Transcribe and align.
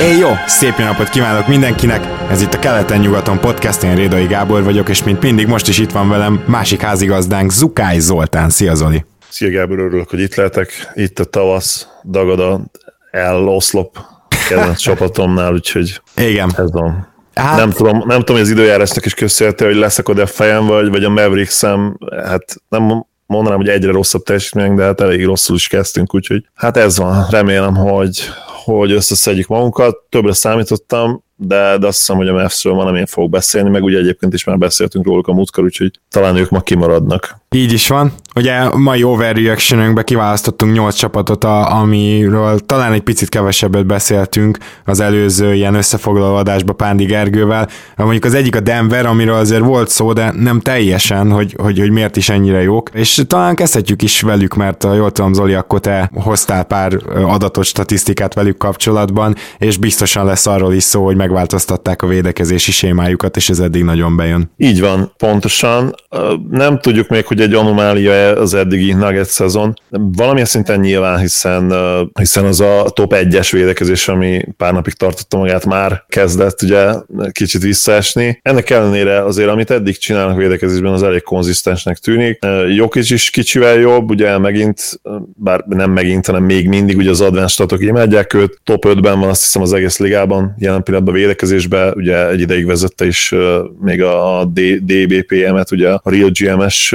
Éj 0.00 0.18
jó! 0.18 0.28
Szép 0.46 0.74
jó 0.78 0.84
napot 0.84 1.08
kívánok 1.08 1.46
mindenkinek! 1.46 2.06
Ez 2.30 2.42
itt 2.42 2.54
a 2.54 2.58
Keleten-nyugaton 2.58 3.40
podcast, 3.40 3.82
én 3.82 3.94
Rédai 3.94 4.26
Gábor 4.26 4.62
vagyok, 4.62 4.88
és 4.88 5.04
mint 5.04 5.22
mindig 5.22 5.46
most 5.46 5.68
is 5.68 5.78
itt 5.78 5.90
van 5.90 6.08
velem 6.08 6.44
másik 6.46 6.80
házigazdánk, 6.80 7.50
Zukály 7.50 7.98
Zoltán. 7.98 8.50
Szia 8.50 8.74
Zoli! 8.74 9.04
Szia 9.28 9.50
Gábor, 9.50 9.78
örülök, 9.78 10.10
hogy 10.10 10.20
itt 10.20 10.34
lehetek. 10.34 10.90
Itt 10.94 11.18
a 11.18 11.24
tavasz, 11.24 11.88
dagad 12.04 12.40
a 12.40 12.60
el-oszlop 13.10 13.98
kedvenc 14.48 14.78
csapatomnál, 14.86 15.52
úgyhogy 15.52 16.00
Igen. 16.16 16.52
ez 16.56 16.72
van. 16.72 17.08
Hát... 17.34 17.56
Nem, 17.56 17.70
tudom, 17.70 18.02
nem 18.06 18.18
tudom, 18.18 18.36
hogy 18.36 18.44
az 18.44 18.50
időjárásnak 18.50 19.04
is 19.04 19.14
köszönhető, 19.14 19.64
hogy 19.66 19.76
leszakod 19.76 20.18
a 20.18 20.26
fejem, 20.26 20.66
vagy, 20.66 20.88
vagy 20.88 21.04
a 21.04 21.08
mavericks 21.08 21.60
hát 22.24 22.56
nem 22.68 23.06
mondanám, 23.26 23.58
hogy 23.58 23.68
egyre 23.68 23.92
rosszabb 23.92 24.22
teljesítmények, 24.22 24.74
de 24.74 24.84
hát 24.84 25.00
elég 25.00 25.24
rosszul 25.24 25.56
is 25.56 25.68
kezdtünk, 25.68 26.14
úgyhogy 26.14 26.44
hát 26.54 26.76
ez 26.76 26.98
van. 26.98 27.26
Remélem, 27.30 27.76
hogy, 27.76 28.30
hogy 28.78 28.92
összeszedjük 28.92 29.46
magunkat. 29.46 29.96
Többre 30.08 30.32
számítottam, 30.32 31.24
de, 31.36 31.78
de 31.78 31.86
azt 31.86 31.98
hiszem, 31.98 32.16
hogy 32.16 32.28
a 32.28 32.32
Mavs-ről 32.32 32.74
van, 32.74 32.86
amin 32.86 33.06
fogok 33.06 33.30
beszélni, 33.30 33.68
meg 33.68 33.82
ugye 33.82 33.98
egyébként 33.98 34.34
is 34.34 34.44
már 34.44 34.58
beszéltünk 34.58 35.06
róluk 35.06 35.26
a 35.26 35.32
múltkor, 35.32 35.64
úgyhogy 35.64 36.00
talán 36.08 36.36
ők 36.36 36.50
ma 36.50 36.60
kimaradnak. 36.60 37.39
Így 37.56 37.72
is 37.72 37.88
van. 37.88 38.12
Ugye 38.34 38.76
mai 38.76 39.02
overreactionünkbe 39.02 40.02
kiválasztottunk 40.02 40.72
8 40.72 40.94
csapatot, 40.94 41.44
a, 41.44 41.80
amiről 41.80 42.58
talán 42.58 42.92
egy 42.92 43.00
picit 43.00 43.28
kevesebbet 43.28 43.86
beszéltünk 43.86 44.58
az 44.84 45.00
előző 45.00 45.54
ilyen 45.54 45.74
összefoglaló 45.74 46.34
adásba 46.34 46.72
Pándi 46.72 47.04
Gergővel. 47.04 47.68
Mondjuk 47.96 48.24
az 48.24 48.34
egyik 48.34 48.56
a 48.56 48.60
Denver, 48.60 49.06
amiről 49.06 49.34
azért 49.34 49.62
volt 49.62 49.88
szó, 49.88 50.12
de 50.12 50.32
nem 50.36 50.60
teljesen, 50.60 51.30
hogy, 51.30 51.54
hogy, 51.58 51.78
hogy 51.78 51.90
miért 51.90 52.16
is 52.16 52.28
ennyire 52.28 52.62
jók. 52.62 52.90
És 52.92 53.22
talán 53.26 53.54
kezdhetjük 53.54 54.02
is 54.02 54.20
velük, 54.20 54.54
mert 54.54 54.84
jól 54.84 55.10
tudom, 55.10 55.32
Zoli, 55.32 55.54
akkor 55.54 55.80
te 55.80 56.10
hoztál 56.14 56.64
pár 56.64 56.98
adatot, 57.14 57.64
statisztikát 57.64 58.34
velük 58.34 58.56
kapcsolatban, 58.56 59.34
és 59.58 59.76
biztosan 59.76 60.24
lesz 60.24 60.46
arról 60.46 60.72
is 60.72 60.82
szó, 60.82 61.04
hogy 61.04 61.16
megváltoztatták 61.16 62.02
a 62.02 62.06
védekezési 62.06 62.72
sémájukat, 62.72 63.36
és 63.36 63.50
ez 63.50 63.58
eddig 63.58 63.84
nagyon 63.84 64.16
bejön. 64.16 64.50
Így 64.56 64.80
van, 64.80 65.12
pontosan. 65.16 65.94
Nem 66.50 66.78
tudjuk 66.78 67.08
még, 67.08 67.26
hogy 67.26 67.39
egy 67.40 67.54
anomália 67.54 68.36
az 68.36 68.54
eddigi 68.54 68.92
Nugget 68.92 69.28
szezon. 69.28 69.74
Valamilyen 69.88 70.46
szinten 70.46 70.80
nyilván, 70.80 71.18
hiszen, 71.18 71.72
hiszen 72.18 72.44
az 72.44 72.60
a 72.60 72.90
top 72.94 73.14
1-es 73.16 73.48
védekezés, 73.52 74.08
ami 74.08 74.44
pár 74.56 74.72
napig 74.72 74.92
tartotta 74.92 75.36
magát, 75.36 75.64
már 75.64 76.04
kezdett 76.08 76.62
ugye 76.62 76.92
kicsit 77.32 77.62
visszaesni. 77.62 78.40
Ennek 78.42 78.70
ellenére 78.70 79.24
azért, 79.24 79.48
amit 79.48 79.70
eddig 79.70 79.98
csinálnak 79.98 80.36
védekezésben, 80.36 80.92
az 80.92 81.02
elég 81.02 81.22
konzisztensnek 81.22 81.98
tűnik. 81.98 82.38
Jokic 82.74 83.10
is 83.10 83.30
kicsivel 83.30 83.78
jobb, 83.78 84.10
ugye 84.10 84.38
megint, 84.38 85.00
bár 85.34 85.64
nem 85.68 85.90
megint, 85.90 86.26
hanem 86.26 86.42
még 86.42 86.68
mindig 86.68 86.96
ugye 86.96 87.10
az 87.10 87.20
advanced 87.20 87.48
statok 87.50 87.82
imádják 87.82 88.34
őt, 88.34 88.60
top 88.64 88.84
5-ben 88.88 89.20
van 89.20 89.28
azt 89.28 89.42
hiszem 89.42 89.62
az 89.62 89.72
egész 89.72 89.98
ligában, 89.98 90.54
jelen 90.58 90.82
pillanatban 90.82 91.14
védekezésben, 91.14 91.92
ugye 91.96 92.28
egy 92.28 92.40
ideig 92.40 92.66
vezette 92.66 93.06
is 93.06 93.34
még 93.80 94.02
a 94.02 94.44
DBPM-et, 94.80 95.70
ugye 95.70 95.90
a 95.90 96.00
Real 96.04 96.30
GMS 96.32 96.94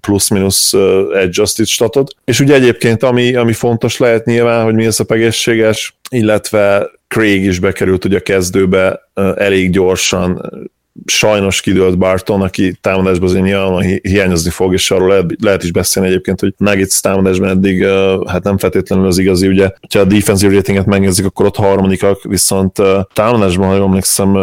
plusz-minusz 0.00 0.72
adjusted 1.12 1.66
statot. 1.66 2.14
És 2.24 2.40
ugye 2.40 2.54
egyébként, 2.54 3.02
ami, 3.02 3.34
ami 3.34 3.52
fontos 3.52 3.96
lehet 3.96 4.24
nyilván, 4.24 4.64
hogy 4.64 4.74
mi 4.74 4.86
az 4.86 5.00
a 5.00 5.12
egészséges, 5.12 5.98
illetve 6.10 6.90
Craig 7.08 7.44
is 7.44 7.58
bekerült 7.58 8.04
ugye 8.04 8.16
a 8.16 8.20
kezdőbe 8.20 9.10
elég 9.36 9.70
gyorsan, 9.70 10.50
sajnos 11.04 11.60
kidőlt 11.60 11.98
Barton, 11.98 12.42
aki 12.42 12.78
támadásban 12.80 13.28
azért 13.28 13.44
nyilván 13.44 14.00
hiányozni 14.02 14.50
fog, 14.50 14.72
és 14.72 14.90
arról 14.90 15.08
lehet, 15.08 15.24
lehet 15.42 15.62
is 15.62 15.72
beszélni 15.72 16.08
egyébként, 16.08 16.40
hogy 16.40 16.54
Nuggets 16.56 17.00
támadásban 17.00 17.48
eddig 17.48 17.84
hát 18.26 18.42
nem 18.42 18.58
feltétlenül 18.58 19.06
az 19.06 19.18
igazi, 19.18 19.48
ugye, 19.48 19.70
ha 19.94 20.00
a 20.00 20.04
defensive 20.04 20.54
ratinget 20.54 20.86
megnézzük, 20.86 21.26
akkor 21.26 21.46
ott 21.46 21.56
harmadikak, 21.56 22.22
viszont 22.22 22.78
támadásban, 23.12 23.68
ha 23.68 23.74
jól 23.74 23.86
emlékszem, 23.86 24.36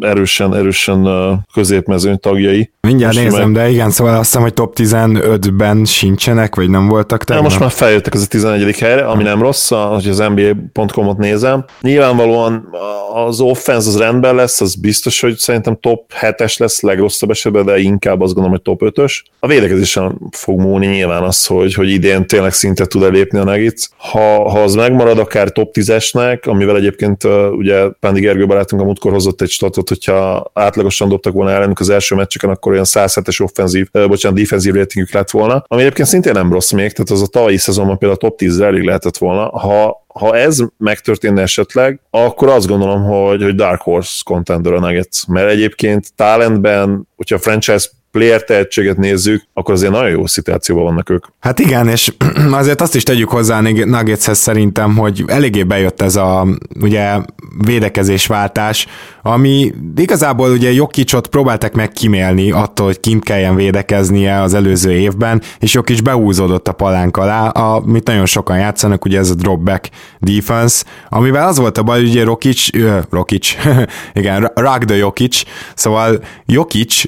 erősen, 0.00 0.54
erősen 0.54 1.08
középmezőny 1.52 2.18
tagjai. 2.18 2.70
Mindjárt 2.80 3.14
most 3.14 3.26
nézem, 3.26 3.50
meg... 3.50 3.62
de 3.62 3.70
igen, 3.70 3.90
szóval 3.90 4.14
azt 4.14 4.24
hiszem, 4.24 4.42
hogy 4.42 4.54
top 4.54 4.76
15-ben 4.78 5.84
sincsenek, 5.84 6.54
vagy 6.54 6.70
nem 6.70 6.88
voltak 6.88 7.24
tegnap. 7.24 7.44
most 7.44 7.58
már 7.58 7.70
feljöttek 7.70 8.14
az 8.14 8.22
a 8.22 8.26
11. 8.26 8.78
helyre, 8.78 9.06
ami 9.06 9.22
nem 9.22 9.40
rossz, 9.40 9.68
hogy 9.68 10.08
az 10.08 10.18
NBA.com-ot 10.18 11.18
nézem. 11.18 11.64
Nyilvánvalóan 11.80 12.68
az 13.14 13.40
offense 13.40 13.88
az 13.88 13.98
rendben 13.98 14.34
lesz, 14.34 14.60
az 14.60 14.74
biztos, 14.74 15.20
hogy 15.20 15.36
szerintem 15.36 15.75
top 15.80 16.12
7-es 16.20 16.58
lesz 16.58 16.80
legrosszabb 16.80 17.30
esetben, 17.30 17.64
de 17.64 17.78
inkább 17.78 18.20
azt 18.20 18.34
gondolom, 18.34 18.50
hogy 18.50 18.62
top 18.62 18.80
5-ös. 18.84 19.20
A 19.40 19.46
védekezésen 19.46 20.18
fog 20.30 20.58
múlni 20.58 20.86
nyilván 20.86 21.22
az, 21.22 21.46
hogy, 21.46 21.74
hogy 21.74 21.90
idén 21.90 22.26
tényleg 22.26 22.52
szinte 22.52 22.86
tud 22.86 23.02
elépni 23.02 23.38
a 23.38 23.44
Nuggets. 23.44 23.88
Ha, 23.96 24.50
ha 24.50 24.62
az 24.62 24.74
megmarad 24.74 25.18
akár 25.18 25.50
top 25.50 25.74
10-esnek, 25.74 26.48
amivel 26.48 26.76
egyébként 26.76 27.24
ugye 27.50 27.88
Pándi 28.00 28.20
Gergő 28.20 28.46
barátunk 28.46 28.82
a 28.82 28.84
múltkor 28.84 29.12
hozott 29.12 29.40
egy 29.40 29.50
statot, 29.50 29.88
hogyha 29.88 30.50
átlagosan 30.54 31.08
dobtak 31.08 31.32
volna 31.32 31.50
ellenük 31.50 31.80
az 31.80 31.88
első 31.88 32.14
meccseken, 32.14 32.50
akkor 32.50 32.72
olyan 32.72 32.84
107-es 32.86 33.42
offenzív, 33.42 33.88
bocsánat, 33.90 34.38
defenzív 34.38 34.74
ratingük 34.74 35.12
lett 35.12 35.30
volna, 35.30 35.64
ami 35.68 35.80
egyébként 35.80 36.08
szintén 36.08 36.32
nem 36.32 36.52
rossz 36.52 36.70
még, 36.70 36.92
tehát 36.92 37.10
az 37.10 37.22
a 37.22 37.26
tavalyi 37.26 37.56
szezonban 37.56 37.98
például 37.98 38.20
a 38.22 38.26
top 38.28 38.38
10 38.38 38.60
elég 38.60 38.82
lehetett 38.82 39.16
volna. 39.16 39.48
Ha, 39.48 40.04
ha 40.18 40.36
ez 40.36 40.58
megtörténne 40.78 41.42
esetleg, 41.42 42.00
akkor 42.10 42.48
azt 42.48 42.66
gondolom, 42.66 43.02
hogy, 43.02 43.42
hogy 43.42 43.54
Dark 43.54 43.80
Horse 43.80 44.22
contender 44.24 44.72
a 44.72 44.80
Nuggets, 44.80 45.26
mert 45.26 45.50
egyébként 45.50 46.14
talentben, 46.14 47.08
hogyha 47.16 47.38
franchise 47.38 47.88
player 48.16 48.44
tehetséget 48.44 48.96
nézzük, 48.96 49.42
akkor 49.52 49.74
azért 49.74 49.92
nagyon 49.92 50.10
jó 50.10 50.26
szituációban 50.26 50.84
vannak 50.84 51.10
ők. 51.10 51.24
Hát 51.40 51.58
igen, 51.58 51.88
és 51.88 52.12
azért 52.50 52.80
azt 52.80 52.94
is 52.94 53.02
tegyük 53.02 53.28
hozzá 53.28 53.60
Nuggetshez 53.60 54.38
szerintem, 54.38 54.96
hogy 54.96 55.24
eléggé 55.26 55.62
bejött 55.62 56.02
ez 56.02 56.16
a 56.16 56.46
ugye 56.80 57.16
védekezésváltás, 57.64 58.86
ami 59.22 59.72
igazából 59.96 60.50
ugye 60.50 60.72
Jokicsot 60.72 61.26
próbáltak 61.26 61.72
meg 61.72 61.92
kimélni 61.92 62.50
attól, 62.50 62.86
hogy 62.86 63.00
kint 63.00 63.24
kelljen 63.24 63.54
védekeznie 63.54 64.40
az 64.40 64.54
előző 64.54 64.92
évben, 64.92 65.42
és 65.58 65.74
Jokic 65.74 66.00
behúzódott 66.00 66.68
a 66.68 66.72
palánk 66.72 67.16
alá, 67.16 67.48
amit 67.48 68.06
nagyon 68.06 68.26
sokan 68.26 68.58
játszanak, 68.58 69.04
ugye 69.04 69.18
ez 69.18 69.30
a 69.30 69.34
dropback 69.34 69.88
defense, 70.18 70.84
amivel 71.08 71.48
az 71.48 71.58
volt 71.58 71.78
a 71.78 71.82
baj, 71.82 72.02
ugye 72.02 72.24
Rokic, 72.24 72.68
Rokic, 73.10 73.56
igen, 74.12 74.50
Ragda 74.54 74.94
Jokic, 74.94 75.42
szóval 75.74 76.24
Jokic 76.46 77.02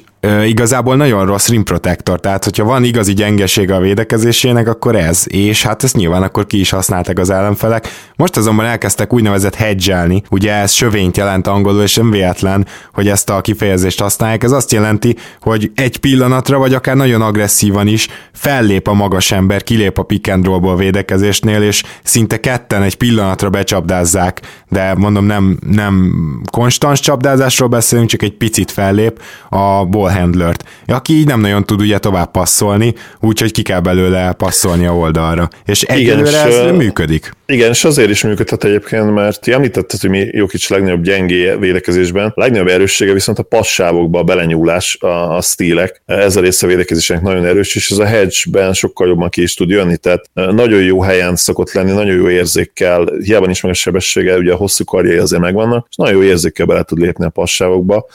igazából 0.45 0.95
nagyon 0.95 1.25
rossz 1.25 1.47
rim 1.47 1.63
protector, 1.63 2.19
tehát 2.19 2.43
hogyha 2.43 2.63
van 2.63 2.83
igazi 2.83 3.13
gyengesége 3.13 3.75
a 3.75 3.79
védekezésének, 3.79 4.67
akkor 4.67 4.95
ez, 4.95 5.23
és 5.27 5.63
hát 5.63 5.83
ezt 5.83 5.95
nyilván 5.95 6.23
akkor 6.23 6.45
ki 6.45 6.59
is 6.59 6.69
használtak 6.69 7.19
az 7.19 7.29
ellenfelek. 7.29 7.87
Most 8.15 8.37
azonban 8.37 8.65
elkezdtek 8.65 9.13
úgynevezett 9.13 9.55
hedgelni, 9.55 10.23
ugye 10.29 10.53
ez 10.53 10.71
sövényt 10.71 11.17
jelent 11.17 11.47
angolul, 11.47 11.81
és 11.81 11.95
nem 11.95 12.11
véletlen, 12.11 12.67
hogy 12.93 13.07
ezt 13.07 13.29
a 13.29 13.41
kifejezést 13.41 14.01
használják. 14.01 14.43
Ez 14.43 14.51
azt 14.51 14.71
jelenti, 14.71 15.15
hogy 15.41 15.71
egy 15.75 15.97
pillanatra, 15.97 16.57
vagy 16.57 16.73
akár 16.73 16.95
nagyon 16.95 17.21
agresszívan 17.21 17.87
is 17.87 18.07
fellép 18.33 18.87
a 18.87 18.93
magas 18.93 19.31
ember, 19.31 19.63
kilép 19.63 19.97
a 19.97 20.03
pick 20.03 20.31
and 20.31 20.45
roll 20.45 20.75
védekezésnél, 20.75 21.61
és 21.61 21.83
szinte 22.03 22.39
ketten 22.39 22.81
egy 22.81 22.95
pillanatra 22.95 23.49
becsapdázzák, 23.49 24.41
de 24.69 24.93
mondom 24.93 25.25
nem, 25.25 25.59
nem 25.69 26.13
konstans 26.51 26.99
csapdázásról 26.99 27.69
beszélünk, 27.69 28.09
csak 28.09 28.21
egy 28.21 28.37
picit 28.37 28.71
fellép 28.71 29.21
a 29.49 29.85
ball 29.85 30.08
handlert, 30.11 30.63
aki 30.87 31.13
így 31.13 31.25
nem 31.25 31.39
nagyon 31.39 31.65
tud 31.65 31.81
ugye 31.81 31.97
tovább 31.97 32.31
passzolni, 32.31 32.93
úgyhogy 33.19 33.51
ki 33.51 33.61
kell 33.61 33.79
belőle 33.79 34.33
passzolni 34.33 34.85
a 34.85 34.95
oldalra. 34.95 35.49
És 35.65 35.81
egyelőre 35.81 36.43
ez 36.43 36.71
működik. 36.75 37.37
Igen, 37.45 37.69
és 37.69 37.83
azért 37.83 38.09
is 38.09 38.23
működhet 38.23 38.63
egyébként, 38.63 39.13
mert 39.13 39.41
ti 39.41 39.51
említetted, 39.51 39.99
hogy 39.99 40.09
mi 40.09 40.27
Jokic 40.31 40.69
legnagyobb 40.69 41.03
gyengé 41.03 41.55
védekezésben, 41.59 42.31
legnagyobb 42.35 42.67
erőssége 42.67 43.13
viszont 43.13 43.39
a 43.39 43.43
passávokba 43.43 44.19
a 44.19 44.23
belenyúlás, 44.23 44.97
a, 44.99 45.35
a 45.35 45.41
stílek. 45.41 46.01
Ez 46.05 46.35
a 46.35 46.41
része 46.41 46.65
a 46.65 46.69
védekezésnek 46.69 47.21
nagyon 47.21 47.45
erős, 47.45 47.75
és 47.75 47.91
ez 47.91 47.97
a 47.97 48.05
hedge-ben 48.05 48.73
sokkal 48.73 49.07
jobban 49.07 49.29
ki 49.29 49.41
is 49.41 49.53
tud 49.53 49.69
jönni, 49.69 49.97
tehát 49.97 50.29
nagyon 50.33 50.81
jó 50.81 51.01
helyen 51.01 51.35
szokott 51.35 51.71
lenni, 51.71 51.91
nagyon 51.91 52.15
jó 52.15 52.29
érzékkel, 52.29 53.05
hiába 53.23 53.45
nincs 53.45 53.63
meg 53.63 53.71
a 53.71 53.75
sebessége, 53.75 54.37
ugye 54.37 54.53
a 54.53 54.55
hosszú 54.55 54.83
karjai 54.83 55.17
azért 55.17 55.41
megvannak, 55.41 55.87
és 55.89 55.95
nagyon 55.95 56.13
jó 56.13 56.23
érzékkel 56.23 56.65
bele 56.65 56.83
tud 56.83 56.99
lépni 56.99 57.25
a 57.25 57.29
passávokba. 57.29 58.05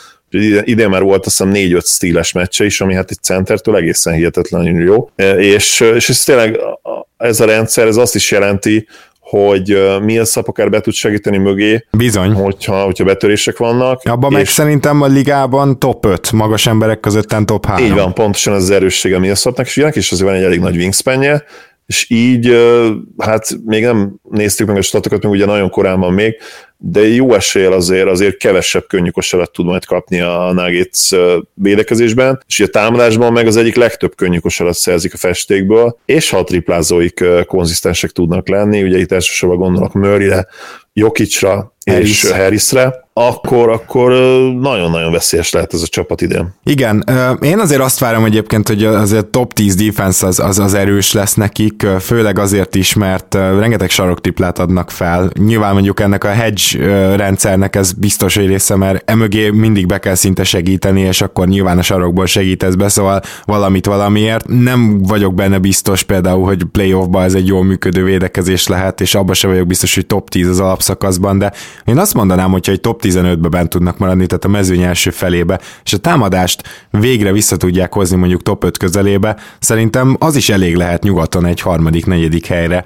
Idén 0.65 0.89
már 0.89 1.03
volt 1.03 1.27
azt 1.27 1.39
hiszem 1.39 1.53
4-5 1.55 1.87
stíles 1.87 2.33
meccse 2.33 2.65
is, 2.65 2.81
ami 2.81 2.95
hát 2.95 3.11
egy 3.11 3.23
centertől 3.23 3.77
egészen 3.77 4.15
hihetetlenül 4.15 4.85
jó. 4.85 5.11
És, 5.39 5.81
és 5.81 6.09
ez 6.09 6.25
tényleg 6.25 6.59
ez 7.17 7.41
a 7.41 7.45
rendszer, 7.45 7.87
ez 7.87 7.97
azt 7.97 8.15
is 8.15 8.31
jelenti, 8.31 8.87
hogy 9.21 9.79
Millsap 10.03 10.49
akár 10.49 10.71
be 10.71 10.81
tud 10.81 10.93
segíteni 10.93 11.37
mögé. 11.37 11.87
Bizony. 11.91 12.33
Hogyha, 12.33 12.85
hogyha 12.85 13.05
betörések 13.05 13.57
vannak. 13.57 14.01
Abban 14.05 14.33
meg 14.33 14.47
szerintem 14.47 15.03
a 15.03 15.07
ligában 15.07 15.79
top 15.79 16.07
5, 16.07 16.33
magas 16.33 16.67
emberek 16.67 17.01
közötten 17.01 17.47
top 17.47 17.67
3. 17.67 17.85
Így 17.85 17.93
van, 17.93 18.15
pontosan 18.15 18.55
ez 18.55 18.63
az 18.63 18.71
erőssége 18.71 19.19
Millsapnak, 19.19 19.67
és 19.67 19.77
ilyenek 19.77 19.97
is 19.97 20.13
azért 20.13 20.29
van 20.29 20.39
egy 20.39 20.45
elég 20.45 20.61
nagy 20.61 20.77
wingspanje, 20.77 21.45
és 21.87 22.11
így, 22.11 22.57
hát 23.19 23.49
még 23.65 23.83
nem 23.83 24.15
néztük 24.31 24.67
meg 24.67 24.77
a 24.77 24.83
statokat, 24.83 25.23
még 25.23 25.33
ugye 25.33 25.47
nagyon 25.47 25.71
korán 25.71 26.01
van 26.01 26.13
még, 26.13 26.37
de 26.77 27.09
jó 27.09 27.35
eséllyel 27.35 27.73
azért, 27.73 28.09
azért 28.09 28.37
kevesebb 28.37 28.87
könnyű 28.87 29.11
kosarat 29.11 29.53
tud 29.53 29.67
majd 29.67 29.85
kapni 29.85 30.21
a 30.21 30.53
Nuggets 30.53 31.11
védekezésben, 31.55 32.43
és 32.47 32.61
a 32.61 32.67
támadásban 32.67 33.33
meg 33.33 33.47
az 33.47 33.57
egyik 33.57 33.75
legtöbb 33.75 34.15
könnyű 34.15 34.39
kosarat 34.39 34.75
szerzik 34.75 35.15
a 35.15 35.17
festékből, 35.17 35.99
és 36.05 36.31
ha 36.31 36.39
a 36.39 36.45
triplázóik 36.45 37.25
konzisztensek 37.47 38.11
tudnak 38.11 38.49
lenni, 38.49 38.83
ugye 38.83 38.99
itt 38.99 39.13
elsősorban 39.13 39.59
gondolok 39.59 39.93
Murrayre, 39.93 40.47
Jokicra 40.93 41.75
Harris. 41.85 42.23
és 42.23 42.31
Harrisre, 42.31 43.05
akkor, 43.13 43.69
akkor 43.69 44.11
nagyon-nagyon 44.61 45.13
veszélyes 45.13 45.53
lehet 45.53 45.75
ez 45.75 45.83
a 45.83 45.87
csapat 45.87 46.21
idén. 46.21 46.55
Igen, 46.65 47.05
én 47.43 47.59
azért 47.59 47.81
azt 47.81 47.99
várom 47.99 48.25
egyébként, 48.25 48.69
hogy 48.69 48.85
azért 48.85 49.27
top 49.27 49.53
10 49.53 49.75
defense 49.75 50.27
az, 50.27 50.39
az, 50.39 50.59
az 50.59 50.75
erős 50.75 51.13
lesz 51.13 51.35
nekik, 51.35 51.87
főleg 52.01 52.39
azért 52.39 52.75
is, 52.75 52.95
mert 52.95 53.35
rengeteg 53.35 53.91
saroktriplát 53.91 54.59
adnak 54.59 54.91
fel. 54.91 55.31
Nyilván 55.39 55.73
mondjuk 55.73 56.01
ennek 56.01 56.25
a 56.25 56.29
hedge 56.29 56.63
rendszernek 57.17 57.77
ez 57.77 57.93
biztos, 57.93 58.35
hogy 58.37 58.47
része, 58.47 58.77
mert 58.77 59.11
emögé 59.11 59.51
mindig 59.51 59.87
be 59.87 59.99
kell 59.99 60.15
szinte 60.15 60.45
segíteni, 60.45 61.01
és 61.01 61.21
akkor 61.21 61.49
nyilván 61.49 61.79
a 61.79 61.83
sarokból 61.83 62.27
segítesz 62.27 62.75
be, 62.75 62.89
szóval 62.89 63.21
valamit 63.45 63.87
valamiért. 63.87 64.49
Nem 64.49 65.03
vagyok 65.03 65.35
benne 65.35 65.59
biztos 65.59 66.03
például, 66.03 66.45
hogy 66.45 66.65
playoffba 66.65 67.23
ez 67.23 67.35
egy 67.35 67.47
jól 67.47 67.65
működő 67.65 68.05
védekezés 68.05 68.67
lehet, 68.67 69.01
és 69.01 69.15
abban 69.15 69.35
sem 69.35 69.51
vagyok 69.51 69.67
biztos, 69.67 69.95
hogy 69.95 70.07
top 70.07 70.31
10 70.31 70.49
az 70.49 70.61
alapszakaszban, 70.61 71.39
de 71.39 71.53
én 71.85 71.99
azt 71.99 72.15
mondanám, 72.15 72.51
hogyha 72.51 72.73
egy 72.73 72.81
top 72.81 73.01
15-be 73.05 73.49
bent 73.49 73.69
tudnak 73.69 73.99
maradni, 73.99 74.27
tehát 74.27 74.45
a 74.45 74.49
mezőny 74.49 74.83
első 74.83 75.11
felébe, 75.11 75.61
és 75.85 75.93
a 75.93 75.99
támadást 75.99 76.63
végre 76.91 77.33
vissza 77.33 77.57
tudják 77.57 77.93
hozni 77.93 78.17
mondjuk 78.17 78.43
top 78.43 78.65
5 78.65 78.79
közelébe, 78.79 79.37
szerintem 79.59 80.17
az 80.19 80.37
is 80.37 80.49
elég 80.49 80.77
lehet 80.77 81.03
nyugaton 81.03 81.47
egy 81.47 81.61
harmadik, 81.61 82.07
negyedik 82.07 82.47
helyre 82.47 82.85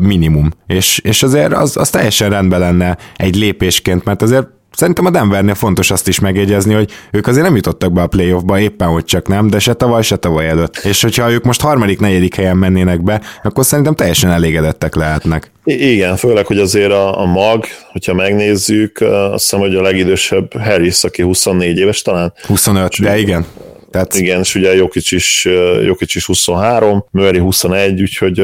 minimum. 0.00 0.50
És, 0.66 0.98
és 0.98 1.22
azért 1.22 1.52
az, 1.52 1.76
az 1.76 1.90
teljesen 1.90 2.30
rendben 2.30 2.60
lenne 2.60 2.96
egy 3.16 3.36
lépésként, 3.36 4.04
mert 4.04 4.22
azért 4.22 4.46
Szerintem 4.76 5.06
a 5.06 5.10
Denvernél 5.10 5.54
fontos 5.54 5.90
azt 5.90 6.08
is 6.08 6.18
megjegyezni, 6.18 6.74
hogy 6.74 6.90
ők 7.10 7.26
azért 7.26 7.44
nem 7.44 7.54
jutottak 7.54 7.92
be 7.92 8.02
a 8.02 8.06
playoffba, 8.06 8.60
éppen 8.60 8.88
hogy 8.88 9.04
csak 9.04 9.28
nem, 9.28 9.46
de 9.50 9.58
se 9.58 9.74
tavaly, 9.74 10.02
se 10.02 10.16
tavaly 10.16 10.48
előtt. 10.48 10.76
És 10.76 11.02
hogyha 11.02 11.30
ők 11.30 11.44
most 11.44 11.60
harmadik, 11.60 12.00
negyedik 12.00 12.34
helyen 12.34 12.56
mennének 12.56 13.02
be, 13.02 13.20
akkor 13.42 13.64
szerintem 13.64 13.94
teljesen 13.94 14.30
elégedettek 14.30 14.94
lehetnek. 14.94 15.50
Igen, 15.64 16.16
főleg, 16.16 16.46
hogy 16.46 16.58
azért 16.58 16.90
a, 16.90 17.20
a 17.20 17.24
mag, 17.24 17.64
hogyha 17.92 18.14
megnézzük, 18.14 19.00
azt 19.00 19.42
hiszem, 19.42 19.60
hogy 19.60 19.74
a 19.74 19.82
legidősebb 19.82 20.60
Harris, 20.62 21.04
aki 21.04 21.22
24 21.22 21.78
éves 21.78 22.02
talán. 22.02 22.32
25, 22.46 23.00
de 23.00 23.18
igen. 23.18 23.46
Tehát... 23.94 24.14
Igen, 24.14 24.40
és 24.40 24.54
ugye 24.54 24.74
Jokic 24.74 25.12
is, 25.12 25.48
Jokic 25.84 26.14
is 26.14 26.26
23, 26.26 27.04
Murray 27.10 27.38
21, 27.38 28.00
úgyhogy 28.00 28.42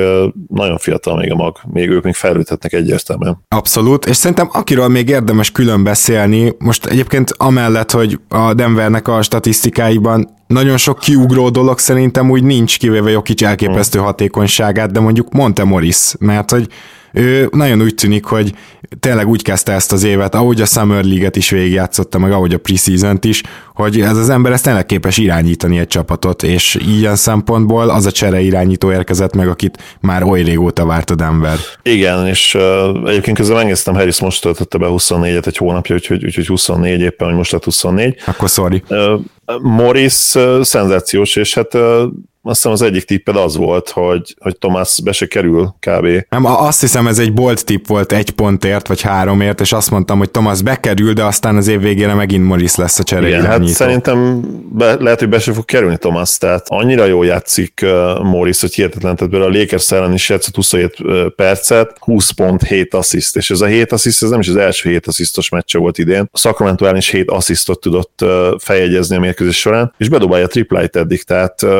nagyon 0.48 0.78
fiatal 0.78 1.16
még 1.16 1.32
a 1.32 1.34
mag, 1.34 1.56
még 1.72 1.88
ők 1.88 2.04
még 2.04 2.14
fejlődhetnek 2.14 2.72
egyértelműen. 2.72 3.44
Abszolút, 3.48 4.06
és 4.06 4.16
szerintem 4.16 4.48
akiről 4.52 4.88
még 4.88 5.08
érdemes 5.08 5.50
külön 5.50 5.84
beszélni, 5.84 6.52
most 6.58 6.86
egyébként 6.86 7.34
amellett, 7.36 7.90
hogy 7.90 8.18
a 8.28 8.54
Denvernek 8.54 9.08
a 9.08 9.22
statisztikáiban 9.22 10.28
nagyon 10.46 10.76
sok 10.76 10.98
kiugró 10.98 11.48
dolog 11.48 11.78
szerintem 11.78 12.30
úgy 12.30 12.42
nincs, 12.42 12.78
kivéve 12.78 13.10
Jokic 13.10 13.42
elképesztő 13.42 13.98
hatékonyságát, 13.98 14.92
de 14.92 15.00
mondjuk 15.00 15.32
Monte 15.32 15.64
Morris, 15.64 16.12
mert 16.18 16.50
hogy 16.50 16.66
ő 17.12 17.48
nagyon 17.52 17.82
úgy 17.82 17.94
tűnik, 17.94 18.24
hogy 18.24 18.54
tényleg 19.00 19.28
úgy 19.28 19.42
kezdte 19.42 19.72
ezt 19.72 19.92
az 19.92 20.02
évet, 20.02 20.34
ahogy 20.34 20.60
a 20.60 20.64
Summer 20.64 21.04
League-et 21.04 21.36
is 21.36 21.50
végigjátszotta, 21.50 22.18
meg 22.18 22.32
ahogy 22.32 22.54
a 22.54 22.58
preseason 22.58 23.18
is, 23.20 23.42
hogy 23.74 24.00
ez 24.00 24.16
az 24.16 24.28
ember 24.28 24.52
ezt 24.52 24.64
tényleg 24.64 24.86
képes 24.86 25.18
irányítani 25.18 25.78
egy 25.78 25.86
csapatot, 25.86 26.42
és 26.42 26.74
ilyen 26.74 27.16
szempontból 27.16 27.90
az 27.90 28.06
a 28.06 28.10
csere 28.10 28.40
irányító 28.40 28.92
érkezett 28.92 29.34
meg, 29.34 29.48
akit 29.48 29.96
már 30.00 30.22
oly 30.22 30.42
régóta 30.42 30.86
várt 30.86 31.10
a 31.10 31.14
Denver. 31.14 31.56
Igen, 31.82 32.26
és 32.26 32.54
uh, 32.54 33.08
egyébként 33.08 33.36
közben 33.36 33.56
megnéztem, 33.56 33.94
Harris 33.94 34.20
most 34.20 34.42
töltötte 34.42 34.78
be 34.78 34.86
24-et 34.90 35.46
egy 35.46 35.56
hónapja, 35.56 35.94
úgyhogy, 35.94 36.24
úgyhogy 36.24 36.46
24 36.46 37.00
éppen, 37.00 37.26
hogy 37.28 37.36
most 37.36 37.52
lett 37.52 37.64
24. 37.64 38.16
Akkor 38.26 38.48
sorry. 38.48 38.82
Uh, 38.88 39.20
Morris 39.62 40.34
uh, 40.34 40.62
szenzációs, 40.62 41.36
és 41.36 41.54
hát 41.54 41.74
uh, 41.74 42.02
azt 42.42 42.56
hiszem 42.56 42.72
az 42.72 42.82
egyik 42.82 43.04
tipped 43.04 43.36
az 43.36 43.56
volt, 43.56 43.88
hogy, 43.88 44.34
hogy 44.38 44.58
Tomás 44.58 45.00
be 45.04 45.12
se 45.12 45.26
kerül 45.26 45.74
kb. 45.80 46.06
Nem, 46.28 46.44
azt 46.44 46.80
hiszem 46.80 47.06
ez 47.06 47.18
egy 47.18 47.32
bolt 47.32 47.64
tipp 47.64 47.86
volt 47.86 48.12
egy 48.12 48.30
pontért, 48.30 48.88
vagy 48.88 49.00
háromért, 49.00 49.60
és 49.60 49.72
azt 49.72 49.90
mondtam, 49.90 50.18
hogy 50.18 50.30
Tomás 50.30 50.62
bekerül, 50.62 51.12
de 51.12 51.24
aztán 51.24 51.56
az 51.56 51.68
év 51.68 51.80
végére 51.80 52.14
megint 52.14 52.44
Morris 52.44 52.74
lesz 52.74 52.98
a 52.98 53.02
csere 53.02 53.28
Igen, 53.28 53.44
hát 53.44 53.66
szerintem 53.66 54.44
be, 54.72 54.94
lehet, 54.94 55.18
hogy 55.18 55.28
be 55.28 55.38
se 55.38 55.52
fog 55.52 55.64
kerülni 55.64 55.96
Tomás, 55.96 56.38
tehát 56.38 56.66
annyira 56.68 57.04
jól 57.04 57.26
játszik 57.26 57.80
uh, 57.82 58.22
Morris, 58.22 58.60
hogy 58.60 58.74
hihetetlen, 58.74 59.16
tehát 59.16 59.34
a 59.34 59.58
Lakers 59.58 59.92
ellen 59.92 60.12
is 60.12 60.28
játszott 60.28 60.54
27 60.54 61.00
uh, 61.00 61.26
percet, 61.26 61.96
20 61.98 62.30
pont, 62.30 62.62
7 62.62 62.94
assziszt, 62.94 63.36
és 63.36 63.50
ez 63.50 63.60
a 63.60 63.66
7 63.66 63.92
assziszt, 63.92 64.22
ez 64.22 64.30
nem 64.30 64.40
is 64.40 64.48
az 64.48 64.56
első 64.56 64.90
7 64.90 65.06
asszisztos 65.06 65.48
meccse 65.48 65.78
volt 65.78 65.98
idén. 65.98 66.28
A 66.32 66.38
Sacramento 66.38 66.84
ellen 66.84 66.96
is 66.96 67.10
7 67.10 67.30
asszisztot 67.30 67.80
tudott 67.80 68.20
uh, 68.22 68.48
feljegyezni 68.58 69.16
a 69.16 69.20
mérkőzés 69.20 69.58
során, 69.58 69.94
és 69.98 70.08
bedobálja 70.08 70.44
a 70.44 70.48
tripláit 70.48 70.96
eddig, 70.96 71.22
tehát 71.22 71.62
uh, 71.62 71.70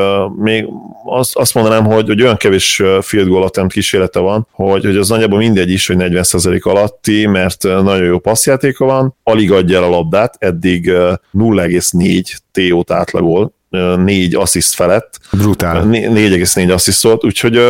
még 0.51 0.67
azt, 1.05 1.35
azt 1.35 1.53
mondanám, 1.53 1.85
hogy, 1.85 2.07
hogy 2.07 2.21
olyan 2.21 2.37
kevés 2.37 2.83
field 3.01 3.27
goal 3.27 3.43
attempt 3.43 3.73
kísérlete 3.73 4.19
van, 4.19 4.47
hogy, 4.51 4.85
hogy 4.85 4.97
az 4.97 5.09
nagyjából 5.09 5.37
mindegy 5.37 5.71
is, 5.71 5.87
hogy 5.87 5.95
40% 5.99 6.61
alatti, 6.61 7.27
mert 7.27 7.63
nagyon 7.63 8.03
jó 8.03 8.19
passzjátéka 8.19 8.85
van, 8.85 9.15
alig 9.23 9.51
adja 9.51 9.77
el 9.77 9.83
a 9.83 9.89
labdát, 9.89 10.35
eddig 10.39 10.85
0,4 10.85 12.37
TO-t 12.51 12.91
átlagol, 12.91 13.53
4 13.69 14.35
assziszt 14.35 14.75
felett. 14.75 15.19
Brutál. 15.31 15.83
4,4 15.85 16.73
assziszt 16.73 17.03
volt, 17.03 17.25
úgyhogy 17.25 17.61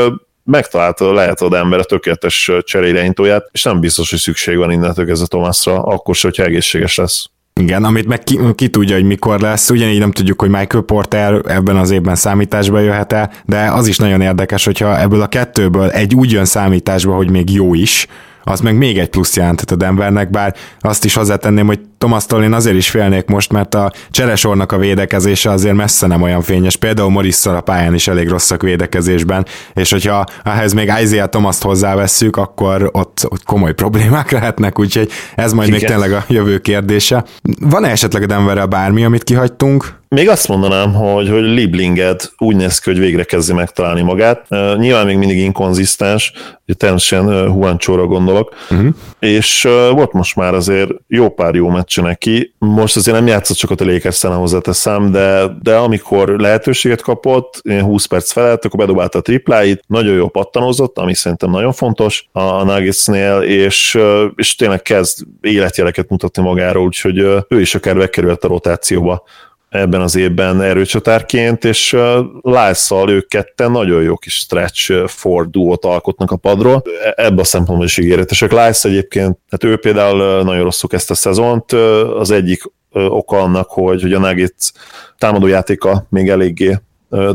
megtalálta 0.44 1.13
lehet 1.13 1.42
az 1.42 1.54
ember 1.54 1.80
a 1.80 1.84
tökéletes 1.84 2.51
cseréirányítóját, 2.63 3.50
és 3.51 3.63
nem 3.63 3.80
biztos, 3.80 4.10
hogy 4.10 4.19
szükség 4.19 4.57
van 4.57 4.72
innentől 4.72 5.10
ez 5.10 5.22
a 5.22 5.27
Tomásra, 5.27 5.84
akkor 5.84 6.16
se, 6.16 6.27
hogyha 6.27 6.44
egészséges 6.44 6.95
lesz. 6.95 7.30
Igen, 7.62 7.84
amit 7.84 8.08
meg 8.08 8.24
ki, 8.24 8.40
ki 8.56 8.68
tudja, 8.68 8.96
hogy 8.96 9.04
mikor 9.04 9.40
lesz, 9.40 9.69
ugyanígy 9.69 10.00
nem 10.00 10.12
tudjuk, 10.12 10.40
hogy 10.42 10.50
Michael 10.50 10.84
Porter 10.84 11.42
ebben 11.46 11.75
az 11.75 11.92
évben 11.92 12.16
számításba 12.16 12.80
jöhet 12.80 13.13
el, 13.13 13.31
de 13.46 13.72
az 13.72 13.88
is 13.88 13.98
nagyon 13.98 14.22
érdekes, 14.22 14.66
hogyha 14.66 15.00
ebből 15.00 15.22
a 15.22 15.28
kettőből 15.28 15.90
egy 15.90 16.16
úgy 16.16 16.31
jön 16.31 16.46
számításba, 16.46 17.16
hogy 17.16 17.30
még 17.30 17.54
jó 17.54 17.74
is, 17.74 18.08
az 18.43 18.60
meg 18.60 18.77
még 18.77 18.98
egy 18.98 19.10
plusz 19.10 19.36
jelentett 19.36 19.71
a 19.71 19.75
Denvernek, 19.75 20.29
bár 20.29 20.55
azt 20.79 21.05
is 21.05 21.13
hozzátenném, 21.13 21.65
hogy 21.65 21.79
Tomasztól 21.98 22.43
én 22.43 22.53
azért 22.53 22.75
is 22.75 22.89
félnék 22.89 23.25
most, 23.25 23.51
mert 23.51 23.75
a 23.75 23.91
cseresornak 24.12 24.71
a 24.71 24.77
védekezése 24.77 25.50
azért 25.50 25.75
messze 25.75 26.07
nem 26.07 26.21
olyan 26.21 26.41
fényes. 26.41 26.75
Például 26.75 27.10
Morisszal 27.10 27.55
a 27.55 27.62
pályán 27.62 27.93
is 27.93 28.07
elég 28.07 28.27
rosszak 28.27 28.62
védekezésben, 28.62 29.45
és 29.74 29.91
hogyha 29.91 30.25
ehhez 30.43 30.74
még 30.74 30.91
Isaiah 31.01 31.27
Tomaszt 31.27 31.63
hozzávesszük, 31.63 32.36
akkor 32.36 32.89
ott, 32.91 33.25
ott 33.29 33.43
komoly 33.43 33.74
problémák 33.74 34.31
lehetnek, 34.31 34.79
úgyhogy 34.79 35.10
ez 35.36 35.53
majd 35.53 35.67
Igen. 35.67 35.79
még 35.79 35.89
tényleg 35.89 36.12
a 36.12 36.24
jövő 36.27 36.57
kérdése. 36.57 37.25
Van-e 37.60 37.89
esetleg 37.89 38.24
a 38.24 38.25
Denverrel 38.25 38.65
bármi, 38.65 39.03
amit 39.03 39.24
kihagytunk? 39.24 40.00
Még 40.15 40.30
azt 40.30 40.48
mondanám, 40.48 40.94
hogy, 40.94 41.30
hogy 41.30 41.44
Liblinged 41.44 42.22
úgy 42.38 42.56
néz 42.56 42.80
ki, 42.80 42.89
hogy 42.89 43.00
végre 43.00 43.24
kezdi 43.24 43.53
megtalálni 43.53 44.01
magát. 44.01 44.46
Uh, 44.50 44.77
nyilván 44.77 45.06
még 45.06 45.18
mindig 45.18 45.38
inkonzisztens, 45.38 46.32
ugye 46.65 46.74
természetesen 46.77 47.25
uh, 47.25 47.56
Juancsóra 47.56 48.06
gondolok, 48.06 48.56
uh-huh. 48.70 48.88
és 49.20 49.65
uh, 49.65 49.72
volt 49.72 50.12
most 50.12 50.36
már 50.36 50.53
azért 50.53 50.91
jó 51.08 51.30
pár 51.30 51.56
jó 51.56 51.70
meccse 51.70 52.01
neki. 52.01 52.53
Most 52.58 52.96
azért 52.96 53.18
nem 53.18 53.27
játszott 53.27 53.58
sokat 53.58 53.82
a 53.82 53.86
lakers 53.86 54.22
hozzáteszem, 54.22 55.12
de, 55.12 55.46
de 55.62 55.75
amikor 55.75 56.30
lehetőséget 56.30 57.01
kapott, 57.01 57.62
20 57.82 58.06
perc 58.06 58.32
felett, 58.32 58.65
akkor 58.65 58.80
bedobálta 58.80 59.18
a 59.18 59.22
tripláit, 59.22 59.84
nagyon 59.88 60.13
jó 60.13 60.27
pattanozott, 60.27 60.98
ami 60.98 61.13
szerintem 61.13 61.50
nagyon 61.50 61.74
fontos 61.74 62.27
a, 62.32 62.39
a 62.39 62.63
Nuggetsnél, 62.63 63.41
és, 63.41 63.96
uh, 63.96 64.24
és 64.36 64.56
tényleg 64.56 64.82
kezd 64.82 65.18
életjeleket 65.41 66.10
mutatni 66.10 66.44
magáról, 66.44 66.84
úgyhogy 66.84 67.22
uh, 67.22 67.41
ő 67.48 67.62
is 67.62 67.75
akár 67.75 67.98
bekerült 67.98 68.44
a 68.44 68.48
rotációba 68.48 69.24
ebben 69.72 70.01
az 70.01 70.16
évben 70.16 70.62
erőcsatárként, 70.62 71.66
és 71.66 71.98
Lászal 72.42 73.10
ők 73.10 73.28
ketten 73.28 73.72
nagyon 73.72 74.01
jó 74.04 74.18
kis 74.18 74.34
stretch 74.34 75.08
for 75.08 75.50
duót 75.50 75.86
alkotnak 75.86 76.32
a 76.32 76.36
padról. 76.36 76.84
E, 77.04 77.24
ebben 77.24 77.40
a 77.40 77.44
szempontból 77.44 77.86
is 77.86 77.98
ígéretesek. 77.98 78.51
Lász 78.51 78.86
egyébként, 78.86 79.38
hát 79.50 79.63
ő 79.63 79.78
például 79.78 80.44
nagyon 80.44 80.63
rosszul 80.63 80.90
kezdte 80.90 81.13
a 81.13 81.16
szezont, 81.16 81.72
az 81.72 82.32
egyik 82.32 82.63
oka 82.94 83.40
annak, 83.42 83.70
hogy, 83.70 84.01
hogy 84.01 84.13
a 84.13 84.20
Nuggets 84.20 84.72
támadójátéka 85.18 86.06
még 86.10 86.30
eléggé 86.30 86.80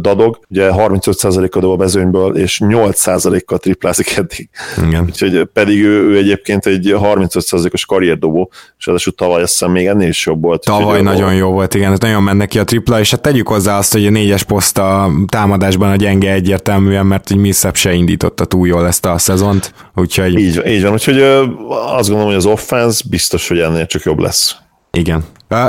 dadog, 0.00 0.38
ugye 0.48 0.70
35%-a 0.72 1.60
dob 1.60 1.72
a 1.72 1.76
mezőnyből, 1.76 2.36
és 2.36 2.60
8%-kal 2.64 3.58
triplázik 3.58 4.16
eddig. 4.16 4.48
Igen. 4.86 5.02
Úgyhogy 5.04 5.48
pedig 5.52 5.84
ő, 5.84 6.02
ő 6.10 6.16
egyébként 6.16 6.66
egy 6.66 6.94
35%-os 6.98 7.86
karrierdobó, 7.86 8.50
és 8.78 8.86
az 8.86 9.04
tavaly 9.16 9.42
azt 9.42 9.50
hiszem 9.50 9.70
még 9.70 9.86
ennél 9.86 10.08
is 10.08 10.26
jobb 10.26 10.42
volt. 10.42 10.64
Tavaly 10.64 11.02
nagyon 11.02 11.34
jó 11.34 11.50
volt, 11.50 11.74
igen, 11.74 11.92
ez 11.92 11.98
nagyon 11.98 12.22
mennek 12.22 12.48
ki 12.48 12.58
a 12.58 12.64
tripla, 12.64 13.00
és 13.00 13.10
hát 13.10 13.20
tegyük 13.20 13.48
hozzá 13.48 13.78
azt, 13.78 13.92
hogy 13.92 14.06
a 14.06 14.10
négyes 14.10 14.42
poszt 14.42 14.78
a 14.78 15.10
támadásban 15.26 15.90
a 15.90 15.96
gyenge 15.96 16.32
egyértelműen, 16.32 17.06
mert 17.06 17.28
hogy 17.28 17.36
Millsap 17.36 17.76
se 17.76 17.92
indította 17.92 18.44
túl 18.44 18.66
jól 18.66 18.86
ezt 18.86 19.06
a 19.06 19.18
szezont, 19.18 19.74
úgyhogy... 19.94 20.38
Így, 20.38 20.62
így 20.66 20.82
van, 20.82 20.92
úgyhogy 20.92 21.20
azt 21.68 22.08
gondolom, 22.08 22.26
hogy 22.26 22.34
az 22.34 22.46
offense 22.46 23.02
biztos, 23.10 23.48
hogy 23.48 23.58
ennél 23.58 23.86
csak 23.86 24.02
jobb 24.02 24.18
lesz. 24.18 24.56
Igen. 24.90 25.24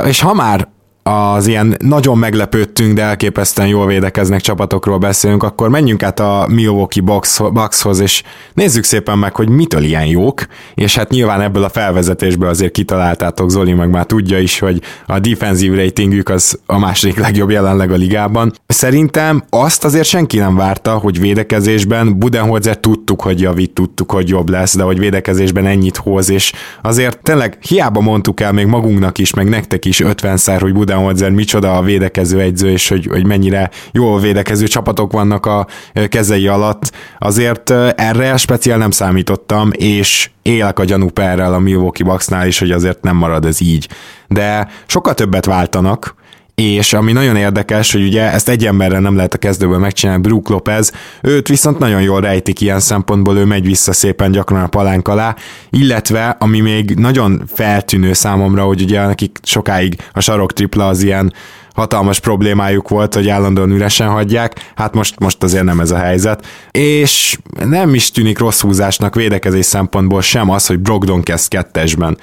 És 0.06 0.20
ha 0.20 0.34
már 0.34 0.68
az 1.08 1.46
ilyen 1.46 1.76
nagyon 1.78 2.18
meglepődtünk, 2.18 2.94
de 2.94 3.02
elképesztően 3.02 3.68
jól 3.68 3.86
védekeznek 3.86 4.40
csapatokról 4.40 4.98
beszélünk, 4.98 5.42
akkor 5.42 5.68
menjünk 5.68 6.02
át 6.02 6.20
a 6.20 6.46
Milwaukee 6.50 7.02
Bucks, 7.02 7.38
Buckshoz, 7.52 8.00
és 8.00 8.22
nézzük 8.54 8.84
szépen 8.84 9.18
meg, 9.18 9.36
hogy 9.36 9.48
mitől 9.48 9.82
ilyen 9.82 10.06
jók, 10.06 10.46
és 10.74 10.96
hát 10.96 11.10
nyilván 11.10 11.40
ebből 11.40 11.64
a 11.64 11.68
felvezetésből 11.68 12.48
azért 12.48 12.72
kitaláltátok, 12.72 13.50
Zoli 13.50 13.72
meg 13.72 13.90
már 13.90 14.06
tudja 14.06 14.38
is, 14.38 14.58
hogy 14.58 14.82
a 15.06 15.18
defensív 15.18 15.74
ratingük 15.74 16.28
az 16.28 16.58
a 16.66 16.78
második 16.78 17.18
legjobb 17.26 17.50
jelenleg 17.50 17.92
a 17.92 17.96
ligában. 17.96 18.52
Szerintem 18.66 19.44
azt 19.50 19.84
azért 19.84 20.06
senki 20.06 20.38
nem 20.38 20.56
várta, 20.56 20.92
hogy 20.92 21.20
védekezésben 21.20 22.18
Budenholzer 22.18 22.76
tudtuk, 22.76 23.22
hogy 23.22 23.40
javít, 23.40 23.72
tudtuk, 23.72 24.10
hogy 24.12 24.28
jobb 24.28 24.48
lesz, 24.48 24.76
de 24.76 24.82
hogy 24.82 24.98
védekezésben 24.98 25.66
ennyit 25.66 25.96
hoz, 25.96 26.30
és 26.30 26.52
azért 26.82 27.22
tényleg 27.22 27.58
hiába 27.60 28.00
mondtuk 28.00 28.40
el 28.40 28.52
még 28.52 28.66
magunknak 28.66 29.18
is, 29.18 29.34
meg 29.34 29.48
nektek 29.48 29.84
is 29.84 30.00
50-szer, 30.04 30.56
hogy 30.60 30.72
Buden 30.72 30.97
Budenholzer 30.98 31.30
micsoda 31.30 31.76
a 31.76 31.82
védekező 31.82 32.40
egyző, 32.40 32.70
és 32.70 32.88
hogy, 32.88 33.06
hogy 33.06 33.26
mennyire 33.26 33.70
jól 33.92 34.20
védekező 34.20 34.66
csapatok 34.66 35.12
vannak 35.12 35.46
a 35.46 35.66
kezei 36.08 36.46
alatt. 36.46 36.92
Azért 37.18 37.70
erre 37.96 38.36
speciál 38.36 38.78
nem 38.78 38.90
számítottam, 38.90 39.70
és 39.72 40.30
élek 40.42 40.78
a 40.78 40.84
gyanúperrel 40.84 41.54
a 41.54 41.58
Milwaukee 41.58 42.06
Bucksnál 42.06 42.46
is, 42.46 42.58
hogy 42.58 42.70
azért 42.70 43.02
nem 43.02 43.16
marad 43.16 43.44
ez 43.44 43.60
így. 43.60 43.88
De 44.28 44.68
sokkal 44.86 45.14
többet 45.14 45.44
váltanak, 45.44 46.14
és 46.58 46.92
ami 46.92 47.12
nagyon 47.12 47.36
érdekes, 47.36 47.92
hogy 47.92 48.02
ugye 48.02 48.32
ezt 48.32 48.48
egy 48.48 48.66
emberrel 48.66 49.00
nem 49.00 49.16
lehet 49.16 49.34
a 49.34 49.38
kezdőből 49.38 49.78
megcsinálni, 49.78 50.22
Brook 50.22 50.48
Lopez, 50.48 50.92
őt 51.22 51.48
viszont 51.48 51.78
nagyon 51.78 52.02
jól 52.02 52.20
rejtik 52.20 52.60
ilyen 52.60 52.80
szempontból, 52.80 53.36
ő 53.36 53.44
megy 53.44 53.66
vissza 53.66 53.92
szépen 53.92 54.30
gyakran 54.30 54.62
a 54.62 54.66
palánk 54.66 55.08
alá, 55.08 55.36
illetve 55.70 56.36
ami 56.38 56.60
még 56.60 56.94
nagyon 56.94 57.42
feltűnő 57.54 58.12
számomra, 58.12 58.64
hogy 58.64 58.82
ugye 58.82 59.06
nekik 59.06 59.38
sokáig 59.42 59.96
a 60.12 60.20
sarok 60.20 60.52
tripla 60.52 60.86
az 60.86 61.02
ilyen 61.02 61.32
hatalmas 61.78 62.20
problémájuk 62.20 62.88
volt, 62.88 63.14
hogy 63.14 63.28
állandóan 63.28 63.70
üresen 63.70 64.08
hagyják, 64.08 64.72
hát 64.74 64.94
most, 64.94 65.18
most 65.18 65.42
azért 65.42 65.64
nem 65.64 65.80
ez 65.80 65.90
a 65.90 65.98
helyzet. 65.98 66.46
És 66.70 67.38
nem 67.64 67.94
is 67.94 68.10
tűnik 68.10 68.38
rossz 68.38 68.60
húzásnak 68.60 69.14
védekezés 69.14 69.66
szempontból 69.66 70.22
sem 70.22 70.50
az, 70.50 70.66
hogy 70.66 70.78
Brogdon 70.78 71.22
kezd 71.22 71.48
kettesben. 71.48 72.18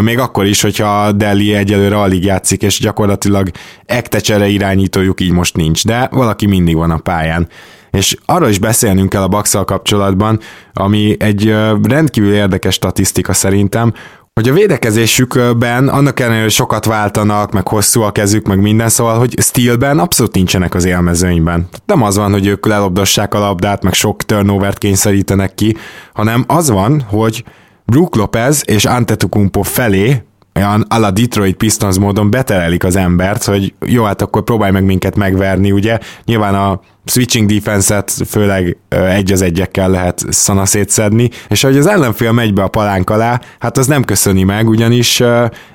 Még 0.00 0.18
akkor 0.18 0.46
is, 0.46 0.62
hogyha 0.62 1.12
Deli 1.12 1.54
egyelőre 1.54 2.00
alig 2.00 2.24
játszik, 2.24 2.62
és 2.62 2.78
gyakorlatilag 2.78 3.50
ektecsere 3.86 4.48
irányítójuk 4.48 5.20
így 5.20 5.32
most 5.32 5.56
nincs, 5.56 5.84
de 5.86 6.08
valaki 6.12 6.46
mindig 6.46 6.76
van 6.76 6.90
a 6.90 6.98
pályán. 6.98 7.48
És 7.90 8.16
arról 8.24 8.48
is 8.48 8.58
beszélnünk 8.58 9.08
kell 9.08 9.22
a 9.22 9.28
bax 9.28 9.56
kapcsolatban, 9.64 10.40
ami 10.72 11.16
egy 11.18 11.54
rendkívül 11.82 12.32
érdekes 12.32 12.74
statisztika 12.74 13.32
szerintem, 13.32 13.92
hogy 14.40 14.48
a 14.48 14.52
védekezésükben 14.52 15.88
annak 15.88 16.20
ellenére, 16.20 16.48
sokat 16.48 16.84
váltanak, 16.84 17.52
meg 17.52 17.68
hosszú 17.68 18.00
a 18.00 18.10
kezük, 18.10 18.46
meg 18.46 18.60
minden, 18.60 18.88
szóval, 18.88 19.18
hogy 19.18 19.40
stílben 19.40 19.98
abszolút 19.98 20.34
nincsenek 20.34 20.74
az 20.74 20.84
élmezőnyben. 20.84 21.68
Nem 21.86 22.02
az 22.02 22.16
van, 22.16 22.32
hogy 22.32 22.46
ők 22.46 22.66
lelobdossák 22.66 23.34
a 23.34 23.38
labdát, 23.38 23.82
meg 23.82 23.92
sok 23.92 24.22
turnovert 24.22 24.78
kényszerítenek 24.78 25.54
ki, 25.54 25.76
hanem 26.12 26.44
az 26.46 26.70
van, 26.70 27.00
hogy 27.00 27.44
Brook 27.84 28.16
Lopez 28.16 28.62
és 28.66 28.84
Antetokounmpo 28.84 29.62
felé 29.62 30.22
olyan 30.54 30.80
a 30.80 31.10
Detroit 31.10 31.56
Pistons 31.56 31.98
módon 31.98 32.30
beterelik 32.30 32.84
az 32.84 32.96
embert, 32.96 33.44
hogy 33.44 33.74
jó, 33.86 34.04
hát 34.04 34.22
akkor 34.22 34.42
próbálj 34.42 34.72
meg 34.72 34.84
minket 34.84 35.16
megverni, 35.16 35.72
ugye? 35.72 35.98
Nyilván 36.24 36.54
a 36.54 36.80
switching 37.04 37.52
defense-et 37.52 38.12
főleg 38.26 38.76
egy 38.88 39.32
az 39.32 39.42
egyekkel 39.42 39.90
lehet 39.90 40.24
szana 40.28 40.66
szétszedni, 40.66 41.30
és 41.48 41.62
hogy 41.62 41.76
az 41.76 41.86
ellenfél 41.86 42.32
megy 42.32 42.54
be 42.54 42.62
a 42.62 42.68
palánk 42.68 43.10
alá, 43.10 43.40
hát 43.58 43.78
az 43.78 43.86
nem 43.86 44.04
köszöni 44.04 44.42
meg, 44.42 44.68
ugyanis 44.68 45.22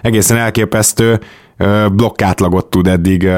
egészen 0.01 0.37
elképesztő 0.37 1.19
blokkátlagot 1.91 2.65
tud 2.65 2.87
eddig 2.87 3.29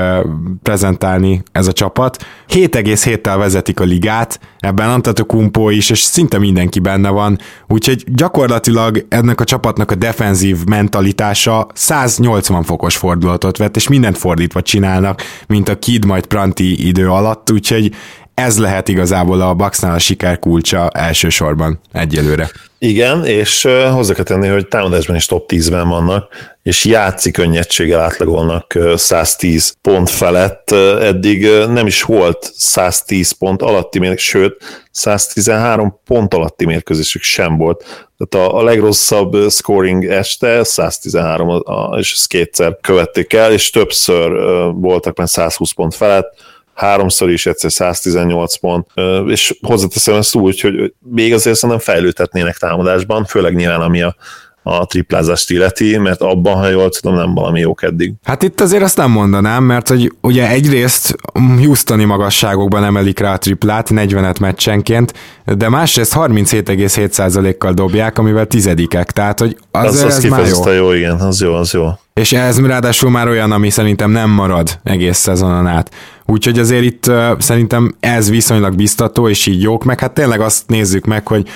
prezentálni 0.64 1.44
ez 1.52 1.68
a 1.68 1.72
csapat. 1.72 2.26
7,7-tel 2.50 3.36
vezetik 3.38 3.80
a 3.80 3.84
ligát, 3.84 4.40
ebben 4.60 4.90
Antetokumpo 4.90 5.70
is, 5.70 5.90
és 5.90 6.00
szinte 6.00 6.40
mindenki 6.40 6.80
benne 6.80 7.10
van, 7.10 7.38
úgyhogy 7.68 8.04
gyakorlatilag 8.08 9.06
ennek 9.10 9.40
a 9.42 9.44
csapatnak 9.44 9.92
a 9.92 9.96
defenzív 9.96 10.58
mentalitása 10.66 11.68
180 11.74 12.64
fokos 12.64 12.98
fordulatot 12.98 13.58
vett, 13.58 13.76
és 13.76 13.88
mindent 13.88 14.18
fordítva 14.18 14.62
csinálnak, 14.62 15.22
mint 15.48 15.70
a 15.70 15.80
Kid 15.80 16.06
majd 16.06 16.26
Pranti 16.26 16.88
idő 16.88 17.10
alatt, 17.10 17.52
úgyhogy 17.52 17.92
ez 18.34 18.60
lehet 18.60 18.88
igazából 18.88 19.42
a 19.42 19.54
Bucksnál 19.54 19.96
a 19.96 20.00
siker 20.00 20.40
kulcsa 20.40 20.90
elsősorban 20.90 21.80
egyelőre. 21.92 22.52
Igen, 22.84 23.26
és 23.26 23.68
hozzá 23.92 24.14
kell 24.14 24.24
tenni, 24.24 24.48
hogy 24.48 24.68
támadásban 24.68 25.16
is 25.16 25.26
top 25.26 25.52
10-ben 25.52 25.88
vannak, 25.88 26.28
és 26.64 26.86
játszik 26.86 27.34
könnyedséggel 27.34 28.00
átlagolnak 28.00 28.78
110 28.96 29.76
pont 29.82 30.10
felett. 30.10 30.72
Eddig 31.02 31.48
nem 31.68 31.88
is 31.88 32.02
volt 32.02 32.52
110 32.56 33.32
pont 33.32 33.62
alatti 33.62 34.00
mérkőzés, 34.00 34.28
sőt, 34.28 34.88
113 34.92 36.00
pont 36.06 36.34
alatti 36.34 36.66
mérkőzésük 36.66 37.22
sem 37.22 37.58
volt. 37.58 38.10
Tehát 38.18 38.50
a, 38.50 38.58
a 38.58 38.64
legrosszabb 38.64 39.50
scoring 39.50 40.06
este 40.06 40.64
113, 40.64 41.64
és 41.98 42.14
ezt 42.14 42.28
kétszer 42.28 42.78
követték 42.82 43.34
el, 43.34 43.52
és 43.52 43.70
többször 43.70 44.32
voltak 44.74 45.18
már 45.18 45.30
120 45.30 45.72
pont 45.72 45.96
felett, 45.96 46.34
háromszor 46.82 47.30
is 47.30 47.46
egyszer 47.46 47.72
118 47.72 48.56
pont, 48.56 48.88
és 49.28 49.58
hozzáteszem 49.62 50.16
ezt 50.16 50.36
úgy, 50.36 50.60
hogy 50.60 50.94
még 51.00 51.34
azért 51.34 51.58
szerintem 51.58 51.94
fejlődhetnének 51.94 52.58
támadásban, 52.58 53.26
főleg 53.26 53.56
nyilván 53.56 53.82
ami 53.82 54.02
a, 54.02 54.16
a 54.64 54.86
triplázást 54.86 55.50
illeti, 55.50 55.98
mert 55.98 56.22
abban, 56.22 56.56
ha 56.56 56.68
jól 56.68 56.90
tudom, 56.90 57.16
nem 57.16 57.34
valami 57.34 57.60
jók 57.60 57.84
eddig. 57.84 58.14
Hát 58.24 58.44
itt 58.44 58.62
azért 58.62 58.84
azt 58.84 58.98
nem 58.98 59.12
mondanám, 59.12 59.64
mert 59.64 59.88
hogy 59.88 60.14
ugye 60.22 60.50
egyrészt 60.50 61.16
Houstoni 61.34 62.04
magasságokban 62.04 62.84
emelik 62.84 63.20
rá 63.20 63.34
a 63.34 63.38
triplát, 63.38 63.90
40-et 63.92 64.40
meccsenként, 64.40 65.14
de 65.46 65.70
másrészt 65.70 66.14
37,7%-kal 66.16 67.74
dobják, 67.74 68.18
amivel 68.18 68.46
tizedikek, 68.46 69.12
tehát 69.12 69.40
hogy 69.40 69.58
az, 69.72 69.86
az, 69.86 70.04
az 70.04 70.16
ez 70.16 70.24
már 70.24 70.48
jó. 70.48 70.72
jó. 70.72 70.92
igen, 70.92 71.20
az 71.20 71.42
jó, 71.42 71.54
az 71.54 71.74
jó. 71.74 71.90
És 72.14 72.32
ez 72.34 72.66
ráadásul 72.66 73.10
már 73.10 73.28
olyan, 73.28 73.52
ami 73.52 73.70
szerintem 73.70 74.12
nem 74.12 74.30
marad 74.30 74.80
egész 74.84 75.18
szezonon 75.18 75.68
át. 75.68 75.92
Úgyhogy 76.26 76.60
azért 76.60 76.84
itt 76.84 77.12
szerintem 77.38 77.96
ez 78.00 78.30
viszonylag 78.30 78.76
biztató, 78.76 79.30
és 79.30 79.46
így 79.46 79.62
jók, 79.62 79.84
meg 79.84 80.00
hát 80.00 80.14
tényleg 80.14 80.42
azt 80.42 80.68
nézzük 80.68 81.06
meg, 81.06 81.28
hogy 81.28 81.48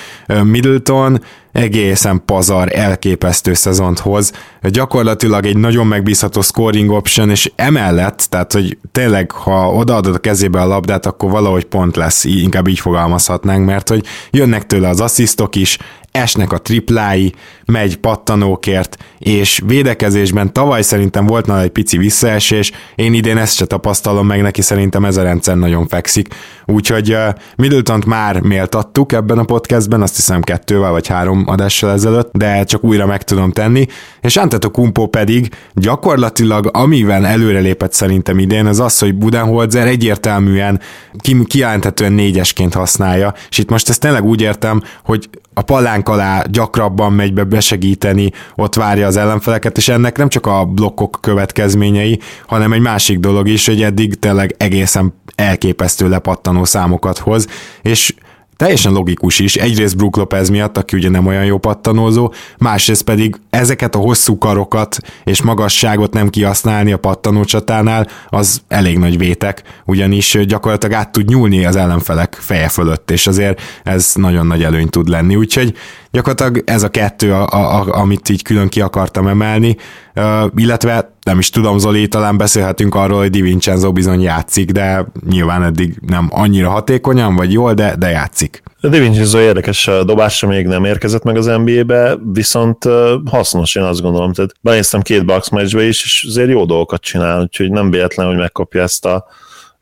Middleton 0.43 1.21
egészen 1.51 2.21
pazar, 2.25 2.67
elképesztő 2.71 3.53
szezont 3.53 3.99
hoz. 3.99 4.31
Gyakorlatilag 4.61 5.45
egy 5.45 5.57
nagyon 5.57 5.87
megbízható 5.87 6.41
scoring 6.41 6.91
option, 6.91 7.29
és 7.29 7.51
emellett, 7.55 8.27
tehát 8.29 8.53
hogy 8.53 8.77
tényleg, 8.91 9.31
ha 9.31 9.73
odaadod 9.73 10.15
a 10.15 10.19
kezébe 10.19 10.61
a 10.61 10.67
labdát, 10.67 11.05
akkor 11.05 11.31
valahogy 11.31 11.65
pont 11.65 11.95
lesz, 11.95 12.23
inkább 12.23 12.67
így 12.67 12.79
fogalmazhatnánk, 12.79 13.65
mert 13.65 13.89
hogy 13.89 14.05
jönnek 14.31 14.65
tőle 14.65 14.87
az 14.87 14.99
asszisztok 14.99 15.55
is, 15.55 15.77
esnek 16.15 16.51
a 16.51 16.57
triplái, 16.57 17.33
megy 17.65 17.97
pattanókért, 17.97 18.97
és 19.19 19.61
védekezésben 19.65 20.53
tavaly 20.53 20.81
szerintem 20.81 21.25
volt 21.25 21.45
nála 21.45 21.61
egy 21.61 21.69
pici 21.69 21.97
visszaesés, 21.97 22.71
én 22.95 23.13
idén 23.13 23.37
ezt 23.37 23.55
se 23.55 23.65
tapasztalom 23.65 24.27
meg, 24.27 24.41
neki 24.41 24.61
szerintem 24.61 25.05
ez 25.05 25.17
a 25.17 25.23
rendszer 25.23 25.55
nagyon 25.55 25.87
fekszik. 25.87 26.27
Úgyhogy 26.65 27.11
uh, 27.13 27.19
middleton 27.55 28.03
már 28.07 28.39
méltattuk 28.39 29.11
ebben 29.11 29.37
a 29.37 29.43
podcastben, 29.43 30.01
azt 30.01 30.15
hiszem 30.15 30.41
kettővel 30.41 30.91
vagy 30.91 31.07
három 31.07 31.43
adással 31.47 31.91
ezelőtt, 31.91 32.29
de 32.31 32.63
csak 32.63 32.83
újra 32.83 33.05
meg 33.05 33.23
tudom 33.23 33.51
tenni, 33.51 33.85
és 34.21 34.39
Kumpo 34.71 35.07
pedig 35.07 35.49
gyakorlatilag 35.73 36.69
amivel 36.73 37.25
előrelépett 37.25 37.93
szerintem 37.93 38.39
idén, 38.39 38.65
az 38.65 38.79
az, 38.79 38.99
hogy 38.99 39.15
Budenholzer 39.15 39.87
egyértelműen 39.87 40.79
ki, 41.17 41.43
kijelenthetően 41.47 42.13
négyesként 42.13 42.73
használja, 42.73 43.33
és 43.49 43.57
itt 43.57 43.69
most 43.69 43.89
ezt 43.89 43.99
tényleg 43.99 44.23
úgy 44.23 44.41
értem, 44.41 44.81
hogy 45.03 45.29
a 45.57 45.61
palánk 45.61 46.09
alá 46.09 46.43
gyakrabban 46.49 47.13
megy 47.13 47.33
be 47.33 47.43
besegíteni, 47.43 48.31
ott 48.55 48.75
várja 48.75 49.07
az 49.07 49.17
ellenfeleket, 49.17 49.77
és 49.77 49.87
ennek 49.87 50.17
nem 50.17 50.29
csak 50.29 50.45
a 50.45 50.65
blokkok 50.65 51.17
következményei, 51.21 52.19
hanem 52.47 52.73
egy 52.73 52.81
másik 52.81 53.19
dolog 53.19 53.47
is, 53.47 53.65
hogy 53.65 53.81
eddig 53.81 54.19
tényleg 54.19 54.55
egészen 54.57 55.13
elképesztő 55.35 56.09
lepattanó 56.09 56.63
számokat 56.63 57.17
hoz, 57.17 57.47
és 57.81 58.13
teljesen 58.57 58.93
logikus 58.93 59.39
is, 59.39 59.55
egyrészt 59.55 59.97
Brook 59.97 60.15
Lopez 60.15 60.49
miatt, 60.49 60.77
aki 60.77 60.95
ugye 60.97 61.09
nem 61.09 61.25
olyan 61.25 61.45
jó 61.45 61.57
pattanózó, 61.57 62.33
másrészt 62.57 63.03
pedig 63.03 63.35
ezeket 63.49 63.95
a 63.95 63.99
hosszú 63.99 64.37
karokat 64.37 64.97
és 65.23 65.41
magasságot 65.41 66.13
nem 66.13 66.29
kihasználni 66.29 66.91
a 66.91 66.97
pattanócsatánál, 66.97 68.07
az 68.29 68.61
elég 68.67 68.97
nagy 68.97 69.17
vétek, 69.17 69.63
ugyanis 69.85 70.37
gyakorlatilag 70.45 70.95
át 70.95 71.11
tud 71.11 71.29
nyúlni 71.29 71.65
az 71.65 71.75
ellenfelek 71.75 72.37
feje 72.39 72.67
fölött, 72.67 73.11
és 73.11 73.27
azért 73.27 73.61
ez 73.83 74.11
nagyon 74.15 74.47
nagy 74.47 74.63
előny 74.63 74.89
tud 74.89 75.07
lenni, 75.07 75.35
úgyhogy 75.35 75.73
gyakorlatilag 76.15 76.61
ez 76.65 76.83
a 76.83 76.89
kettő, 76.89 77.33
a, 77.33 77.47
a, 77.47 77.85
amit 77.87 78.29
így 78.29 78.41
külön 78.41 78.67
ki 78.67 78.81
akartam 78.81 79.27
emelni, 79.27 79.75
uh, 80.15 80.23
illetve 80.55 81.13
nem 81.23 81.39
is 81.39 81.49
tudom, 81.49 81.77
Zoli, 81.77 82.07
talán 82.07 82.37
beszélhetünk 82.37 82.95
arról, 82.95 83.19
hogy 83.19 83.29
Di 83.29 83.41
Vincenzo 83.41 83.91
bizony 83.91 84.21
játszik, 84.21 84.71
de 84.71 85.05
nyilván 85.29 85.63
eddig 85.63 85.97
nem 86.07 86.27
annyira 86.31 86.69
hatékonyan, 86.69 87.35
vagy 87.35 87.51
jól, 87.51 87.73
de, 87.73 87.95
de 87.95 88.09
játszik. 88.09 88.63
Di 88.81 88.99
Vincenzo 88.99 89.39
érdekes 89.39 89.89
dobásra 90.05 90.47
még 90.47 90.65
nem 90.65 90.85
érkezett 90.85 91.23
meg 91.23 91.37
az 91.37 91.45
NBA-be, 91.45 92.17
viszont 92.33 92.83
hasznos, 93.25 93.75
én 93.75 93.83
azt 93.83 94.01
gondolom. 94.01 94.33
Tehát 94.33 94.51
benéztem 94.61 95.01
két 95.01 95.25
Bucks 95.25 95.49
meccsbe 95.49 95.83
is, 95.83 96.03
és 96.03 96.25
azért 96.29 96.49
jó 96.49 96.65
dolgokat 96.65 97.01
csinál, 97.01 97.41
úgyhogy 97.41 97.71
nem 97.71 97.91
véletlen, 97.91 98.27
hogy 98.27 98.37
megkapja 98.37 98.81
ezt 98.81 99.05
a 99.05 99.25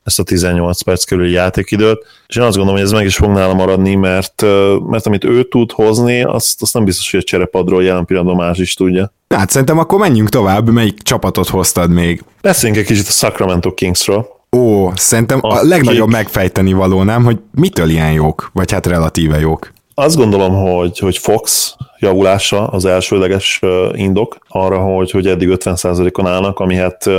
ezt 0.04 0.20
a 0.20 0.24
18 0.24 0.82
perc 0.82 1.04
körüli 1.04 1.32
játékidőt, 1.32 2.06
és 2.28 2.36
én 2.36 2.44
azt 2.44 2.56
gondolom, 2.56 2.80
hogy 2.80 2.90
ez 2.90 2.98
meg 2.98 3.06
is 3.06 3.16
fog 3.16 3.30
nála 3.30 3.54
maradni, 3.54 3.96
mert, 3.96 4.42
mert 4.90 5.06
amit 5.06 5.24
ő 5.24 5.44
tud 5.44 5.72
hozni, 5.72 6.24
azt, 6.24 6.62
azt 6.62 6.74
nem 6.74 6.84
biztos, 6.84 7.12
hogy 7.12 7.20
a 7.20 7.24
cserepadról 7.24 7.84
jelen 7.84 8.06
pillanatban 8.06 8.46
más 8.46 8.58
is 8.58 8.74
tudja. 8.74 9.14
Hát 9.30 9.50
szerintem 9.50 9.80
akkor 9.80 10.00
menjünk 10.00 10.30
tovább, 10.30 10.70
melyik 10.70 11.02
csapatot 11.02 11.50
hoztad 11.50 11.90
még? 11.90 12.24
Beszéljünk 12.42 12.82
egy 12.82 12.88
kicsit 12.88 13.08
a 13.08 13.12
Sacramento 13.12 13.74
Kingsről. 13.74 14.28
Ó, 14.58 14.92
szerintem 14.96 15.40
a, 15.42 15.58
a 15.58 15.64
legnagyobb 15.64 16.10
megfejteni 16.10 16.74
való, 16.74 17.04
nem, 17.04 17.24
hogy 17.24 17.38
mitől 17.52 17.90
ilyen 17.90 18.12
jók, 18.12 18.50
vagy 18.54 18.72
hát 18.72 18.86
relatíve 18.86 19.40
jók. 19.40 19.74
Azt 19.94 20.16
gondolom, 20.16 20.54
hogy, 20.54 21.00
hogy 21.00 21.18
Fox 21.18 21.76
javulása 22.00 22.68
az 22.68 22.86
elsőleges 22.86 23.60
indok 23.94 24.38
arra, 24.56 24.78
hogy, 24.78 25.12
hogy 25.12 25.28
eddig 25.28 25.50
50%-on 25.52 26.28
állnak, 26.28 26.60
ami 26.60 26.76
hát 26.76 27.10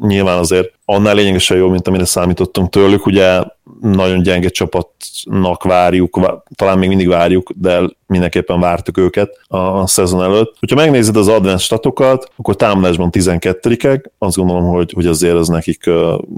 nyilván 0.00 0.38
azért 0.38 0.72
annál 0.84 1.14
lényegesen 1.14 1.56
jobb, 1.56 1.70
mint 1.70 1.88
amire 1.88 2.04
számítottunk 2.04 2.70
tőlük. 2.70 3.06
Ugye 3.06 3.42
nagyon 3.80 4.22
gyenge 4.22 4.48
csapatnak 4.48 5.62
várjuk, 5.62 6.20
talán 6.54 6.78
még 6.78 6.88
mindig 6.88 7.08
várjuk, 7.08 7.50
de 7.54 7.80
mindenképpen 8.06 8.60
vártuk 8.60 8.98
őket 8.98 9.40
a, 9.46 9.56
a 9.56 9.86
szezon 9.86 10.22
előtt. 10.22 10.56
Hogyha 10.58 10.76
megnézed 10.76 11.16
az 11.16 11.28
advanced 11.28 11.60
statokat, 11.60 12.30
akkor 12.36 12.56
támadásban 12.56 13.08
12-ek, 13.12 14.04
azt 14.18 14.36
gondolom, 14.36 14.64
hogy, 14.64 14.92
hogy 14.94 15.06
azért 15.06 15.34
az 15.34 15.48
nekik 15.48 15.90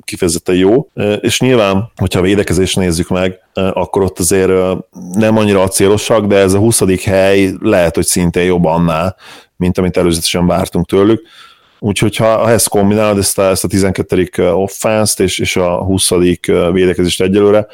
kifejezetten 0.05 0.55
jó. 0.55 0.89
És 1.21 1.41
nyilván, 1.41 1.91
hogyha 1.97 2.19
a 2.19 2.23
védekezést 2.23 2.77
nézzük 2.77 3.09
meg, 3.09 3.39
akkor 3.55 4.03
ott 4.03 4.19
azért 4.19 4.53
nem 5.13 5.37
annyira 5.37 5.63
acélosak, 5.63 6.27
de 6.27 6.37
ez 6.37 6.53
a 6.55 6.59
20. 6.59 7.05
hely 7.05 7.53
lehet, 7.61 7.95
hogy 7.95 8.07
szintén 8.07 8.45
jobb 8.45 8.65
annál, 8.65 9.17
mint 9.57 9.79
amit 9.79 9.97
előzetesen 9.97 10.47
vártunk 10.47 10.87
tőlük. 10.87 11.23
Úgyhogy 11.79 12.17
ha 12.17 12.51
ezt 12.51 12.69
kombinálod, 12.69 13.19
ezt 13.19 13.39
a, 13.39 13.43
ezt 13.43 13.65
a 13.65 13.69
12. 13.69 14.29
offense 14.53 15.25
és, 15.25 15.39
és 15.39 15.57
a 15.57 15.85
20. 15.85 16.11
védekezést 16.73 17.21
egyelőre, 17.21 17.67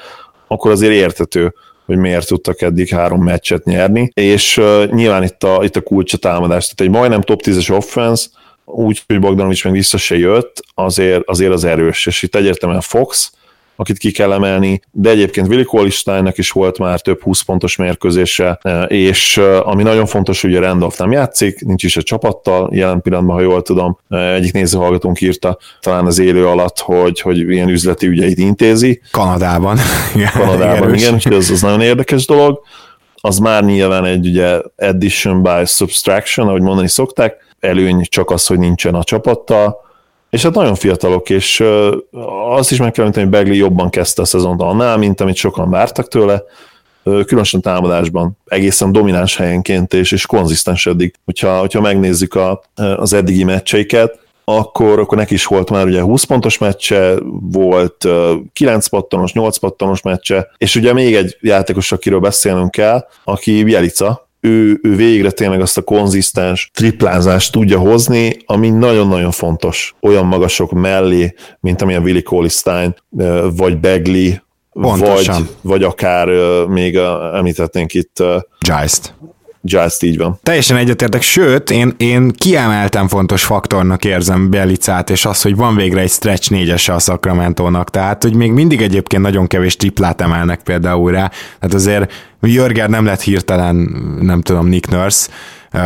akkor 0.47 0.71
azért 0.71 0.93
értető, 0.93 1.55
hogy 1.87 1.97
miért 1.97 2.27
tudtak 2.27 2.61
eddig 2.61 2.89
három 2.89 3.23
meccset 3.23 3.65
nyerni, 3.65 4.11
és 4.15 4.57
uh, 4.57 4.85
nyilván 4.85 5.23
itt 5.23 5.43
a, 5.43 5.65
itt 5.65 5.77
a 5.77 5.81
kulcs 5.81 6.13
a 6.13 6.17
támadás, 6.17 6.63
tehát 6.63 6.81
egy 6.81 7.01
majdnem 7.01 7.21
top 7.21 7.41
10-es 7.45 7.77
offense, 7.77 8.27
úgy, 8.65 9.03
hogy 9.07 9.21
Bogdanovics 9.21 9.65
meg 9.65 9.73
vissza 9.73 9.97
se 9.97 10.17
jött, 10.17 10.65
azért, 10.75 11.23
azért 11.29 11.53
az 11.53 11.65
erős, 11.65 12.07
és 12.07 12.23
itt 12.23 12.35
egyértelműen 12.35 12.81
Fox, 12.81 13.33
akit 13.77 13.99
ki 13.99 14.11
kell 14.11 14.33
emelni, 14.33 14.81
de 14.91 15.11
egyébként 15.11 15.49
Willi 15.49 15.65
Kolisteinnek 15.65 16.39
is 16.39 16.51
volt 16.51 16.79
már 16.79 17.01
több 17.01 17.23
20 17.23 17.41
pontos 17.41 17.77
mérkőzése, 17.77 18.59
e, 18.63 18.83
és 18.83 19.37
e, 19.37 19.61
ami 19.61 19.83
nagyon 19.83 20.07
fontos, 20.07 20.41
hogy 20.41 20.55
a 20.55 20.61
Randolph 20.61 20.99
nem 20.99 21.13
játszik, 21.13 21.65
nincs 21.65 21.85
is 21.85 21.97
a 21.97 22.03
csapattal, 22.03 22.71
jelen 22.73 23.01
pillanatban, 23.01 23.37
ha 23.37 23.43
jól 23.43 23.63
tudom, 23.63 23.99
e, 24.09 24.17
egyik 24.17 24.53
nézőhallgatónk 24.53 25.21
írta 25.21 25.59
talán 25.81 26.07
az 26.07 26.19
élő 26.19 26.47
alatt, 26.47 26.79
hogy, 26.79 27.21
hogy 27.21 27.39
ilyen 27.39 27.69
üzleti 27.69 28.07
ügyeit 28.07 28.39
intézi. 28.39 29.01
Kanadában. 29.11 29.79
Kanadában, 30.33 30.95
igen, 30.95 31.15
úgyhogy 31.15 31.35
ez 31.35 31.51
az 31.51 31.63
nagyon 31.63 31.81
érdekes 31.81 32.27
dolog. 32.27 32.61
Az 33.25 33.39
már 33.39 33.65
nyilván 33.65 34.05
egy 34.05 34.27
ugye 34.27 34.59
addition 34.77 35.43
by 35.43 35.65
subtraction, 35.67 36.49
ahogy 36.49 36.63
mondani 36.63 36.89
szokták, 36.89 37.35
előny 37.61 38.07
csak 38.09 38.31
az, 38.31 38.47
hogy 38.47 38.59
nincsen 38.59 38.95
a 38.95 39.05
csapattal, 39.05 39.77
és 40.33 40.43
hát 40.43 40.55
nagyon 40.55 40.75
fiatalok, 40.75 41.31
és 41.31 41.65
azt 42.49 42.71
is 42.71 42.79
meg 42.79 42.91
kell 42.93 43.05
mondani, 43.05 43.25
hogy 43.25 43.35
Begley 43.35 43.55
jobban 43.57 43.91
kezdte 43.91 44.23
a 44.23 44.25
szezont 44.25 44.63
annál, 44.63 44.97
mint 44.97 45.21
amit 45.21 45.37
sokan 45.37 45.71
vártak 45.71 46.09
tőle, 46.09 46.43
különösen 47.03 47.61
támadásban, 47.61 48.39
egészen 48.47 48.93
domináns 48.93 49.37
helyenként, 49.37 49.95
és, 49.95 50.13
és 50.13 50.27
konzisztens 50.27 50.87
eddig. 50.87 51.15
Hogyha, 51.25 51.59
hogyha 51.59 51.81
megnézzük 51.81 52.35
a, 52.35 52.63
az 52.75 53.13
eddigi 53.13 53.45
meccseiket, 53.45 54.19
akkor, 54.45 54.99
akkor 54.99 55.19
neki 55.19 55.35
is 55.35 55.45
volt 55.45 55.71
már 55.71 55.87
ugye 55.87 56.01
20 56.01 56.25
pontos 56.25 56.59
meccse, 56.59 57.15
volt 57.41 58.09
9 58.53 58.87
pattanos, 58.87 59.33
8 59.33 59.57
pattanos 59.57 60.03
meccse, 60.03 60.51
és 60.59 60.77
ugye 60.77 60.93
még 60.93 61.15
egy 61.15 61.37
játékos, 61.41 61.93
akiről 61.93 62.21
beszélnünk 62.21 62.71
kell, 62.71 63.07
aki 63.25 63.65
Bielica, 63.65 64.29
ő, 64.45 64.79
ő 64.83 64.97
végre 64.97 65.31
tényleg 65.31 65.61
azt 65.61 65.79
a 65.79 65.83
konzisztens 65.83 66.71
triplázást 66.75 67.53
tudja 67.53 67.79
hozni, 67.79 68.37
ami 68.47 68.71
nagyon-nagyon 68.71 69.31
fontos 69.31 69.95
olyan 70.01 70.27
magasok 70.27 70.73
mellé, 70.73 71.35
mint 71.61 71.83
amilyen 71.83 72.03
Willi 72.03 72.23
Colistein, 72.23 72.95
vagy 73.57 73.79
Begley, 73.79 74.31
vagy, 74.73 75.31
vagy 75.61 75.83
akár 75.83 76.29
még 76.69 76.97
említetnénk 77.35 77.95
itt 77.95 78.23
Geist. 78.67 79.15
Just 79.65 80.03
így 80.03 80.17
van. 80.17 80.39
Teljesen 80.43 80.77
egyetértek, 80.77 81.23
sőt, 81.23 81.71
én, 81.71 81.95
én 81.97 82.31
kiemeltem 82.31 83.09
fontos 83.09 83.45
faktornak 83.45 84.05
érzem 84.05 84.51
Belicát, 84.51 85.11
és 85.11 85.25
az, 85.25 85.43
hogy 85.43 85.57
van 85.57 85.77
végre 85.77 86.01
egy 86.01 86.11
stretch 86.11 86.51
négyese 86.51 86.95
a 86.95 86.99
Sacramento-nak, 86.99 87.91
tehát, 87.91 88.23
hogy 88.23 88.35
még 88.35 88.53
mindig 88.53 88.83
egyébként 88.83 89.23
nagyon 89.23 89.47
kevés 89.47 89.77
triplát 89.77 90.21
emelnek 90.21 90.63
például 90.63 91.11
rá, 91.11 91.31
tehát 91.59 91.75
azért 91.75 92.13
Jörger 92.41 92.89
nem 92.89 93.05
lett 93.05 93.21
hirtelen, 93.21 93.77
nem 94.21 94.41
tudom, 94.41 94.67
Nick 94.67 94.91
Nurse, 94.91 95.31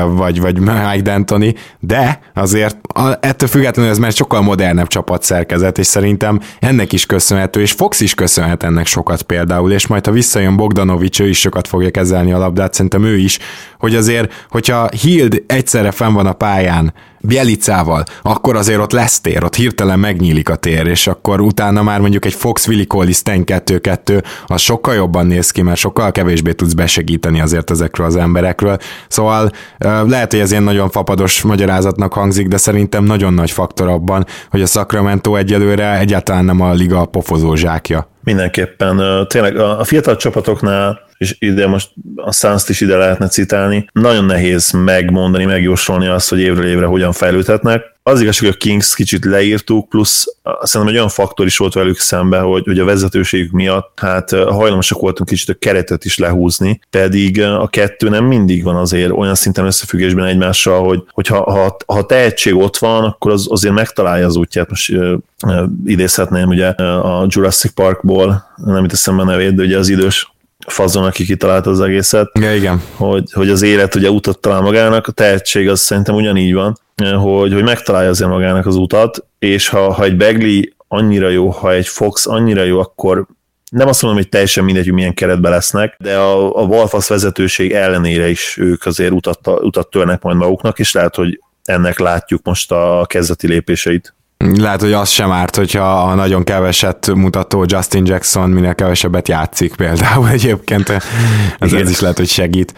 vagy, 0.06 0.40
vagy 0.40 0.58
Mike 0.58 1.00
D'Antoni, 1.02 1.54
de 1.80 2.20
azért 2.34 2.76
ettől 3.20 3.48
függetlenül 3.48 3.90
ez 3.90 3.98
már 3.98 4.12
sokkal 4.12 4.42
modernebb 4.42 4.86
csapatszerkezet, 4.86 5.78
és 5.78 5.86
szerintem 5.86 6.40
ennek 6.58 6.92
is 6.92 7.06
köszönhető, 7.06 7.60
és 7.60 7.72
Fox 7.72 8.00
is 8.00 8.14
köszönhet 8.14 8.62
ennek 8.62 8.86
sokat 8.86 9.22
például, 9.22 9.72
és 9.72 9.86
majd 9.86 10.06
ha 10.06 10.12
visszajön 10.12 10.56
Bogdanovics, 10.56 11.20
ő 11.20 11.28
is 11.28 11.40
sokat 11.40 11.68
fogja 11.68 11.90
kezelni 11.90 12.32
a 12.32 12.38
labdát, 12.38 12.74
szerintem 12.74 13.04
ő 13.04 13.16
is, 13.16 13.38
hogy 13.78 13.94
azért, 13.94 14.46
hogyha 14.50 14.88
Hild 14.88 15.42
egyszerre 15.46 15.90
fenn 15.90 16.12
van 16.12 16.26
a 16.26 16.32
pályán, 16.32 16.92
Bielicával, 17.26 18.04
akkor 18.22 18.56
azért 18.56 18.80
ott 18.80 18.92
lesz 18.92 19.20
tér, 19.20 19.44
ott 19.44 19.54
hirtelen 19.54 19.98
megnyílik 19.98 20.48
a 20.48 20.56
tér, 20.56 20.86
és 20.86 21.06
akkor 21.06 21.40
utána 21.40 21.82
már 21.82 22.00
mondjuk 22.00 22.24
egy 22.24 22.34
Fox 22.34 22.68
Willi 22.68 22.86
Collis 22.86 23.20
2-2, 23.24 24.24
az 24.46 24.60
sokkal 24.60 24.94
jobban 24.94 25.26
néz 25.26 25.50
ki, 25.50 25.62
mert 25.62 25.78
sokkal 25.78 26.12
kevésbé 26.12 26.52
tudsz 26.52 26.72
besegíteni 26.72 27.40
azért 27.40 27.70
ezekről 27.70 28.06
az 28.06 28.16
emberekről. 28.16 28.78
Szóval 29.08 29.50
lehet, 30.06 30.30
hogy 30.30 30.40
ez 30.40 30.50
ilyen 30.50 30.62
nagyon 30.62 30.90
fapados 30.90 31.42
magyarázatnak 31.42 32.12
hangzik, 32.12 32.48
de 32.48 32.56
szerintem 32.56 33.04
nagyon 33.04 33.34
nagy 33.34 33.50
faktor 33.50 33.88
abban, 33.88 34.26
hogy 34.50 34.62
a 34.62 34.66
Sacramento 34.66 35.36
egyelőre 35.36 35.98
egyáltalán 35.98 36.44
nem 36.44 36.60
a 36.60 36.72
liga 36.72 37.04
pofozó 37.04 37.54
zsákja. 37.54 38.10
Mindenképpen. 38.24 39.26
Tényleg 39.28 39.56
a 39.56 39.84
fiatal 39.84 40.16
csapatoknál 40.16 41.05
és 41.18 41.36
ide 41.38 41.66
most 41.66 41.90
a 42.16 42.32
suns 42.32 42.68
is 42.68 42.80
ide 42.80 42.96
lehetne 42.96 43.28
citálni, 43.28 43.88
nagyon 43.92 44.24
nehéz 44.24 44.70
megmondani, 44.70 45.44
megjósolni 45.44 46.06
azt, 46.06 46.28
hogy 46.28 46.40
évről 46.40 46.66
évre 46.66 46.86
hogyan 46.86 47.12
fejlődhetnek. 47.12 47.94
Az 48.02 48.20
igazság, 48.20 48.44
hogy 48.44 48.58
a 48.60 48.64
Kings 48.64 48.94
kicsit 48.94 49.24
leírtuk, 49.24 49.88
plusz 49.88 50.36
szerintem 50.62 50.94
egy 50.94 51.00
olyan 51.00 51.08
faktor 51.08 51.46
is 51.46 51.56
volt 51.56 51.74
velük 51.74 51.98
szembe, 51.98 52.38
hogy, 52.38 52.64
hogy 52.64 52.78
a 52.78 52.84
vezetőségük 52.84 53.50
miatt 53.50 53.98
hát 54.00 54.30
hajlamosak 54.30 55.00
voltunk 55.00 55.28
kicsit 55.28 55.48
a 55.48 55.54
keretet 55.54 56.04
is 56.04 56.18
lehúzni, 56.18 56.80
pedig 56.90 57.42
a 57.42 57.66
kettő 57.66 58.08
nem 58.08 58.24
mindig 58.24 58.62
van 58.62 58.76
azért 58.76 59.10
olyan 59.10 59.34
szinten 59.34 59.64
összefüggésben 59.64 60.26
egymással, 60.26 60.84
hogy, 60.84 61.02
hogy 61.10 61.26
ha, 61.26 61.50
ha, 61.50 61.76
ha 61.86 62.06
tehetség 62.06 62.54
ott 62.54 62.76
van, 62.76 63.04
akkor 63.04 63.32
az 63.32 63.46
azért 63.50 63.74
megtalálja 63.74 64.26
az 64.26 64.36
útját. 64.36 64.68
Most 64.68 64.92
idézhetném 65.86 66.48
ugye 66.48 66.68
a 66.68 67.26
Jurassic 67.28 67.72
Parkból, 67.72 68.44
nem 68.56 68.84
itt 68.84 68.92
eszembe 68.92 69.24
nevét, 69.24 69.54
de 69.54 69.62
ugye 69.62 69.78
az 69.78 69.88
idős 69.88 70.34
fazon, 70.66 71.04
aki 71.04 71.24
kitalálta 71.24 71.70
az 71.70 71.80
egészet. 71.80 72.30
Ja, 72.40 72.54
igen. 72.54 72.82
Hogy, 72.94 73.32
hogy 73.32 73.50
az 73.50 73.62
élet 73.62 73.94
ugye 73.94 74.10
utat 74.10 74.38
talál 74.38 74.60
magának, 74.60 75.06
a 75.06 75.12
tehetség 75.12 75.68
az 75.68 75.80
szerintem 75.80 76.14
ugyanígy 76.14 76.54
van, 76.54 76.78
hogy, 77.22 77.52
hogy 77.52 77.62
megtalálja 77.62 78.10
azért 78.10 78.30
magának 78.30 78.66
az 78.66 78.76
utat, 78.76 79.24
és 79.38 79.68
ha, 79.68 79.92
ha 79.92 80.04
egy 80.04 80.16
Begley 80.16 80.60
annyira 80.88 81.28
jó, 81.28 81.48
ha 81.48 81.72
egy 81.72 81.88
Fox 81.88 82.26
annyira 82.26 82.62
jó, 82.62 82.78
akkor 82.78 83.26
nem 83.70 83.88
azt 83.88 84.02
mondom, 84.02 84.20
hogy 84.20 84.30
teljesen 84.30 84.64
mindegy, 84.64 84.84
hogy 84.84 84.92
milyen 84.92 85.14
keretben 85.14 85.50
lesznek, 85.50 85.96
de 85.98 86.16
a, 86.16 86.56
a 86.56 86.62
Walfasz 86.62 87.08
vezetőség 87.08 87.72
ellenére 87.72 88.28
is 88.28 88.56
ők 88.60 88.86
azért 88.86 89.12
utat, 89.12 89.46
utat 89.46 89.90
törnek 89.90 90.22
majd 90.22 90.36
maguknak, 90.36 90.78
és 90.78 90.92
lehet, 90.92 91.14
hogy 91.14 91.40
ennek 91.64 91.98
látjuk 91.98 92.44
most 92.44 92.72
a 92.72 93.04
kezdeti 93.08 93.46
lépéseit. 93.46 94.14
Lehet, 94.38 94.80
hogy 94.80 94.92
az 94.92 95.08
sem 95.08 95.30
árt, 95.30 95.56
hogyha 95.56 96.02
a 96.02 96.14
nagyon 96.14 96.44
keveset 96.44 97.10
mutató 97.14 97.64
Justin 97.66 98.06
Jackson 98.06 98.50
minél 98.50 98.74
kevesebbet 98.74 99.28
játszik 99.28 99.74
például 99.76 100.28
egyébként. 100.38 100.88
Ez, 101.58 101.72
ez 101.72 101.90
is 101.90 102.00
lehet, 102.00 102.16
hogy 102.16 102.28
segít. 102.28 102.74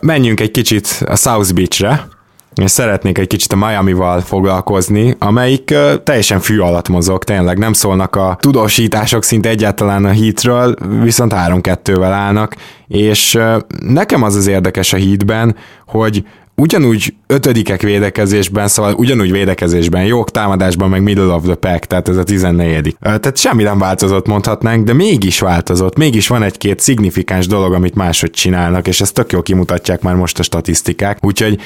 Menjünk 0.00 0.40
egy 0.40 0.50
kicsit 0.50 1.04
a 1.06 1.16
South 1.16 1.52
Beach-re, 1.52 2.08
és 2.54 2.70
szeretnék 2.70 3.18
egy 3.18 3.26
kicsit 3.26 3.52
a 3.52 3.56
Miami-val 3.56 4.20
foglalkozni, 4.20 5.16
amelyik 5.18 5.74
teljesen 6.04 6.40
fű 6.40 6.58
alatt 6.58 6.88
mozog, 6.88 7.24
tényleg 7.24 7.58
nem 7.58 7.72
szólnak 7.72 8.16
a 8.16 8.36
tudósítások 8.40 9.22
szinte 9.22 9.48
egyáltalán 9.48 10.04
a 10.04 10.10
hitről, 10.10 10.74
viszont 11.02 11.32
3-2-vel 11.36 12.10
állnak, 12.12 12.56
és 12.86 13.38
nekem 13.80 14.22
az 14.22 14.34
az 14.34 14.46
érdekes 14.46 14.92
a 14.92 14.96
hitben, 14.96 15.56
hogy 15.86 16.24
ugyanúgy 16.54 17.14
ötödikek 17.34 17.82
védekezésben, 17.82 18.68
szóval 18.68 18.94
ugyanúgy 18.94 19.32
védekezésben, 19.32 20.04
jók 20.04 20.30
támadásban, 20.30 20.88
meg 20.88 21.02
middle 21.02 21.34
of 21.34 21.42
the 21.42 21.54
pack, 21.54 21.84
tehát 21.84 22.08
ez 22.08 22.16
a 22.16 22.22
14 22.22 22.96
Tehát 23.00 23.36
semmi 23.36 23.62
nem 23.62 23.78
változott 23.78 24.26
mondhatnánk, 24.26 24.84
de 24.84 24.92
mégis 24.92 25.40
változott, 25.40 25.96
mégis 25.96 26.28
van 26.28 26.42
egy-két 26.42 26.80
szignifikáns 26.80 27.46
dolog, 27.46 27.72
amit 27.72 27.94
máshogy 27.94 28.30
csinálnak, 28.30 28.86
és 28.88 29.00
ezt 29.00 29.14
tök 29.14 29.32
jól 29.32 29.42
kimutatják 29.42 30.02
már 30.02 30.14
most 30.14 30.38
a 30.38 30.42
statisztikák, 30.42 31.18
úgyhogy 31.20 31.60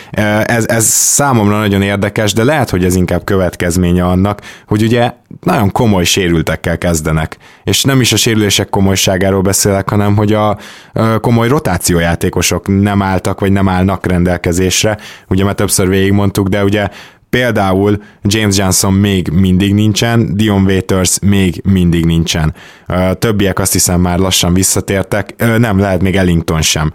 ez, 0.44 0.66
ez 0.68 0.85
számomra 0.85 1.59
nagyon 1.59 1.83
érdekes, 1.83 2.33
de 2.33 2.44
lehet, 2.44 2.70
hogy 2.70 2.85
ez 2.85 2.94
inkább 2.94 3.24
következménye 3.24 4.04
annak, 4.04 4.40
hogy 4.66 4.83
ugye 4.83 5.12
nagyon 5.42 5.72
komoly 5.72 6.04
sérültekkel 6.04 6.78
kezdenek. 6.78 7.37
És 7.64 7.83
nem 7.83 8.00
is 8.00 8.12
a 8.12 8.16
sérülések 8.16 8.68
komolyságáról 8.68 9.40
beszélek, 9.40 9.88
hanem 9.88 10.16
hogy 10.16 10.33
a 10.33 10.59
komoly 11.20 11.48
rotációjátékosok 11.48 12.83
nem 12.83 13.02
álltak, 13.02 13.40
vagy 13.40 13.52
nem 13.52 13.68
állnak 13.68 14.07
rendelkezésre. 14.07 14.98
Ugye 15.28 15.44
már 15.44 15.54
többször 15.58 15.88
végigmondtuk, 15.88 16.48
de 16.48 16.64
ugye 16.64 16.88
Például 17.30 18.02
James 18.22 18.56
Johnson 18.56 18.92
még 18.92 19.28
mindig 19.28 19.74
nincsen, 19.74 20.36
Dion 20.36 20.64
Waiters 20.64 21.18
még 21.18 21.60
mindig 21.64 22.04
nincsen. 22.04 22.54
Többiek 23.18 23.58
azt 23.58 23.72
hiszem 23.72 24.00
már 24.00 24.18
lassan 24.18 24.54
visszatértek, 24.54 25.34
nem 25.58 25.78
lehet 25.78 26.02
még 26.02 26.16
Ellington 26.16 26.62
sem. 26.62 26.92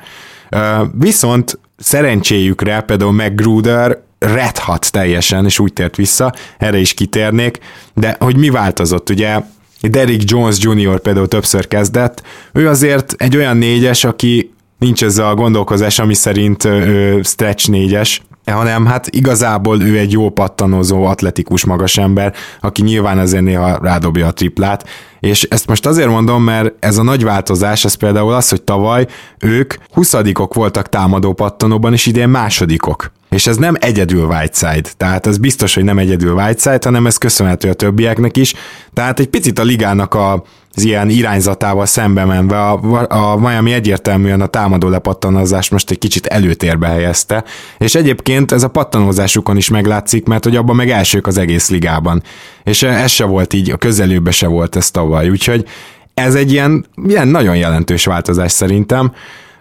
Viszont 0.94 1.60
szerencséjükre 1.78 2.82
például 2.82 3.12
McGruder 3.12 4.02
redhat 4.20 4.92
teljesen, 4.92 5.46
és 5.46 5.60
úgy 5.60 5.74
tért 5.74 5.96
vissza, 5.96 6.34
erre 6.58 6.78
is 6.78 6.94
kitérnék, 6.94 7.60
de 7.94 8.16
hogy 8.20 8.38
mi 8.38 8.50
változott, 8.50 9.10
ugye 9.10 9.40
Derrick 9.82 10.30
Jones 10.30 10.58
Jr. 10.60 11.00
például 11.00 11.28
többször 11.28 11.68
kezdett, 11.68 12.24
ő 12.54 12.68
azért 12.68 13.14
egy 13.18 13.38
olyan 13.38 13.58
négyes, 13.58 14.04
aki 14.04 14.54
nincs 14.80 15.04
ez 15.04 15.18
a 15.18 15.34
gondolkozás, 15.34 16.00
ami 16.00 16.14
szerint 16.14 16.66
ő 16.66 17.22
stretch 17.24 17.70
négyes, 17.70 18.22
hanem 18.52 18.86
hát 18.86 19.08
igazából 19.08 19.82
ő 19.82 19.98
egy 19.98 20.12
jó 20.12 20.30
pattanozó, 20.30 21.06
atletikus 21.06 21.66
magas 21.66 21.98
ember, 21.98 22.34
aki 22.62 22.82
nyilván 22.82 23.18
azért 23.18 23.44
néha 23.44 23.80
rádobja 23.82 24.28
a 24.28 24.32
triplát, 24.32 24.90
és 25.20 25.44
ezt 25.44 25.68
most 25.68 25.86
azért 25.86 26.10
mondom, 26.10 26.44
mert 26.44 26.74
ez 26.80 26.98
a 26.98 27.04
nagy 27.04 27.24
változás, 27.24 27.86
ez 27.86 27.94
például 27.94 28.34
az, 28.34 28.50
hogy 28.50 28.62
tavaly 28.62 29.08
ők 29.40 29.74
huszadikok 29.92 30.54
voltak 30.54 30.90
támadó 30.90 31.34
pattanóban, 31.34 31.94
és 31.94 32.06
idén 32.06 32.30
másodikok. 32.30 33.12
És 33.34 33.48
ez 33.48 33.58
nem 33.58 33.76
egyedül 33.80 34.26
Whiteside, 34.26 34.90
tehát 34.98 35.28
ez 35.28 35.38
biztos, 35.38 35.74
hogy 35.74 35.84
nem 35.84 35.98
egyedül 35.98 36.34
Whiteside, 36.34 36.80
hanem 36.84 37.06
ez 37.06 37.18
köszönhető 37.18 37.70
a 37.70 37.74
többieknek 37.74 38.38
is. 38.38 38.54
Tehát 38.94 39.20
egy 39.20 39.28
picit 39.28 39.60
a 39.60 39.64
ligának 39.64 40.14
a 40.14 40.44
az 40.76 40.84
ilyen 40.84 41.10
irányzatával 41.10 41.86
szembe 41.86 42.26
menve 42.26 42.62
a, 42.62 43.06
a 43.10 43.38
Miami 43.38 43.74
egyértelműen 43.74 44.42
a 44.42 44.46
támadó 44.46 44.88
lepattanozást 44.88 45.72
most 45.72 45.92
egy 45.92 45.98
kicsit 45.98 46.26
előtérbe 46.26 46.88
helyezte, 46.88 47.44
és 47.78 47.96
egyébként 47.96 48.52
ez 48.52 48.64
a 48.64 48.68
pattanózásukon 48.68 49.58
is 49.58 49.70
meglátszik, 49.70 50.26
mert 50.26 50.44
hogy 50.44 50.56
abban 50.56 50.76
meg 50.76 50.90
elsők 50.90 51.28
az 51.28 51.38
egész 51.38 51.70
ligában. 51.70 52.24
És 52.64 52.84
ez 52.84 53.12
se 53.12 53.26
volt 53.26 53.54
így, 53.54 53.72
a 53.72 53.78
közelőbe 53.78 54.32
se 54.32 54.48
volt 54.48 54.76
ez 54.76 54.92
tavaly, 54.92 55.30
úgyhogy 55.30 55.66
ez 56.14 56.36
egy 56.36 56.52
ilyen, 56.52 56.86
ilyen 57.08 57.28
nagyon 57.28 57.56
jelentős 57.56 58.06
változás 58.06 58.52
szerintem. 58.52 59.12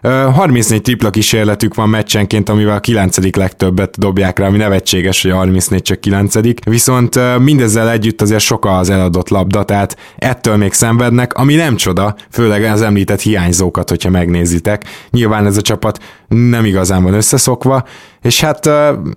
34 0.03 0.83
tripla 0.83 1.11
kísérletük 1.11 1.75
van 1.75 1.89
meccsenként, 1.89 2.49
amivel 2.49 2.77
a 2.77 2.81
9. 2.81 3.37
legtöbbet 3.37 3.99
dobják 3.99 4.39
rá, 4.39 4.47
ami 4.47 4.57
nevetséges, 4.57 5.23
hogy 5.23 5.31
a 5.31 5.37
34 5.37 5.83
csak 5.83 6.01
9. 6.01 6.35
Viszont 6.65 7.39
mindezzel 7.39 7.91
együtt 7.91 8.21
azért 8.21 8.41
sok 8.41 8.65
az 8.65 8.91
eladott 8.91 9.29
labda, 9.29 9.63
tehát 9.63 9.97
ettől 10.17 10.57
még 10.57 10.73
szenvednek, 10.73 11.35
ami 11.35 11.55
nem 11.55 11.77
csoda, 11.77 12.15
főleg 12.31 12.65
az 12.65 12.83
említett 12.83 13.21
hiányzókat, 13.21 13.89
hogyha 13.89 14.11
megnézitek. 14.11 14.85
Nyilván 15.11 15.47
ez 15.47 15.57
a 15.57 15.63
csapat 15.63 15.99
nem 16.29 16.65
igazán 16.65 17.03
van 17.03 17.15
összeszokva, 17.15 17.85
és 18.23 18.41
hát 18.41 18.71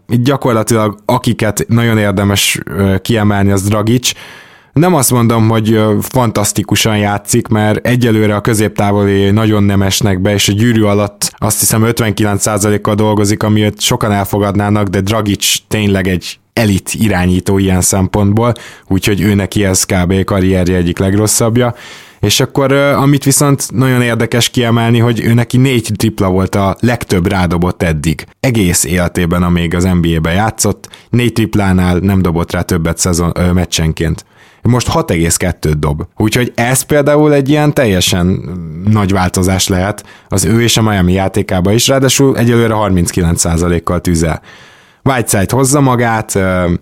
gyakorlatilag 0.07 0.97
akiket 1.05 1.65
nagyon 1.67 1.97
érdemes 1.97 2.59
kiemelni, 3.01 3.51
az 3.51 3.63
Dragic, 3.63 4.11
nem 4.79 4.93
azt 4.93 5.11
mondom, 5.11 5.49
hogy 5.49 5.79
fantasztikusan 6.01 6.97
játszik, 6.97 7.47
mert 7.47 7.87
egyelőre 7.87 8.35
a 8.35 8.41
középtávoli 8.41 9.31
nagyon 9.31 9.63
nem 9.63 9.81
esnek 9.81 10.21
be, 10.21 10.33
és 10.33 10.47
a 10.47 10.53
gyűrű 10.53 10.81
alatt 10.81 11.31
azt 11.37 11.59
hiszem 11.59 11.83
59%-kal 11.85 12.95
dolgozik, 12.95 13.43
amiért 13.43 13.81
sokan 13.81 14.11
elfogadnának, 14.11 14.87
de 14.87 15.01
Dragic 15.01 15.57
tényleg 15.67 16.07
egy 16.07 16.39
elit 16.53 16.93
irányító 16.93 17.57
ilyen 17.57 17.81
szempontból, 17.81 18.53
úgyhogy 18.87 19.21
ő 19.21 19.33
neki 19.33 19.65
ez 19.65 19.83
kb. 19.83 20.23
karrierje 20.23 20.75
egyik 20.75 20.97
legrosszabbja. 20.97 21.75
És 22.19 22.39
akkor 22.39 22.71
amit 22.71 23.23
viszont 23.23 23.71
nagyon 23.71 24.01
érdekes 24.01 24.49
kiemelni, 24.49 24.99
hogy 24.99 25.21
ő 25.23 25.33
neki 25.33 25.57
négy 25.57 25.91
tripla 25.95 26.29
volt 26.29 26.55
a 26.55 26.75
legtöbb 26.79 27.27
rádobott 27.27 27.83
eddig. 27.83 28.25
Egész 28.39 28.83
életében, 28.83 29.43
amíg 29.43 29.75
az 29.75 29.83
NBA-be 30.01 30.31
játszott, 30.31 30.89
négy 31.09 31.33
triplánál 31.33 31.97
nem 31.97 32.21
dobott 32.21 32.51
rá 32.51 32.61
többet 32.61 32.97
szezon, 32.97 33.31
ö, 33.35 33.51
meccsenként 33.51 34.25
most 34.67 34.89
6,2 34.91 35.73
dob. 35.77 36.03
Úgyhogy 36.17 36.51
ez 36.55 36.81
például 36.81 37.33
egy 37.33 37.49
ilyen 37.49 37.73
teljesen 37.73 38.25
nagy 38.85 39.11
változás 39.11 39.67
lehet 39.67 40.05
az 40.27 40.45
ő 40.45 40.61
és 40.61 40.77
a 40.77 40.81
Miami 40.81 41.13
játékába 41.13 41.71
is, 41.71 41.87
ráadásul 41.87 42.37
egyelőre 42.37 42.73
39%-kal 42.77 44.01
tüzel. 44.01 44.41
Whiteside 45.03 45.55
hozza 45.55 45.81
magát, 45.81 46.39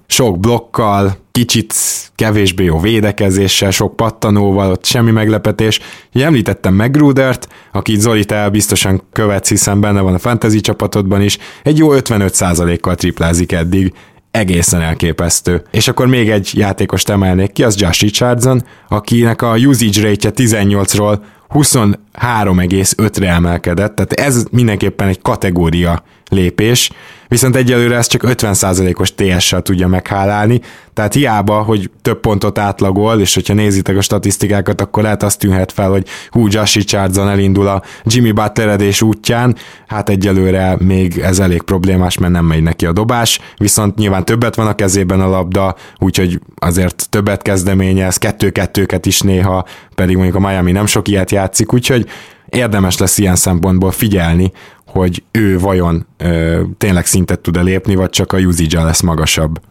sok 0.08 0.40
blokkal, 0.40 1.18
kicsit 1.32 1.74
kevésbé 2.16 2.64
jó 2.64 2.80
védekezéssel, 2.80 3.72
sok 3.72 3.96
pattanóval, 3.96 4.72
ott 4.72 4.86
semmi 4.86 5.12
meglepetés. 5.12 5.80
Említettem 6.14 6.74
Megrudert, 6.74 7.48
akit 7.72 8.00
Zoli 8.00 8.26
te 8.26 8.50
biztosan 8.50 9.02
követsz, 9.12 9.50
hiszen 9.50 9.80
benne 9.80 10.02
van 10.02 10.14
a 10.14 10.20
fantasy 10.20 10.60
csapatodban 10.60 11.22
is, 11.22 11.38
egy 11.64 11.78
jó 11.78 11.90
55%-kal 11.92 12.96
triplázik 12.96 13.52
eddig, 13.52 13.94
egészen 14.34 14.82
elképesztő. 14.82 15.64
És 15.72 15.88
akkor 15.88 16.08
még 16.08 16.30
egy 16.30 16.52
játékost 16.54 17.10
emelnék 17.10 17.52
ki, 17.52 17.64
az 17.64 17.80
Josh 17.80 18.02
Richardson, 18.02 18.64
akinek 18.88 19.42
a 19.42 19.56
usage 19.56 20.02
rate 20.02 20.32
18-ról 20.36 21.20
23,5-re 21.50 23.30
emelkedett, 23.30 23.96
tehát 23.96 24.14
ez 24.14 24.46
mindenképpen 24.52 25.08
egy 25.08 25.22
kategória 25.22 26.04
lépés, 26.30 26.92
viszont 27.34 27.56
egyelőre 27.56 27.96
ez 27.96 28.08
csak 28.08 28.24
50%-os 28.26 29.16
TS-sel 29.16 29.62
tudja 29.62 29.88
meghálálni, 29.88 30.62
tehát 30.94 31.14
hiába, 31.14 31.62
hogy 31.62 31.90
több 32.02 32.20
pontot 32.20 32.58
átlagol, 32.58 33.20
és 33.20 33.34
hogyha 33.34 33.54
nézitek 33.54 33.98
a 33.98 34.02
statisztikákat, 34.02 34.82
akkor 34.82 35.04
lehet 35.04 35.24
azt 35.24 35.40
tűnhet 35.40 35.72
fel, 35.72 35.90
hogy 35.90 36.08
hú, 36.30 36.48
Josh 36.50 36.76
Richardson 36.76 37.30
elindul 37.30 37.68
a 37.68 37.82
Jimmy 38.04 38.32
Butleredés 38.32 39.02
útján, 39.02 39.56
hát 39.88 40.10
egyelőre 40.10 40.76
még 40.80 41.18
ez 41.18 41.40
elég 41.40 41.62
problémás, 41.62 42.18
mert 42.18 42.34
nem 42.34 42.46
megy 42.46 42.64
neki 42.64 42.86
a 42.86 42.92
dobás, 42.92 43.40
viszont 43.58 43.96
nyilván 43.96 44.26
többet 44.26 44.56
van 44.56 44.68
a 44.68 44.76
kezében 44.76 45.22
a 45.22 45.28
labda, 45.28 45.76
úgyhogy 46.00 46.40
azért 46.56 47.10
többet 47.10 47.42
kezdeményez, 47.42 48.18
kettő-kettőket 48.18 49.06
is 49.06 49.22
néha, 49.22 49.66
pedig 49.96 50.16
mondjuk 50.16 50.36
a 50.36 50.48
Miami 50.48 50.72
nem 50.72 50.86
sok 50.86 51.08
ilyet 51.08 51.32
játszik, 51.32 51.74
úgyhogy 51.74 52.10
érdemes 52.50 52.98
lesz 52.98 53.18
ilyen 53.18 53.36
szempontból 53.36 53.92
figyelni, 53.92 54.52
hogy 54.94 55.24
ő 55.32 55.60
vajon 55.60 56.06
ö, 56.18 56.62
tényleg 56.78 57.06
szintet 57.06 57.40
tud-e 57.40 57.62
lépni, 57.62 57.96
vagy 57.96 58.10
csak 58.10 58.34
a 58.34 58.38
usage 58.38 58.84
lesz 58.84 59.02
magasabb. 59.02 59.62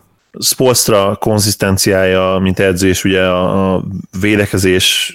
Spolstra 0.41 1.17
konzisztenciája, 1.17 2.39
mint 2.41 2.59
edzés, 2.59 3.05
ugye 3.05 3.23
a 3.27 3.85
védekezés 4.21 5.15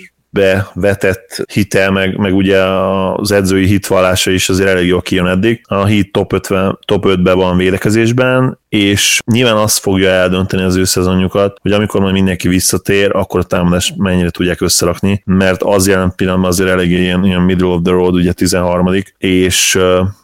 vetett 0.74 1.44
hite, 1.54 1.90
meg, 1.90 2.18
meg 2.18 2.36
ugye 2.36 2.62
az 2.62 3.32
edzői 3.32 3.66
hitvallása 3.66 4.32
is 4.32 4.50
azért 4.50 4.70
elég 4.70 4.88
jól 4.88 5.02
kijön 5.02 5.28
eddig. 5.28 5.62
A 5.63 5.86
hit 5.86 6.12
top, 6.12 6.34
50, 6.34 6.80
top 6.86 7.06
5-ben 7.08 7.38
van 7.38 7.58
védekezésben, 7.58 8.60
és 8.70 9.20
nyilván 9.26 9.58
azt 9.58 9.80
fogja 9.80 10.10
eldönteni 10.10 10.63
az 10.63 10.76
ő 10.76 10.84
szezonjukat, 10.84 11.58
hogy 11.62 11.72
amikor 11.72 12.02
majd 12.02 12.13
mindenki 12.13 12.48
visszatér, 12.48 13.16
akkor 13.16 13.40
a 13.40 13.44
támadást 13.44 13.98
mennyire 13.98 14.30
tudják 14.30 14.62
összerakni, 14.62 15.22
mert 15.26 15.63
az 15.63 15.88
jelen 15.88 16.13
pillanatban 16.16 16.50
azért 16.50 16.70
elég 16.70 16.92
ilyen, 16.92 17.26
ilyen 17.26 17.42
middle 17.42 17.68
of 17.68 17.82
the 17.84 17.94
road, 17.94 18.13
ugye 18.13 18.32
13 18.32 18.94
és 19.18 19.80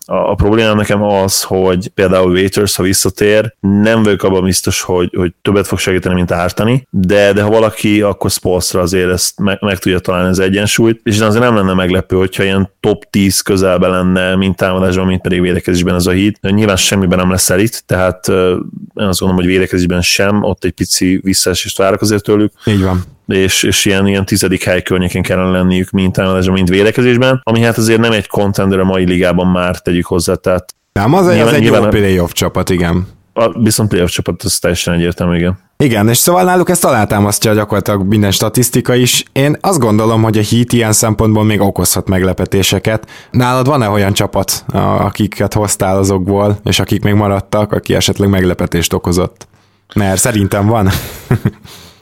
a, 0.06 0.16
a 0.16 0.36
problémám 0.36 0.76
nekem 0.76 1.04
az, 1.04 1.44
hogy 1.44 1.88
például 1.88 2.32
Waiters, 2.32 2.76
ha 2.76 2.84
visszatér, 2.84 3.56
nem 3.60 4.04
vagyok 4.04 4.24
abban 4.24 4.44
biztos, 4.44 4.82
hogy, 4.82 5.13
hogy 5.16 5.34
többet 5.42 5.68
fog 5.68 5.80
segíteni, 5.80 6.16
mint 6.16 6.32
ártani, 6.32 6.88
de, 6.89 7.34
de 7.34 7.42
ha 7.42 7.50
valaki, 7.50 8.02
akkor 8.02 8.30
Spolstra 8.30 8.82
azért 8.82 9.12
ezt 9.12 9.39
meg, 9.39 9.58
meg 9.62 9.78
tudja 9.78 10.00
találni 10.00 10.30
az 10.30 10.39
egyensúlyt, 10.39 11.00
és 11.04 11.20
azért 11.20 11.44
nem 11.44 11.56
lenne 11.56 11.74
meglepő, 11.74 12.16
hogyha 12.16 12.44
ilyen 12.44 12.72
top 12.80 13.04
10 13.10 13.39
közelben 13.42 13.89
lenne, 13.89 14.36
mint 14.36 14.56
támadásban, 14.56 15.06
mint 15.06 15.22
pedig 15.22 15.42
védekezésben 15.42 15.96
ez 15.96 16.06
a 16.06 16.12
hit. 16.12 16.39
Nyilván 16.42 16.76
semmiben 16.76 17.18
nem 17.18 17.32
lesz 17.32 17.50
elit, 17.50 17.84
tehát 17.86 18.28
én 18.28 19.08
azt 19.08 19.20
gondolom, 19.20 19.36
hogy 19.36 19.46
védekezésben 19.46 20.02
sem, 20.02 20.44
ott 20.44 20.63
egy 20.63 20.72
pici 20.72 21.20
visszaesést 21.24 21.78
várok 21.78 22.02
azért 22.02 22.24
tőlük. 22.24 22.52
Így 22.66 22.82
van 22.82 23.12
és, 23.36 23.63
és 23.63 23.86
ilyen, 23.86 24.08
ilyen 24.08 24.26
tizedik 24.26 24.63
hely 24.63 24.82
környékén 24.82 25.22
kellene 25.22 25.50
lenniük, 25.50 25.89
mint 25.89 26.13
támadásban, 26.13 26.54
mint 26.54 26.69
védekezésben, 26.69 27.41
ami 27.43 27.62
hát 27.62 27.78
azért 27.78 28.00
nem 28.00 28.12
egy 28.12 28.28
contender 28.28 28.80
a 28.80 28.84
mai 28.84 29.06
ligában 29.06 29.48
már 29.48 29.80
tegyük 29.80 30.06
hozzá, 30.06 30.34
tehát 30.34 30.76
nem, 30.93 31.13
az, 31.13 31.26
nyilván, 31.26 31.48
az 31.48 31.54
egy 31.54 31.62
nyilván, 31.62 31.82
jó 31.82 31.88
playoff 31.88 32.32
csapat, 32.32 32.69
igen. 32.69 33.08
A, 33.34 33.62
viszont 33.62 33.89
playoff 33.89 34.10
csapat, 34.10 34.43
az 34.43 34.60
teljesen 34.60 34.93
egyértelmű, 34.93 35.38
igen. 35.38 35.58
Igen, 35.78 36.10
és 36.10 36.17
szóval 36.17 36.43
náluk 36.43 36.69
ezt 36.69 36.86
alátámasztja 36.86 37.54
gyakorlatilag 37.54 38.04
minden 38.08 38.32
statisztika 38.32 38.96
is. 38.96 39.24
Én 39.32 39.58
azt 39.62 39.80
gondolom, 39.80 40.24
hogy 40.24 40.38
a 40.38 40.41
Heat 40.50 40.74
ilyen 40.74 40.93
szempontból 40.93 41.43
még 41.43 41.62
okozhat 41.62 42.08
meglepetéseket. 42.08 43.10
Nálad 43.32 43.67
van-e 43.67 43.89
olyan 43.89 44.13
csapat, 44.13 44.65
akiket 45.00 45.54
hoztál 45.54 45.98
azokból, 45.98 46.60
és 46.63 46.80
akik 46.80 47.04
még 47.04 47.13
maradtak, 47.13 47.72
aki 47.72 47.96
esetleg 47.96 48.30
meglepetést 48.30 48.93
okozott? 48.93 49.48
Mert 49.96 50.19
szerintem 50.19 50.67
van. 50.67 50.89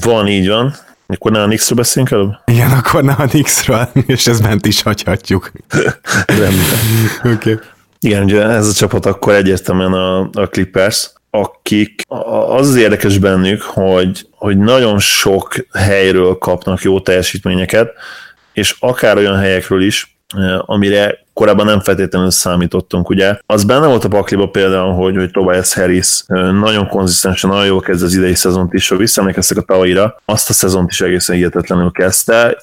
van, 0.00 0.28
így 0.28 0.48
van. 0.48 0.74
Akkor 1.06 1.30
ne 1.30 1.42
a 1.42 1.46
Nix-ről 1.46 1.78
beszéljünk 1.78 2.14
előbb? 2.14 2.32
Igen, 2.44 2.70
akkor 2.70 3.02
ne 3.04 3.12
a 3.12 3.28
Nix-ről, 3.32 3.88
és 4.06 4.26
ezt 4.26 4.42
bent 4.42 4.66
is 4.66 4.82
hagyhatjuk. 4.82 5.50
Oké. 7.24 7.32
Okay. 7.32 7.58
Igen, 8.00 8.22
ugye 8.22 8.42
ez 8.42 8.68
a 8.68 8.72
csapat 8.72 9.06
akkor 9.06 9.34
egyértelműen 9.34 9.92
a, 9.92 10.20
a 10.20 10.48
Clippers, 10.50 11.10
akik 11.30 12.02
az 12.06 12.68
az 12.68 12.76
érdekes 12.76 13.18
bennük, 13.18 13.62
hogy, 13.62 14.26
hogy 14.30 14.58
nagyon 14.58 14.98
sok 14.98 15.54
helyről 15.72 16.38
kapnak 16.38 16.82
jó 16.82 17.00
teljesítményeket, 17.00 17.92
és 18.52 18.76
akár 18.78 19.16
olyan 19.16 19.38
helyekről 19.38 19.82
is, 19.82 20.17
amire 20.66 21.26
korábban 21.32 21.66
nem 21.66 21.80
feltétlenül 21.80 22.30
számítottunk, 22.30 23.08
ugye. 23.08 23.38
Az 23.46 23.64
benne 23.64 23.86
volt 23.86 24.04
a 24.04 24.08
pakliba 24.08 24.48
például, 24.48 24.92
hogy, 24.92 25.16
hogy 25.16 25.30
Tobias 25.30 25.74
Harris 25.74 26.24
nagyon 26.60 26.88
konzisztensen, 26.88 27.50
nagyon 27.50 27.66
jól 27.66 27.80
kezd 27.80 28.02
az 28.02 28.14
idei 28.14 28.34
szezont 28.34 28.72
is, 28.72 28.88
ha 28.88 28.96
visszaemlékeztek 28.96 29.56
a 29.56 29.62
tavaira, 29.62 30.20
azt 30.24 30.50
a 30.50 30.52
szezont 30.52 30.90
is 30.90 31.00
egészen 31.00 31.36
hihetetlenül 31.36 31.90
kezdte, 31.90 32.56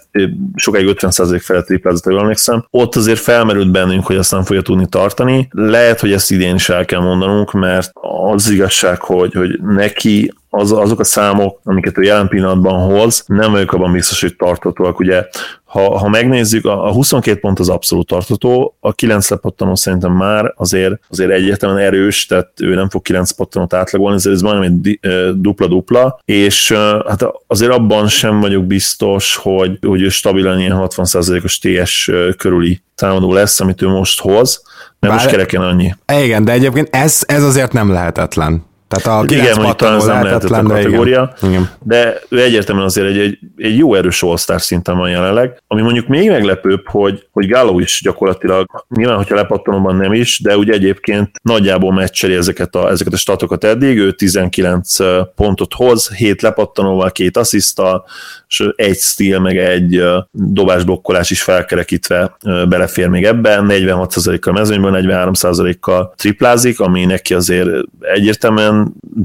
sokáig 0.56 0.96
50% 1.00 1.42
felett 1.44 1.66
triplázott, 1.66 2.12
jól 2.12 2.22
emlékszem. 2.22 2.66
Ott 2.70 2.96
azért 2.96 3.20
felmerült 3.20 3.72
bennünk, 3.72 4.06
hogy 4.06 4.16
azt 4.18 4.32
nem 4.32 4.44
fogja 4.44 4.62
tudni 4.62 4.88
tartani. 4.90 5.48
Lehet, 5.52 6.00
hogy 6.00 6.12
ezt 6.12 6.32
idén 6.32 6.56
is 6.56 6.70
el 6.70 6.86
kell 6.86 7.02
mondanunk, 7.02 7.52
mert 7.52 7.92
az 8.32 8.50
igazság, 8.50 9.02
hogy, 9.02 9.34
hogy 9.34 9.60
neki 9.62 10.34
az, 10.50 10.72
azok 10.72 11.00
a 11.00 11.04
számok, 11.04 11.60
amiket 11.64 11.98
ő 11.98 12.02
jelen 12.02 12.28
pillanatban 12.28 12.80
hoz, 12.80 13.24
nem 13.28 13.52
vagyok 13.52 13.74
abban 13.74 13.92
biztos, 13.92 14.22
hogy 14.22 14.36
tartatóak. 14.36 15.00
Ugye, 15.00 15.28
ha, 15.76 15.98
ha 15.98 16.10
megnézzük, 16.10 16.66
a, 16.66 16.88
a 16.88 16.92
22 16.92 17.40
pont 17.40 17.60
az 17.60 17.70
abszolút 17.70 18.08
tartató, 18.08 18.76
a 18.80 18.94
9 18.94 19.30
lepattanó 19.30 19.76
szerintem 19.76 20.12
már 20.12 20.54
azért, 20.56 21.00
azért 21.10 21.32
egyértelműen 21.32 21.86
erős, 21.86 22.26
tehát 22.26 22.52
ő 22.62 22.76
nem 22.76 22.90
fog 22.90 23.02
9 23.02 23.32
pattanót 23.32 23.74
átlagolni, 23.74 24.16
ezért 24.16 24.36
ez 24.36 24.42
majdnem 24.42 24.72
egy 24.84 25.00
dupla-dupla, 25.42 26.20
és 26.26 26.72
hát 27.08 27.26
azért 27.48 27.72
abban 27.72 28.08
sem 28.08 28.40
vagyok 28.40 28.64
biztos, 28.64 29.36
hogy, 29.36 29.78
hogy 29.82 30.02
ő 30.02 30.10
stabilan 30.10 30.60
ilyen 30.60 30.78
60%-os 30.78 31.60
TS 31.60 32.12
körüli 32.38 32.82
támadó 32.96 33.34
lesz, 33.34 33.60
amit 33.60 33.82
ő 33.82 33.88
most 33.88 34.22
hoz, 34.22 34.62
mert 35.00 35.14
Bár, 35.14 35.24
most 35.24 35.36
kereken 35.36 35.62
annyi. 35.62 35.94
Igen, 36.24 36.46
de 36.46 36.52
egyébként 36.52 36.88
ez, 36.92 37.24
ez 37.28 37.44
azért 37.44 37.74
nem 37.74 37.92
lehetetlen. 37.92 38.66
Tehát 38.88 39.22
a 39.22 39.34
igen, 39.34 39.56
mondjuk 39.56 39.76
talán 39.76 39.96
ez 39.96 40.06
nem 40.06 40.24
lehetett 40.24 40.50
a 40.50 40.64
kategória, 40.64 41.34
de, 41.42 41.48
igen. 41.48 41.70
de 41.84 42.20
ő 42.30 42.42
egyértelműen 42.42 42.88
azért 42.88 43.08
egy, 43.08 43.18
egy, 43.18 43.40
egy 43.58 43.78
jó 43.78 43.96
erős 43.96 44.24
all 44.24 44.38
szinten 44.58 44.98
van 44.98 45.10
jelenleg, 45.10 45.62
ami 45.68 45.82
mondjuk 45.82 46.08
még 46.08 46.30
meglepőbb, 46.30 46.88
hogy, 46.88 47.28
hogy 47.32 47.48
Gallo 47.48 47.80
is 47.80 48.02
gyakorlatilag, 48.04 48.86
nyilván, 48.96 49.18
hogyha 49.18 49.36
lepattanóban 49.36 49.96
nem 49.96 50.14
is, 50.14 50.40
de 50.40 50.58
ugye 50.58 50.74
egyébként 50.74 51.30
nagyjából 51.42 51.94
meccseli 51.94 52.34
ezeket 52.34 52.76
a, 52.76 52.90
ezeket 52.90 53.14
a 53.14 53.18
statokat 53.18 53.64
eddig, 53.64 53.98
ő 53.98 54.12
19 54.12 54.98
pontot 55.36 55.74
hoz, 55.74 56.10
7 56.10 56.42
lepattanóval, 56.42 57.12
két 57.12 57.38
asszisztal, 57.38 58.06
és 58.48 58.64
egy 58.76 58.98
steal, 58.98 59.40
meg 59.40 59.58
egy 59.58 60.04
dobásblokkolás 60.32 61.32
is 61.32 61.42
felkerekítve 61.42 62.38
belefér 62.44 63.08
még 63.08 63.24
ebben, 63.24 63.66
46%-kal 63.70 64.54
mezőnyből, 64.54 65.00
43%-kal 65.02 66.14
triplázik, 66.16 66.80
ami 66.80 67.06
neki 67.06 67.34
azért 67.34 67.70
egyértelműen 68.00 68.75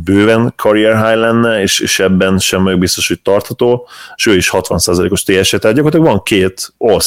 bőven 0.04 0.52
career 0.56 1.06
high 1.06 1.20
lenne, 1.20 1.60
és, 1.60 1.80
és 1.80 1.98
ebben 1.98 2.38
sem 2.38 2.62
meg 2.62 2.78
biztos, 2.78 3.08
hogy 3.08 3.20
tartható, 3.20 3.88
és 4.14 4.26
ő 4.26 4.36
is 4.36 4.50
60%-os 4.52 5.22
TS-e, 5.22 5.58
tehát 5.58 5.76
gyakorlatilag 5.76 6.06
van 6.06 6.22
két 6.22 6.72
all 6.78 6.98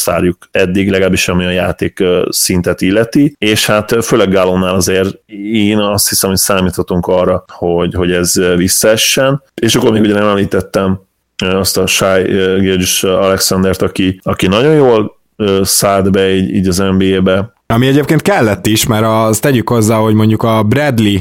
eddig, 0.51 0.89
legalábbis 0.89 1.27
ami 1.27 1.45
a 1.45 1.49
játék 1.49 2.03
szintet 2.29 2.81
illeti, 2.81 3.35
és 3.37 3.65
hát 3.65 4.05
főleg 4.05 4.29
Gálónál 4.29 4.75
azért 4.75 5.19
én 5.51 5.77
azt 5.77 6.09
hiszem, 6.09 6.29
hogy 6.29 6.39
számíthatunk 6.39 7.07
arra, 7.07 7.43
hogy, 7.47 7.93
hogy 7.93 8.11
ez 8.11 8.33
visszaessen, 8.55 9.43
és 9.53 9.75
akkor 9.75 9.91
még 9.91 10.01
ugye 10.01 10.13
nem 10.13 10.27
említettem 10.27 11.01
azt 11.37 11.77
a 11.77 11.87
Shai 11.87 12.23
Gilgis 12.59 13.03
Alexandert, 13.03 13.81
aki, 13.81 14.19
aki 14.23 14.47
nagyon 14.47 14.73
jól 14.73 15.21
szállt 15.63 16.11
be 16.11 16.33
így, 16.35 16.55
így 16.55 16.67
az 16.67 16.77
NBA-be. 16.77 17.53
Ami 17.67 17.87
egyébként 17.87 18.21
kellett 18.21 18.65
is, 18.65 18.87
mert 18.87 19.05
azt 19.05 19.41
tegyük 19.41 19.69
hozzá, 19.69 19.95
hogy 19.95 20.13
mondjuk 20.13 20.43
a 20.43 20.63
Bradley 20.63 21.17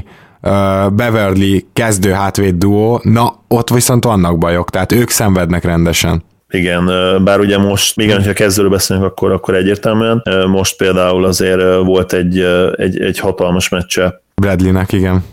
Beverly 0.92 1.66
kezdő 1.72 2.10
hátvéd 2.10 2.54
duó, 2.54 3.00
na 3.02 3.42
ott 3.48 3.70
viszont 3.70 4.04
vannak 4.04 4.38
bajok, 4.38 4.70
tehát 4.70 4.92
ők 4.92 5.10
szenvednek 5.10 5.64
rendesen. 5.64 6.22
Igen, 6.50 6.84
bár 7.24 7.40
ugye 7.40 7.58
most, 7.58 7.96
még 7.96 8.12
ha 8.12 8.32
kezdőről 8.32 8.70
beszélünk, 8.70 9.06
akkor, 9.06 9.32
akkor 9.32 9.54
egyértelműen. 9.54 10.22
Most 10.46 10.76
például 10.76 11.24
azért 11.24 11.60
volt 11.84 12.12
egy, 12.12 12.38
egy, 12.76 13.00
egy 13.00 13.18
hatalmas 13.18 13.68
meccse. 13.68 14.22
Bradleynek, 14.34 14.92
igen. 14.92 15.24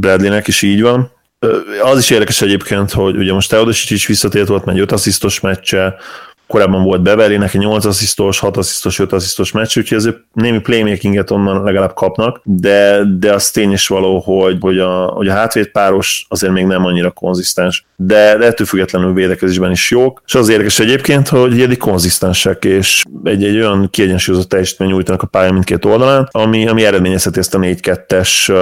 Bradleynek 0.00 0.46
is 0.46 0.62
így 0.62 0.82
van. 0.82 1.10
Az 1.82 1.98
is 1.98 2.10
érdekes 2.10 2.42
egyébként, 2.42 2.90
hogy 2.90 3.16
ugye 3.16 3.32
most 3.32 3.50
Teodosic 3.50 3.90
is 3.90 4.06
visszatért 4.06 4.48
volt, 4.48 4.64
mert 4.64 4.78
5 4.78 4.92
asszisztos 4.92 5.40
meccse, 5.40 5.94
korábban 6.52 6.82
volt 6.82 7.02
Beverly, 7.02 7.36
neki 7.36 7.58
8 7.58 7.84
asszisztos, 7.84 8.38
6 8.38 8.56
asszisztos, 8.56 8.98
5 8.98 9.12
asszisztos 9.12 9.52
meccs, 9.52 9.78
úgyhogy 9.78 9.98
ezért 9.98 10.16
némi 10.32 10.60
playmakinget 10.60 11.30
onnan 11.30 11.62
legalább 11.62 11.94
kapnak, 11.94 12.40
de, 12.44 13.00
de 13.18 13.32
az 13.32 13.50
tény 13.50 13.72
is 13.72 13.86
való, 13.86 14.18
hogy, 14.18 14.56
hogy, 14.60 14.78
a, 14.78 15.04
hogy 15.04 15.28
a 15.28 15.32
hátvéd 15.32 15.66
páros 15.66 16.26
azért 16.28 16.52
még 16.52 16.64
nem 16.64 16.84
annyira 16.84 17.10
konzisztens, 17.10 17.86
de, 17.96 18.36
de 18.36 18.46
ettől 18.46 18.66
függetlenül 18.66 19.12
védekezésben 19.12 19.70
is 19.70 19.90
jók, 19.90 20.22
és 20.26 20.34
az 20.34 20.48
érdekes 20.48 20.78
egyébként, 20.78 21.28
hogy 21.28 21.60
eddig 21.60 21.78
konzisztensek, 21.78 22.64
és 22.64 23.02
egy, 23.24 23.44
egy 23.44 23.56
olyan 23.56 23.88
kiegyensúlyozott 23.90 24.48
teljesítmény 24.48 24.88
nyújtanak 24.88 25.22
a 25.22 25.26
pálya 25.26 25.52
mindkét 25.52 25.84
oldalán, 25.84 26.28
ami, 26.30 26.68
ami 26.68 26.84
eredményezheti 26.84 27.38
ezt 27.38 27.54
a 27.54 27.58
4-2-es 27.58 28.52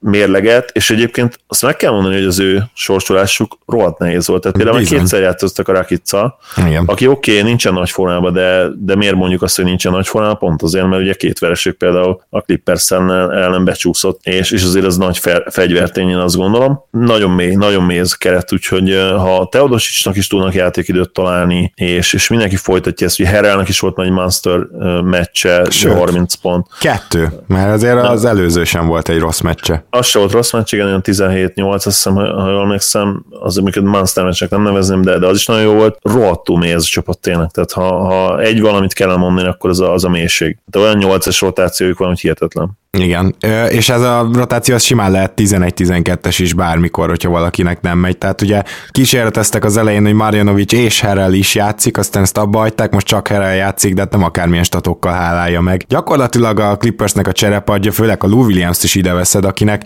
mérleget, 0.00 0.70
és 0.72 0.90
egyébként 0.90 1.40
azt 1.46 1.62
meg 1.62 1.76
kell 1.76 1.90
mondani, 1.90 2.14
hogy 2.14 2.24
az 2.24 2.38
ő 2.38 2.62
sorsolásuk 2.74 3.58
rohadt 3.66 3.98
nehéz 3.98 4.26
volt. 4.26 4.42
Tehát 4.42 4.56
például 4.56 4.84
kétszer 4.84 5.20
játszottak 5.20 5.68
a 5.68 5.72
Rakica, 5.72 6.38
aki 6.86 7.06
oké, 7.06 7.30
okay, 7.30 7.42
nincsen 7.42 7.72
nagy 7.72 7.90
formában, 7.90 8.32
de, 8.32 8.66
de 8.78 8.94
miért 8.94 9.14
mondjuk 9.14 9.42
azt, 9.42 9.56
hogy 9.56 9.64
nincsen 9.64 9.92
nagy 9.92 10.06
formában? 10.06 10.38
Pont 10.38 10.62
azért, 10.62 10.86
mert 10.86 11.02
ugye 11.02 11.14
két 11.14 11.38
vereség 11.38 11.72
például 11.72 12.22
a 12.30 12.40
clippers 12.40 12.90
el 12.90 13.48
nem 13.50 13.64
becsúszott, 13.64 14.20
és, 14.22 14.50
és 14.50 14.62
azért 14.62 14.84
az 14.84 14.96
nagy 14.96 15.18
fe, 15.18 15.44
fegyvertény, 15.50 16.08
én 16.08 16.16
azt 16.16 16.36
gondolom. 16.36 16.84
Nagyon 16.90 17.30
mély, 17.30 17.54
nagyon 17.54 17.84
mély 17.84 17.98
ez 17.98 18.12
a 18.12 18.16
keret, 18.18 18.52
úgyhogy 18.52 18.90
ha 19.16 19.48
Teodosicsnak 19.50 20.16
is 20.16 20.26
tudnak 20.26 20.54
játékidőt 20.54 21.10
találni, 21.10 21.72
és, 21.74 22.12
és 22.12 22.28
mindenki 22.28 22.56
folytatja 22.56 23.06
ezt, 23.06 23.16
hogy 23.16 23.26
Herrelnek 23.26 23.68
is 23.68 23.80
volt 23.80 23.96
nagy 23.96 24.10
Monster 24.10 24.58
meccse, 25.02 25.66
Sőt, 25.70 25.92
30 25.92 26.34
pont. 26.34 26.66
Kettő, 26.80 27.28
mert 27.46 27.72
azért 27.72 28.02
az 28.02 28.24
előző 28.24 28.64
sem 28.64 28.86
volt 28.86 29.08
egy 29.08 29.18
rossz 29.18 29.40
meccse 29.40 29.86
az 29.90 30.06
se 30.06 30.18
volt 30.18 30.32
rossz 30.32 30.52
meccs, 30.52 30.74
igen, 30.74 30.86
olyan 30.86 31.02
17-8, 31.04 31.74
azt 31.74 31.84
hiszem, 31.84 32.14
ha 32.14 32.50
jól 32.50 32.62
emlékszem, 32.62 33.24
az, 33.30 33.58
amiket 33.58 33.82
Monster 33.82 34.24
meccsnek 34.24 34.50
nem 34.50 34.62
nevezném, 34.62 35.02
de, 35.02 35.18
de 35.18 35.26
az 35.26 35.36
is 35.36 35.46
nagyon 35.46 35.62
jó 35.62 35.72
volt. 35.72 35.98
Rohadtul 36.02 36.58
mély 36.58 36.72
ez 36.72 36.82
a 36.82 36.86
csapat 36.86 37.18
tényleg, 37.18 37.50
tehát 37.50 37.72
ha, 37.72 38.04
ha 38.04 38.40
egy 38.40 38.60
valamit 38.60 38.92
kell 38.92 39.16
mondani, 39.16 39.48
akkor 39.48 39.70
az 39.70 39.80
a, 39.80 39.92
az 39.92 40.04
a 40.04 40.08
mélység. 40.08 40.58
De 40.64 40.78
olyan 40.78 40.98
8-es 41.00 41.38
rotációjuk 41.40 41.98
van, 41.98 42.08
hogy 42.08 42.20
hihetetlen. 42.20 42.78
Igen, 42.90 43.34
és 43.68 43.88
ez 43.88 44.00
a 44.00 44.28
rotáció 44.32 44.74
az 44.74 44.82
simán 44.82 45.10
lehet 45.10 45.32
11-12-es 45.36 46.36
is 46.38 46.52
bármikor, 46.52 47.08
hogyha 47.08 47.30
valakinek 47.30 47.80
nem 47.80 47.98
megy. 47.98 48.18
Tehát 48.18 48.42
ugye 48.42 48.62
kísérleteztek 48.90 49.64
az 49.64 49.76
elején, 49.76 50.04
hogy 50.04 50.12
Marjanovic 50.12 50.72
és 50.72 51.00
Herrel 51.00 51.32
is 51.32 51.54
játszik, 51.54 51.98
aztán 51.98 52.22
ezt 52.22 52.38
abba 52.38 52.58
hagyták, 52.58 52.92
most 52.92 53.06
csak 53.06 53.28
Herrel 53.28 53.54
játszik, 53.54 53.94
de 53.94 54.00
hát 54.00 54.12
nem 54.12 54.22
akármilyen 54.22 54.64
statokkal 54.64 55.12
hálálja 55.12 55.60
meg. 55.60 55.84
Gyakorlatilag 55.88 56.58
a 56.58 56.76
Clippersnek 56.76 57.26
a 57.26 57.32
cserepadja, 57.32 57.92
főleg 57.92 58.24
a 58.24 58.26
Lou 58.26 58.44
Williams-t 58.44 58.82
is 58.82 58.94
ide 58.94 59.12
veszed, 59.12 59.44
akinek, 59.44 59.77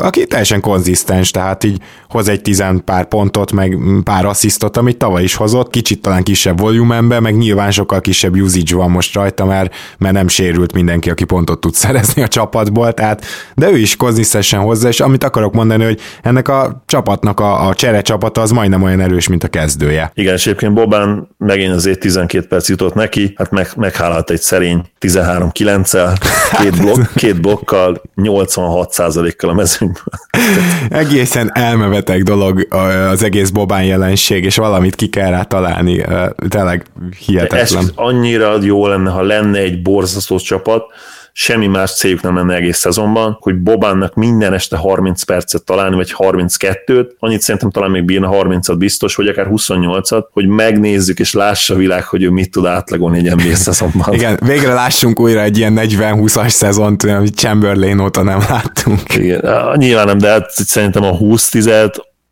aki 0.00 0.26
teljesen 0.26 0.60
konzisztens, 0.60 1.30
tehát 1.30 1.64
így 1.64 1.80
hoz 2.08 2.28
egy 2.28 2.42
tizen 2.42 2.84
pár 2.84 3.04
pontot, 3.04 3.52
meg 3.52 3.78
pár 4.04 4.24
asszisztot, 4.24 4.76
amit 4.76 4.96
tavaly 4.96 5.22
is 5.22 5.34
hozott, 5.34 5.70
kicsit 5.70 6.00
talán 6.00 6.22
kisebb 6.22 6.60
volumenben, 6.60 7.22
meg 7.22 7.36
nyilván 7.36 7.70
sokkal 7.70 8.00
kisebb 8.00 8.36
usage 8.36 8.76
van 8.76 8.90
most 8.90 9.14
rajta, 9.14 9.44
mert, 9.44 9.74
mert 9.98 10.14
nem 10.14 10.28
sérült 10.28 10.72
mindenki, 10.72 11.10
aki 11.10 11.24
pontot 11.24 11.60
tud 11.60 11.74
szerezni 11.74 12.22
a 12.22 12.28
csapatból, 12.28 12.92
tehát, 12.92 13.24
de 13.54 13.70
ő 13.70 13.76
is 13.76 13.96
konzisztensen 13.96 14.60
hozzá, 14.60 14.88
és 14.88 15.00
amit 15.00 15.24
akarok 15.24 15.54
mondani, 15.54 15.84
hogy 15.84 16.00
ennek 16.22 16.48
a 16.48 16.82
csapatnak 16.86 17.40
a, 17.40 17.68
a 17.68 17.74
csere 17.74 18.02
csapata 18.02 18.40
az 18.40 18.50
majdnem 18.50 18.82
olyan 18.82 19.00
erős, 19.00 19.28
mint 19.28 19.44
a 19.44 19.48
kezdője. 19.48 20.10
Igen, 20.14 20.34
és 20.34 20.46
egyébként 20.46 20.74
Bobán 20.74 21.28
megint 21.38 21.72
azért 21.72 21.98
12 21.98 22.46
perc 22.46 22.68
jutott 22.68 22.94
neki, 22.94 23.32
hát 23.36 23.50
meg, 23.50 23.68
meghálált 23.76 24.30
egy 24.30 24.40
szerény 24.40 24.84
13-9-el, 25.06 26.16
két, 26.62 26.80
blokk, 26.80 27.00
két 27.14 27.40
blokkal, 27.40 28.02
86%-kal 28.16 29.50
a 29.50 29.54
mezőnyben. 29.54 30.02
Egészen 30.88 31.50
elmeveteg 31.54 32.22
dolog 32.22 32.66
az 33.10 33.22
egész 33.22 33.50
Bobán 33.50 33.84
jelenség, 33.84 34.44
és 34.44 34.56
valamit 34.56 34.94
ki 34.94 35.08
kell 35.08 35.30
rá 35.30 35.42
találni. 35.42 36.04
Tényleg 36.48 36.86
hihetetlen. 37.26 37.82
Ez 37.82 37.90
annyira 37.94 38.56
jó 38.62 38.86
lenne, 38.86 39.10
ha 39.10 39.22
lenne 39.22 39.58
egy 39.58 39.82
borzasztó 39.82 40.38
csapat, 40.38 40.84
semmi 41.38 41.66
más 41.66 41.94
céljuk 41.94 42.22
nem 42.22 42.36
lenne 42.36 42.54
egész 42.54 42.78
szezonban, 42.78 43.36
hogy 43.40 43.54
Bobánnak 43.54 44.14
minden 44.14 44.52
este 44.52 44.76
30 44.76 45.22
percet 45.22 45.64
találni, 45.64 45.96
vagy 45.96 46.14
32-t, 46.18 47.08
annyit 47.18 47.40
szerintem 47.40 47.70
talán 47.70 47.90
még 47.90 48.04
bírna 48.04 48.30
30-at 48.32 48.74
biztos, 48.78 49.14
vagy 49.14 49.28
akár 49.28 49.46
28-at, 49.50 50.24
hogy 50.30 50.46
megnézzük 50.46 51.18
és 51.18 51.32
lássa 51.32 51.74
a 51.74 51.76
világ, 51.76 52.04
hogy 52.04 52.22
ő 52.22 52.30
mit 52.30 52.50
tud 52.50 52.66
átlagolni 52.66 53.18
egy 53.18 53.34
NBA 53.34 53.54
szezonban. 53.54 54.14
Igen, 54.14 54.38
végre 54.44 54.72
lássunk 54.72 55.20
újra 55.20 55.40
egy 55.42 55.58
ilyen 55.58 55.74
40-20-as 55.76 56.48
szezont, 56.48 57.02
amit 57.02 57.36
Chamberlain 57.36 58.00
óta 58.00 58.22
nem 58.22 58.38
láttunk. 58.48 59.14
Igen, 59.14 59.42
nyilván 59.74 60.06
nem, 60.06 60.18
de 60.18 60.28
hát 60.28 60.50
szerintem 60.50 61.02
a 61.02 61.16
20 61.16 61.48
10 61.48 61.66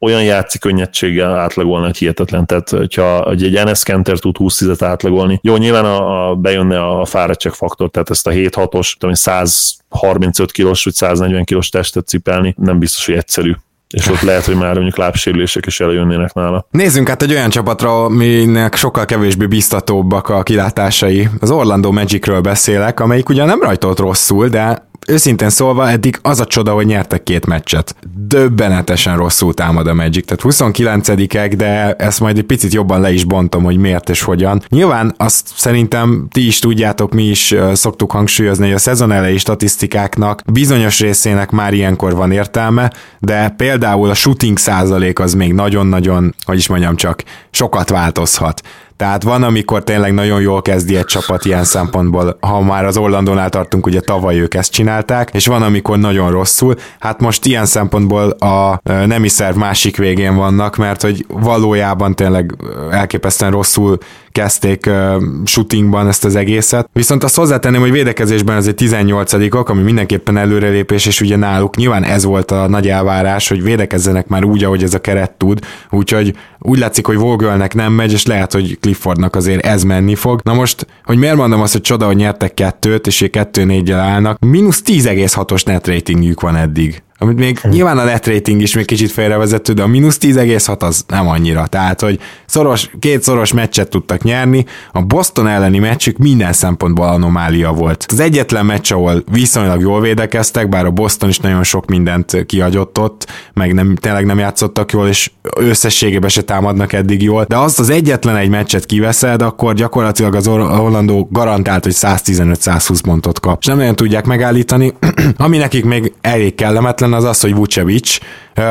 olyan 0.04 0.22
játszik 0.22 0.60
könnyedséggel 0.60 1.36
átlagolni, 1.38 1.86
hogy 1.86 1.96
hihetetlen. 1.96 2.46
Tehát, 2.46 2.68
hogyha 2.68 3.30
egy 3.30 3.56
Enes 3.56 3.82
Kenter 3.82 4.18
tud 4.18 4.36
20 4.36 4.56
10 4.56 4.82
átlagolni, 4.82 5.38
jó, 5.42 5.56
nyilván 5.56 5.84
a, 5.84 6.30
a, 6.30 6.34
bejönne 6.34 6.86
a 6.86 7.04
fáradtság 7.04 7.52
faktor, 7.52 7.90
tehát 7.90 8.10
ezt 8.10 8.26
a 8.26 8.30
7-6-os, 8.30 9.14
135 9.14 10.52
kilós 10.52 10.84
vagy 10.84 10.94
140 10.94 11.44
kilós 11.44 11.68
testet 11.68 12.06
cipelni, 12.06 12.54
nem 12.58 12.78
biztos, 12.78 13.06
hogy 13.06 13.14
egyszerű 13.14 13.52
és 13.94 14.08
ott 14.08 14.20
lehet, 14.20 14.44
hogy 14.44 14.56
már 14.56 14.74
mondjuk 14.74 14.96
lábsérülések 14.96 15.66
is 15.66 15.80
előjönnének 15.80 16.32
nála. 16.32 16.66
Nézzünk 16.70 17.10
át 17.10 17.22
egy 17.22 17.32
olyan 17.32 17.50
csapatra, 17.50 18.04
aminek 18.04 18.74
sokkal 18.74 19.04
kevésbé 19.04 19.46
biztatóbbak 19.46 20.28
a 20.28 20.42
kilátásai. 20.42 21.28
Az 21.40 21.50
Orlando 21.50 21.92
Magicről 21.92 22.40
beszélek, 22.40 23.00
amelyik 23.00 23.28
ugyan 23.28 23.46
nem 23.46 23.62
rajtolt 23.62 23.98
rosszul, 23.98 24.48
de 24.48 24.88
őszintén 25.06 25.50
szólva 25.50 25.88
eddig 25.90 26.18
az 26.22 26.40
a 26.40 26.46
csoda, 26.46 26.72
hogy 26.72 26.86
nyertek 26.86 27.22
két 27.22 27.46
meccset. 27.46 27.96
Döbbenetesen 28.16 29.16
rosszul 29.16 29.54
támad 29.54 29.86
a 29.86 29.94
Magic, 29.94 30.26
tehát 30.26 30.56
29-ek, 30.56 31.52
de 31.56 31.94
ezt 31.94 32.20
majd 32.20 32.38
egy 32.38 32.44
picit 32.44 32.72
jobban 32.72 33.00
le 33.00 33.12
is 33.12 33.24
bontom, 33.24 33.64
hogy 33.64 33.76
miért 33.76 34.08
és 34.08 34.22
hogyan. 34.22 34.62
Nyilván 34.68 35.14
azt 35.16 35.48
szerintem 35.56 36.26
ti 36.30 36.46
is 36.46 36.58
tudjátok, 36.58 37.12
mi 37.12 37.24
is 37.24 37.54
szoktuk 37.72 38.10
hangsúlyozni, 38.10 38.64
hogy 38.64 38.74
a 38.74 38.78
szezon 38.78 39.12
elejé 39.12 39.36
statisztikáknak 39.36 40.42
bizonyos 40.52 41.00
részének 41.00 41.50
már 41.50 41.72
ilyenkor 41.72 42.14
van 42.14 42.32
értelme, 42.32 42.92
de 43.18 43.48
például 43.48 44.10
a 44.10 44.14
shooting 44.14 44.58
százalék 44.58 45.18
az 45.18 45.34
még 45.34 45.52
nagyon-nagyon, 45.52 46.34
hogy 46.44 46.58
is 46.58 46.68
mondjam 46.68 46.96
csak, 46.96 47.22
sokat 47.50 47.88
változhat. 47.88 48.62
Tehát 48.96 49.22
van, 49.22 49.42
amikor 49.42 49.85
tényleg 49.85 50.14
nagyon 50.14 50.40
jól 50.40 50.62
kezdi 50.62 50.96
egy 50.96 51.04
csapat 51.04 51.44
ilyen 51.44 51.64
szempontból, 51.64 52.37
ha 52.40 52.61
már 52.61 52.85
az 52.85 52.96
Orlandónál 52.96 53.48
tartunk, 53.48 53.87
ugye 53.87 54.00
tavaly 54.00 54.40
ők 54.40 54.54
ezt 54.54 54.72
csinálták, 54.72 55.30
és 55.33 55.46
van, 55.46 55.62
amikor 55.62 55.98
nagyon 55.98 56.30
rosszul. 56.30 56.74
Hát 56.98 57.20
most 57.20 57.46
ilyen 57.46 57.66
szempontból 57.66 58.30
a 58.30 58.80
nemi 58.83 59.28
szerv 59.28 59.57
másik 59.57 59.96
végén 59.96 60.37
vannak, 60.37 60.76
mert 60.76 61.02
hogy 61.02 61.26
valójában 61.28 62.14
tényleg 62.14 62.57
elképesztően 62.90 63.50
rosszul 63.50 63.98
kezdték 64.35 64.87
uh, 64.87 65.23
shootingban 65.44 66.09
ezt 66.09 66.25
az 66.25 66.37
egészet. 66.37 66.88
Viszont 66.92 67.25
azt 67.25 67.37
hozzátenném, 67.37 67.81
hogy 67.81 67.90
védekezésben 67.90 68.57
ez 68.57 68.66
egy 68.66 68.75
18 68.75 69.33
ok 69.55 69.68
ami 69.68 69.83
mindenképpen 69.83 70.37
előrelépés, 70.37 71.07
és 71.07 71.20
ugye 71.20 71.37
náluk 71.37 71.77
nyilván 71.77 72.05
ez 72.05 72.25
volt 72.25 72.51
a 72.51 72.68
nagy 72.68 72.88
elvárás, 72.88 73.49
hogy 73.49 73.62
védekezzenek 73.62 74.27
már 74.27 74.44
úgy, 74.44 74.64
ahogy 74.64 74.83
ez 74.83 74.94
a 74.94 75.01
keret 75.01 75.33
tud, 75.33 75.59
úgyhogy 75.90 76.37
úgy 76.59 76.79
látszik, 76.79 77.07
hogy 77.07 77.16
Vogelnek 77.16 77.75
nem 77.75 77.92
megy, 77.92 78.12
és 78.12 78.27
lehet, 78.27 78.53
hogy 78.53 78.79
Cliffordnak 78.81 79.37
azért 79.37 79.66
ez 79.66 79.83
menni 79.83 80.14
fog. 80.14 80.40
Na 80.44 80.55
most, 80.55 80.87
hogy 81.05 81.16
miért 81.16 81.37
mondom 81.37 81.61
azt, 81.61 81.73
hogy 81.73 81.83
csoda, 81.83 82.07
hogy 82.07 82.16
nyertek 82.16 82.55
kettőt, 82.55 83.07
és 83.07 83.29
kettő 83.31 83.64
négyel 83.64 84.01
állnak, 84.01 84.38
mínusz 84.38 84.83
10,6-os 84.87 85.66
net 85.66 85.87
ratingjük 85.87 86.40
van 86.40 86.57
eddig 86.57 87.03
amit 87.18 87.38
még 87.38 87.59
hm. 87.59 87.68
nyilván 87.68 87.98
a 87.98 88.05
net 88.05 88.27
rating 88.27 88.61
is 88.61 88.74
még 88.74 88.85
kicsit 88.85 89.11
félrevezető, 89.11 89.72
de 89.72 89.83
a 89.83 89.87
mínusz 89.87 90.18
10,6 90.20 90.79
az 90.79 91.05
nem 91.07 91.29
annyira. 91.29 91.66
Tehát, 91.66 92.00
hogy 92.00 92.20
szoros, 92.46 92.90
két 92.98 93.22
szoros 93.22 93.53
meccset 93.53 93.88
tudtak 93.88 94.22
nyerni, 94.22 94.64
a 94.92 95.03
Boston 95.03 95.48
elleni 95.48 95.79
meccsük 95.79 96.18
minden 96.18 96.53
szempontból 96.53 97.07
anomália 97.07 97.72
volt. 97.72 98.07
Az 98.09 98.20
egyetlen 98.20 98.66
meccs, 98.66 98.92
ahol 98.92 99.24
viszonylag 99.33 99.81
jól 99.81 100.00
védekeztek, 100.00 100.68
bár 100.68 100.85
a 100.85 100.90
Boston 100.90 101.29
is 101.29 101.38
nagyon 101.38 101.62
sok 101.62 101.87
mindent 101.87 102.46
kiagyott 102.46 102.98
ott, 102.98 103.27
meg 103.53 103.74
nem, 103.74 103.96
tényleg 103.96 104.27
nem 104.27 104.38
játszottak 104.38 104.92
jól, 104.92 105.09
és 105.09 105.31
összességében 105.57 106.29
se 106.29 106.42
támadnak 106.42 106.92
eddig 106.92 107.22
jól, 107.22 107.44
de 107.48 107.57
azt 107.57 107.79
az 107.79 107.90
egyetlen 107.90 108.37
egy 108.37 108.48
meccset 108.48 108.87
kiveszed, 108.87 109.42
akkor 109.42 109.74
gyakorlatilag 109.74 110.35
az 110.35 110.48
Orlandó 110.48 111.29
garantált, 111.33 111.85
hogy 111.85 111.94
115-120 111.96 112.98
pontot 113.03 113.40
kap. 113.40 113.59
És 113.61 113.66
nem 113.66 113.77
nagyon 113.77 113.96
tudják 113.96 114.24
megállítani, 114.24 114.92
ami 115.37 115.57
nekik 115.57 115.85
még 115.85 116.12
elég 116.20 116.55
kellemetlen, 116.55 117.03
az 117.12 117.24
az, 117.24 117.40
hogy 117.40 117.54
Vucevic 117.54 118.18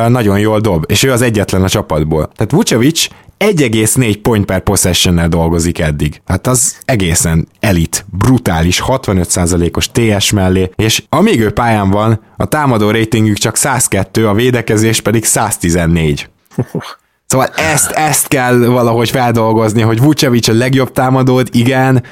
nagyon 0.08 0.40
jól 0.40 0.60
dob, 0.60 0.84
és 0.88 1.04
ő 1.04 1.12
az 1.12 1.22
egyetlen 1.22 1.64
a 1.64 1.70
csapatból. 1.70 2.32
Tehát 2.36 2.52
Vucevic 2.52 3.08
1,4 3.40 4.20
point 4.22 4.46
per 4.46 4.60
possession 4.60 5.30
dolgozik 5.30 5.80
eddig. 5.80 6.22
Hát 6.26 6.48
az 6.48 6.78
egészen 6.86 7.48
elit, 7.60 8.06
brutális, 8.18 8.84
65%-os 8.88 9.90
TS 9.92 10.32
mellé, 10.32 10.72
és 10.76 11.04
amíg 11.10 11.40
ő 11.40 11.52
pályán 11.52 11.90
van, 11.90 12.22
a 12.38 12.46
támadó 12.46 12.92
ratingük 12.92 13.38
csak 13.38 13.56
102, 13.56 14.28
a 14.28 14.34
védekezés 14.34 15.02
pedig 15.02 15.26
114. 15.26 16.30
Szóval 17.26 17.48
ezt, 17.48 17.92
ezt 17.92 18.28
kell 18.28 18.58
valahogy 18.58 19.10
feldolgozni, 19.10 19.82
hogy 19.82 20.00
Vucevic 20.00 20.48
a 20.48 20.54
legjobb 20.54 20.92
támadód, 20.92 21.48
igen, 21.52 22.04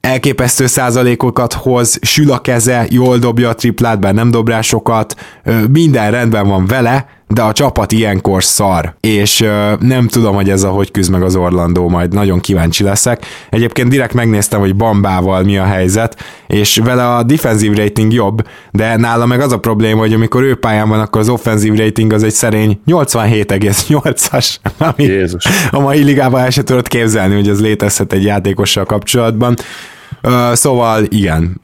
elképesztő 0.00 0.66
százalékokat 0.66 1.52
hoz, 1.52 1.98
sül 2.02 2.32
a 2.32 2.38
keze, 2.38 2.86
jól 2.88 3.18
dobja 3.18 3.48
a 3.48 3.54
triplát, 3.54 4.00
bár 4.00 4.14
nem 4.14 4.30
dob 4.30 4.48
rá 4.48 4.60
sokat, 4.60 5.14
minden 5.70 6.10
rendben 6.10 6.48
van 6.48 6.66
vele, 6.66 7.06
de 7.34 7.42
a 7.42 7.52
csapat 7.52 7.92
ilyenkor 7.92 8.44
szar, 8.44 8.94
és 9.00 9.44
nem 9.80 10.08
tudom, 10.08 10.34
hogy 10.34 10.50
ez 10.50 10.62
a 10.62 10.68
hogy 10.68 10.90
küzd 10.90 11.10
meg 11.10 11.22
az 11.22 11.36
Orlandó, 11.36 11.88
majd 11.88 12.12
nagyon 12.12 12.40
kíváncsi 12.40 12.84
leszek. 12.84 13.26
Egyébként 13.50 13.88
direkt 13.88 14.14
megnéztem, 14.14 14.60
hogy 14.60 14.76
Bambával 14.76 15.42
mi 15.42 15.58
a 15.58 15.64
helyzet, 15.64 16.16
és 16.46 16.80
vele 16.84 17.14
a 17.14 17.22
defensív 17.22 17.72
rating 17.72 18.12
jobb, 18.12 18.46
de 18.70 18.96
nála 18.96 19.26
meg 19.26 19.40
az 19.40 19.52
a 19.52 19.58
probléma, 19.58 20.00
hogy 20.00 20.12
amikor 20.12 20.42
ő 20.42 20.54
pályán 20.54 20.88
van, 20.88 21.00
akkor 21.00 21.20
az 21.20 21.28
offenzív 21.28 21.74
rating 21.74 22.12
az 22.12 22.22
egy 22.22 22.32
szerény 22.32 22.80
87,8-as, 22.86 24.54
ami 24.78 25.04
Jézus. 25.04 25.44
a 25.70 25.80
mai 25.80 26.02
ligában 26.02 26.40
el 26.40 26.50
se 26.50 26.62
tudod 26.62 26.88
képzelni, 26.88 27.34
hogy 27.34 27.48
ez 27.48 27.60
létezhet 27.60 28.12
egy 28.12 28.24
játékossal 28.24 28.84
kapcsolatban. 28.84 29.56
Uh, 30.22 30.52
szóval 30.52 31.04
igen, 31.08 31.60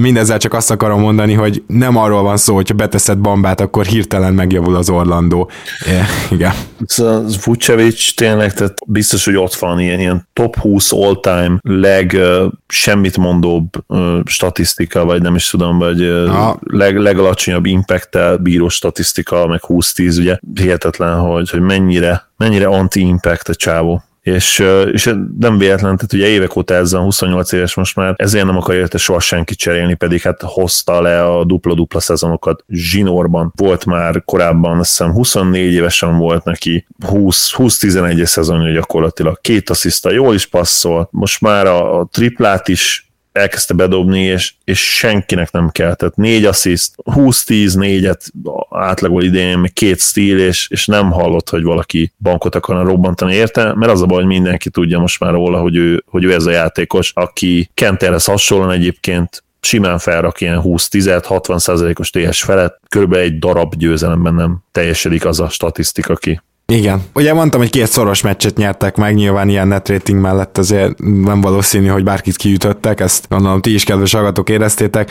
mindezzel 0.00 0.38
csak 0.38 0.54
azt 0.54 0.70
akarom 0.70 1.00
mondani, 1.00 1.32
hogy 1.32 1.62
nem 1.66 1.96
arról 1.96 2.22
van 2.22 2.36
szó, 2.36 2.54
hogyha 2.54 2.74
beteszed 2.74 3.18
bombát, 3.18 3.60
akkor 3.60 3.84
hirtelen 3.84 4.34
megjavul 4.34 4.76
az 4.76 4.90
Orlandó. 4.90 5.50
Yeah, 5.86 6.06
igen. 6.30 6.52
Szóval 6.86 7.26
Vucevic 7.44 8.14
tényleg, 8.14 8.52
tehát 8.52 8.74
biztos, 8.86 9.24
hogy 9.24 9.36
ott 9.36 9.54
van 9.54 9.80
ilyen, 9.80 10.00
ilyen 10.00 10.28
top 10.32 10.56
20 10.56 10.92
all-time 10.92 11.58
leg 11.62 12.12
uh, 12.14 12.52
semmit 12.66 13.16
mondóbb 13.16 13.68
uh, 13.86 14.18
statisztika, 14.24 15.04
vagy 15.04 15.22
nem 15.22 15.34
is 15.34 15.50
tudom, 15.50 15.78
vagy 15.78 16.02
uh, 16.02 16.54
leg, 16.60 16.96
legalacsonyabb 16.96 17.66
impact 17.66 18.42
bíró 18.42 18.68
statisztika, 18.68 19.46
meg 19.46 19.60
20-10, 19.68 20.18
ugye 20.18 20.38
hihetetlen, 20.54 21.18
hogy, 21.18 21.50
hogy 21.50 21.60
mennyire, 21.60 22.30
mennyire 22.36 22.66
anti-impact 22.66 23.48
a 23.48 23.54
csávó 23.54 24.02
és, 24.26 24.64
és 24.92 25.14
nem 25.38 25.58
véletlen, 25.58 25.96
tehát 25.96 26.12
ugye 26.12 26.26
évek 26.26 26.56
óta 26.56 26.74
ezzel 26.74 27.00
28 27.00 27.52
éves 27.52 27.74
most 27.74 27.96
már, 27.96 28.14
ezért 28.16 28.44
nem 28.44 28.56
akar 28.56 28.74
érte 28.74 28.98
soha 28.98 29.20
senki 29.20 29.54
cserélni, 29.54 29.94
pedig 29.94 30.20
hát 30.20 30.42
hozta 30.42 31.00
le 31.00 31.24
a 31.24 31.44
dupla-dupla 31.44 32.00
szezonokat 32.00 32.64
zsinórban. 32.68 33.52
Volt 33.56 33.84
már 33.84 34.22
korábban, 34.24 34.78
azt 34.78 34.88
hiszem 34.88 35.12
24 35.12 35.72
évesen 35.72 36.18
volt 36.18 36.44
neki 36.44 36.86
20-11 37.06 38.24
szezonja 38.24 38.72
gyakorlatilag, 38.72 39.40
két 39.40 39.70
assziszta 39.70 40.10
jól 40.10 40.34
is 40.34 40.46
passzol, 40.46 41.08
most 41.10 41.40
már 41.40 41.66
a, 41.66 41.98
a 42.00 42.08
triplát 42.12 42.68
is 42.68 43.05
elkezdte 43.36 43.74
bedobni, 43.74 44.22
és, 44.22 44.54
és 44.64 44.94
senkinek 44.94 45.50
nem 45.50 45.70
kell. 45.70 45.94
Tehát 45.94 46.16
négy 46.16 46.44
assziszt, 46.44 46.94
20-10, 47.04 47.78
négyet 47.78 48.24
átlagol 48.70 49.22
idén, 49.22 49.58
még 49.58 49.72
két 49.72 50.00
stíl, 50.00 50.38
és, 50.38 50.68
és 50.70 50.86
nem 50.86 51.10
hallott, 51.10 51.50
hogy 51.50 51.62
valaki 51.62 52.12
bankot 52.18 52.54
akarna 52.54 52.82
robbantani 52.82 53.34
érte, 53.34 53.74
mert 53.74 53.92
az 53.92 54.02
a 54.02 54.06
baj, 54.06 54.18
hogy 54.18 54.26
mindenki 54.26 54.70
tudja 54.70 54.98
most 54.98 55.20
már 55.20 55.32
róla, 55.32 55.60
hogy 55.60 55.76
ő, 55.76 56.04
hogy 56.06 56.24
ő 56.24 56.32
ez 56.32 56.46
a 56.46 56.50
játékos, 56.50 57.12
aki 57.14 57.70
Kenterhez 57.74 58.24
hasonlóan 58.24 58.70
egyébként 58.70 59.44
simán 59.60 59.98
felrak 59.98 60.40
ilyen 60.40 60.60
20-10-60 60.64 61.98
os 61.98 62.10
TS 62.10 62.42
felett, 62.42 62.80
körülbelül 62.88 63.24
egy 63.24 63.38
darab 63.38 63.74
győzelemben 63.74 64.34
nem 64.34 64.58
teljesedik 64.72 65.24
az 65.24 65.40
a 65.40 65.48
statisztika 65.48 66.14
ki 66.14 66.40
Igen. 66.72 67.02
Ugye 67.14 67.34
mondtam, 67.34 67.60
hogy 67.60 67.70
két 67.70 67.86
szoros 67.86 68.22
meccset 68.22 68.56
nyertek 68.56 68.96
meg, 68.96 69.14
nyilván 69.14 69.48
ilyen 69.48 69.68
net 69.68 69.88
rating 69.88 70.20
mellett 70.20 70.58
azért 70.58 70.98
nem 70.98 71.40
valószínű, 71.40 71.86
hogy 71.86 72.04
bárkit 72.04 72.36
kiütöttek, 72.36 73.00
ezt 73.00 73.26
gondolom 73.28 73.60
ti 73.60 73.74
is 73.74 73.84
kedves 73.84 74.12
hallgatók 74.12 74.48
éreztétek, 74.48 75.10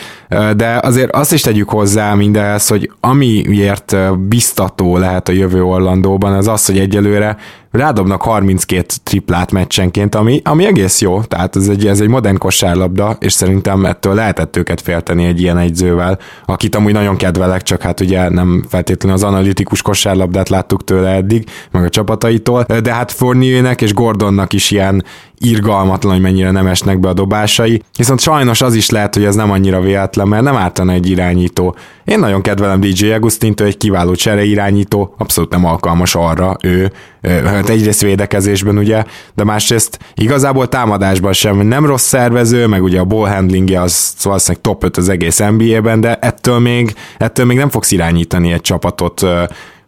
de 0.55 0.79
azért 0.83 1.11
azt 1.15 1.33
is 1.33 1.41
tegyük 1.41 1.69
hozzá 1.69 2.13
mindehez, 2.13 2.67
hogy 2.67 2.91
amiért 2.99 4.17
biztató 4.19 4.97
lehet 4.97 5.29
a 5.29 5.31
jövő 5.31 5.63
Orlandóban, 5.63 6.33
az 6.33 6.47
az, 6.47 6.65
hogy 6.65 6.79
egyelőre 6.79 7.37
rádobnak 7.77 8.21
32 8.21 8.85
triplát 9.03 9.51
meccsenként, 9.51 10.15
ami, 10.15 10.41
ami 10.43 10.65
egész 10.65 11.01
jó, 11.01 11.23
tehát 11.23 11.55
ez 11.55 11.67
egy, 11.67 11.87
ez 11.87 11.99
egy 11.99 12.07
modern 12.07 12.37
kosárlabda, 12.37 13.17
és 13.19 13.33
szerintem 13.33 13.85
ettől 13.85 14.13
lehetett 14.13 14.55
őket 14.55 14.81
félteni 14.81 15.25
egy 15.25 15.41
ilyen 15.41 15.57
egyzővel, 15.57 16.19
akit 16.45 16.75
amúgy 16.75 16.93
nagyon 16.93 17.17
kedvelek, 17.17 17.61
csak 17.61 17.81
hát 17.81 17.99
ugye 17.99 18.29
nem 18.29 18.65
feltétlenül 18.69 19.17
az 19.17 19.23
analitikus 19.23 19.81
kosárlabdát 19.81 20.49
láttuk 20.49 20.83
tőle 20.83 21.09
eddig, 21.09 21.49
meg 21.71 21.83
a 21.83 21.89
csapataitól, 21.89 22.65
de 22.83 22.93
hát 22.93 23.11
Fournier-nek 23.11 23.81
és 23.81 23.93
Gordonnak 23.93 24.53
is 24.53 24.71
ilyen 24.71 25.03
irgalmatlan, 25.45 26.13
hogy 26.13 26.21
mennyire 26.21 26.51
nem 26.51 26.67
esnek 26.67 26.99
be 26.99 27.07
a 27.07 27.13
dobásai, 27.13 27.81
viszont 27.97 28.19
sajnos 28.19 28.61
az 28.61 28.75
is 28.75 28.89
lehet, 28.89 29.13
hogy 29.13 29.23
ez 29.23 29.35
nem 29.35 29.51
annyira 29.51 29.79
véletlen, 29.79 30.27
mert 30.27 30.43
nem 30.43 30.55
ártana 30.55 30.91
egy 30.91 31.09
irányító. 31.09 31.75
Én 32.05 32.19
nagyon 32.19 32.41
kedvelem 32.41 32.79
DJ 32.79 33.11
Agustint, 33.11 33.61
egy 33.61 33.77
kiváló 33.77 34.15
csere 34.15 34.43
irányító, 34.43 35.15
abszolút 35.17 35.51
nem 35.51 35.65
alkalmas 35.65 36.15
arra 36.15 36.55
ő, 36.61 36.91
hát 37.21 37.69
egyrészt 37.69 38.01
védekezésben 38.01 38.77
ugye, 38.77 39.03
de 39.33 39.43
másrészt 39.43 39.99
igazából 40.15 40.69
támadásban 40.69 41.33
sem, 41.33 41.57
nem 41.57 41.85
rossz 41.85 42.07
szervező, 42.07 42.67
meg 42.67 42.83
ugye 42.83 42.99
a 42.99 43.03
ball 43.03 43.29
handlingje 43.29 43.81
az 43.81 44.13
valószínűleg 44.23 44.61
top 44.63 44.83
5 44.83 44.97
az 44.97 45.09
egész 45.09 45.37
NBA-ben, 45.37 46.01
de 46.01 46.15
ettől 46.15 46.59
még, 46.59 46.93
ettől 47.17 47.45
még 47.45 47.57
nem 47.57 47.69
fogsz 47.69 47.91
irányítani 47.91 48.51
egy 48.51 48.61
csapatot 48.61 49.25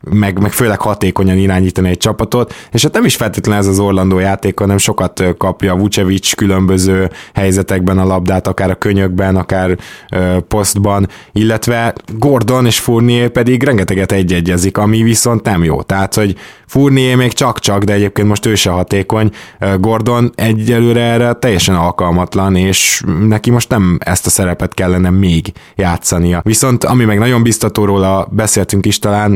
meg, 0.09 0.39
meg 0.39 0.51
főleg 0.51 0.79
hatékonyan 0.79 1.37
irányítani 1.37 1.89
egy 1.89 1.97
csapatot, 1.97 2.53
és 2.71 2.83
hát 2.83 2.93
nem 2.93 3.05
is 3.05 3.15
feltétlenül 3.15 3.61
ez 3.61 3.67
az 3.67 3.79
Orlandó 3.79 4.19
játék, 4.19 4.59
hanem 4.59 4.77
sokat 4.77 5.23
kapja 5.37 5.75
Vucevic 5.75 6.33
különböző 6.33 7.09
helyzetekben 7.33 7.97
a 7.97 8.05
labdát, 8.05 8.47
akár 8.47 8.69
a 8.69 8.75
könyökben, 8.75 9.35
akár 9.35 9.77
ö, 10.11 10.37
posztban, 10.47 11.07
illetve 11.31 11.93
Gordon 12.17 12.65
és 12.65 12.79
Fournier 12.79 13.29
pedig 13.29 13.63
rengeteget 13.63 14.11
egyegyezik, 14.11 14.77
ami 14.77 15.01
viszont 15.01 15.43
nem 15.43 15.63
jó. 15.63 15.81
Tehát, 15.81 16.13
hogy 16.15 16.35
Fournier 16.67 17.15
még 17.15 17.33
csak-csak, 17.33 17.83
de 17.83 17.93
egyébként 17.93 18.27
most 18.27 18.45
ő 18.45 18.55
se 18.55 18.69
hatékony. 18.69 19.31
Gordon 19.79 20.31
egyelőre 20.35 21.01
erre 21.01 21.33
teljesen 21.33 21.75
alkalmatlan, 21.75 22.55
és 22.55 23.03
neki 23.27 23.51
most 23.51 23.69
nem 23.69 23.97
ezt 23.99 24.25
a 24.25 24.29
szerepet 24.29 24.73
kellene 24.73 25.09
még 25.09 25.51
játszania. 25.75 26.41
Viszont 26.43 26.83
ami 26.83 27.05
meg 27.05 27.19
nagyon 27.19 27.43
biztató 27.43 27.85
róla, 27.85 28.27
beszéltünk 28.31 28.85
is 28.85 28.99
talán 28.99 29.33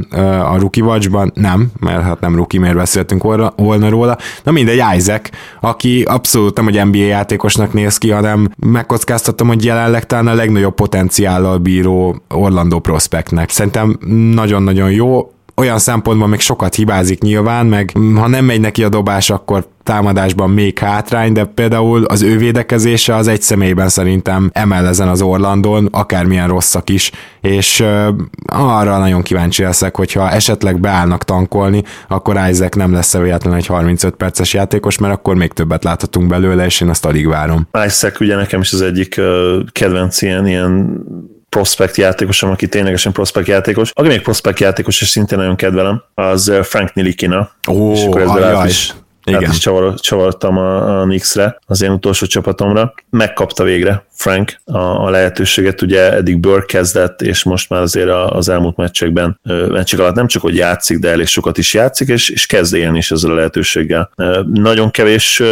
a 0.52 0.58
Rookie 0.62 0.84
Watchban, 0.84 1.32
nem, 1.36 1.72
mert 1.80 2.04
hát 2.04 2.20
nem 2.20 2.36
Rookie, 2.36 2.60
miért 2.60 2.76
beszéltünk 2.76 3.24
volna 3.56 3.90
róla. 3.90 4.18
Na 4.44 4.52
mindegy, 4.52 4.84
Isaac, 4.96 5.30
aki 5.62 6.04
abszolút 6.04 6.58
nem 6.58 6.68
egy 6.68 6.86
NBA 6.86 6.98
játékosnak 6.98 7.74
néz 7.74 7.98
ki, 7.98 8.10
hanem 8.10 8.50
megkockáztatom, 8.58 9.48
hogy 9.48 9.66
jelenleg 9.66 10.06
talán 10.06 10.28
a 10.28 10.34
legnagyobb 10.34 10.76
potenciállal 10.76 11.58
bíró 11.58 12.22
Orlando 12.30 12.80
prospektnek. 12.80 13.50
Szerintem 13.50 13.98
nagyon-nagyon 14.34 14.92
jó, 14.92 15.32
olyan 15.56 15.80
szempontból 15.80 16.28
még 16.28 16.40
sokat 16.40 16.76
hibázik 16.76 17.22
nyilván, 17.22 17.66
meg 17.66 17.92
ha 18.16 18.28
nem 18.28 18.46
megy 18.46 18.60
neki 18.60 18.84
a 18.84 18.90
dobás, 18.90 19.30
akkor 19.30 19.66
támadásban 19.84 20.50
még 20.50 20.80
hátrány, 20.80 21.34
de 21.34 21.44
például 21.44 22.04
az 22.04 22.22
ő 22.22 22.38
védekezése 22.38 23.16
az 23.16 23.28
egy 23.28 23.42
személyben 23.42 23.90
szerintem 23.90 24.50
emel 24.54 24.88
ezen 24.88 25.08
az 25.08 25.22
Orlandon, 25.22 25.88
akármilyen 25.92 26.48
rosszak 26.48 26.90
is, 26.90 27.12
és 27.42 27.84
arra 28.46 28.98
nagyon 28.98 29.22
kíváncsi 29.22 29.64
leszek, 29.64 29.96
hogyha 29.96 30.30
esetleg 30.30 30.80
beállnak 30.80 31.24
tankolni, 31.24 31.84
akkor 32.08 32.40
Isaac 32.50 32.76
nem 32.76 32.94
lesz 32.94 33.18
véletlen 33.18 33.54
egy 33.54 33.66
35 33.66 34.16
perces 34.16 34.54
játékos, 34.54 34.98
mert 34.98 35.14
akkor 35.14 35.36
még 35.36 35.52
többet 35.54 35.84
láthatunk 35.84 36.28
belőle, 36.28 36.66
és 36.66 36.82
én 36.82 36.90
azt 36.90 37.06
alig 37.06 37.28
várom. 37.28 37.68
Isaac 37.86 38.20
ugye 38.20 38.36
nekem 38.36 38.62
is 38.62 38.74
az 38.74 38.82
egyik 38.82 39.22
kedvenc 39.72 40.22
ilyen, 40.22 40.48
ilyen 40.48 41.04
prospect 41.50 41.98
játékosom, 41.98 42.50
aki 42.50 42.68
ténylegesen 42.68 43.12
prospect 43.12 43.48
játékos. 43.48 43.92
Aki 43.94 44.08
még 44.08 44.22
prospect 44.22 44.60
játékos, 44.60 45.02
és 45.02 45.08
szintén 45.08 45.38
nagyon 45.38 45.56
kedvelem, 45.56 46.04
az 46.14 46.52
Frank 46.62 46.94
Nilikina. 46.94 47.52
Ó, 47.70 47.92
és 47.92 48.04
akkor 48.04 48.22
ezzel 48.22 48.68
is 48.68 48.94
igen. 49.24 49.44
Hát 49.44 49.54
is 49.54 49.60
csavar, 49.60 50.00
csavartam 50.00 50.58
a, 50.58 51.02
a 51.02 51.04
Knicks-re, 51.04 51.60
az 51.66 51.82
én 51.82 51.92
utolsó 51.92 52.26
csapatomra. 52.26 52.94
Megkapta 53.10 53.64
végre 53.64 54.06
Frank 54.12 54.62
a, 54.66 54.78
a 54.78 55.10
lehetőséget, 55.10 55.82
ugye 55.82 56.14
eddig 56.14 56.40
Burke 56.40 56.66
kezdett, 56.66 57.22
és 57.22 57.44
most 57.44 57.70
már 57.70 57.82
azért 57.82 58.10
az 58.10 58.50
elmúlt 58.50 58.76
meccsekben, 58.76 59.40
meccsek 59.70 60.00
alatt 60.00 60.16
nem 60.16 60.28
csak, 60.28 60.42
hogy 60.42 60.56
játszik, 60.56 61.00
de 61.00 61.10
elég 61.10 61.28
sokat 61.28 61.58
is 61.58 61.74
játszik, 61.74 62.08
és, 62.08 62.30
és 62.30 62.46
kezd 62.46 62.74
élni 62.74 62.98
is 62.98 63.12
ezzel 63.12 63.32
a 63.32 63.36
lehetőséggel. 63.36 64.12
Nagyon 64.54 64.92
kevés 64.92 65.44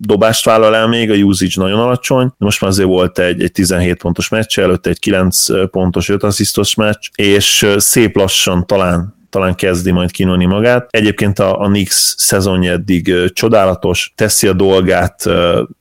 dobást 0.00 0.44
vállal 0.44 0.74
el 0.74 0.86
még, 0.86 1.10
a 1.10 1.14
usage 1.14 1.52
nagyon 1.54 1.80
alacsony, 1.80 2.30
most 2.38 2.60
már 2.60 2.70
azért 2.70 2.88
volt 2.88 3.18
egy, 3.18 3.42
egy 3.42 3.52
17 3.52 3.98
pontos 3.98 4.28
meccs, 4.28 4.58
előtte 4.58 4.90
egy 4.90 4.98
9 4.98 5.70
pontos, 5.70 6.08
5 6.08 6.22
asszisztos 6.22 6.74
meccs, 6.74 7.08
és 7.14 7.66
szép 7.76 8.16
lassan 8.16 8.66
talán 8.66 9.15
talán 9.30 9.54
kezdi 9.54 9.90
majd 9.90 10.10
kínálni 10.10 10.44
magát. 10.44 10.86
Egyébként 10.90 11.38
a, 11.38 11.60
a 11.60 11.66
Knicks 11.66 12.14
szezonja 12.16 12.72
eddig 12.72 13.32
csodálatos, 13.32 14.12
teszi 14.14 14.48
a 14.48 14.52
dolgát, 14.52 15.22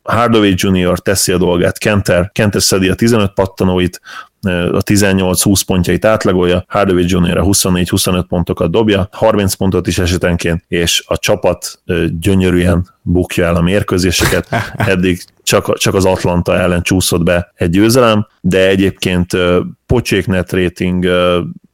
Hardaway 0.04 0.54
Jr. 0.56 1.00
teszi 1.00 1.32
a 1.32 1.38
dolgát, 1.38 1.78
Kenter, 1.78 2.30
Kenter 2.34 2.62
szedi 2.62 2.90
a 2.90 2.96
15 2.96 3.34
pattanóit, 3.34 4.02
a 4.46 4.82
18-20 4.84 5.62
pontjait 5.66 6.06
átlagolja, 6.06 6.66
Hardaway 6.68 7.04
Jr. 7.08 7.40
24-25 7.44 8.24
pontokat 8.28 8.72
dobja, 8.72 9.08
30 9.12 9.54
pontot 9.54 9.88
is 9.88 10.00
esetenként, 10.00 10.64
és 10.68 11.04
a 11.08 11.18
csapat 11.18 11.82
gyönyörűen 12.20 12.88
bukja 13.02 13.46
el 13.46 13.56
a 13.56 13.62
mérkőzéseket. 13.62 14.48
Eddig 14.76 15.24
csak, 15.44 15.78
csak 15.78 15.94
az 15.94 16.06
Atlanta 16.06 16.58
ellen 16.58 16.82
csúszott 16.82 17.24
be 17.24 17.52
egy 17.56 17.70
győzelem, 17.70 18.28
de 18.42 18.68
egyébként 18.68 19.38
pocsék 19.86 20.28
net 20.28 20.52
rating 20.52 21.08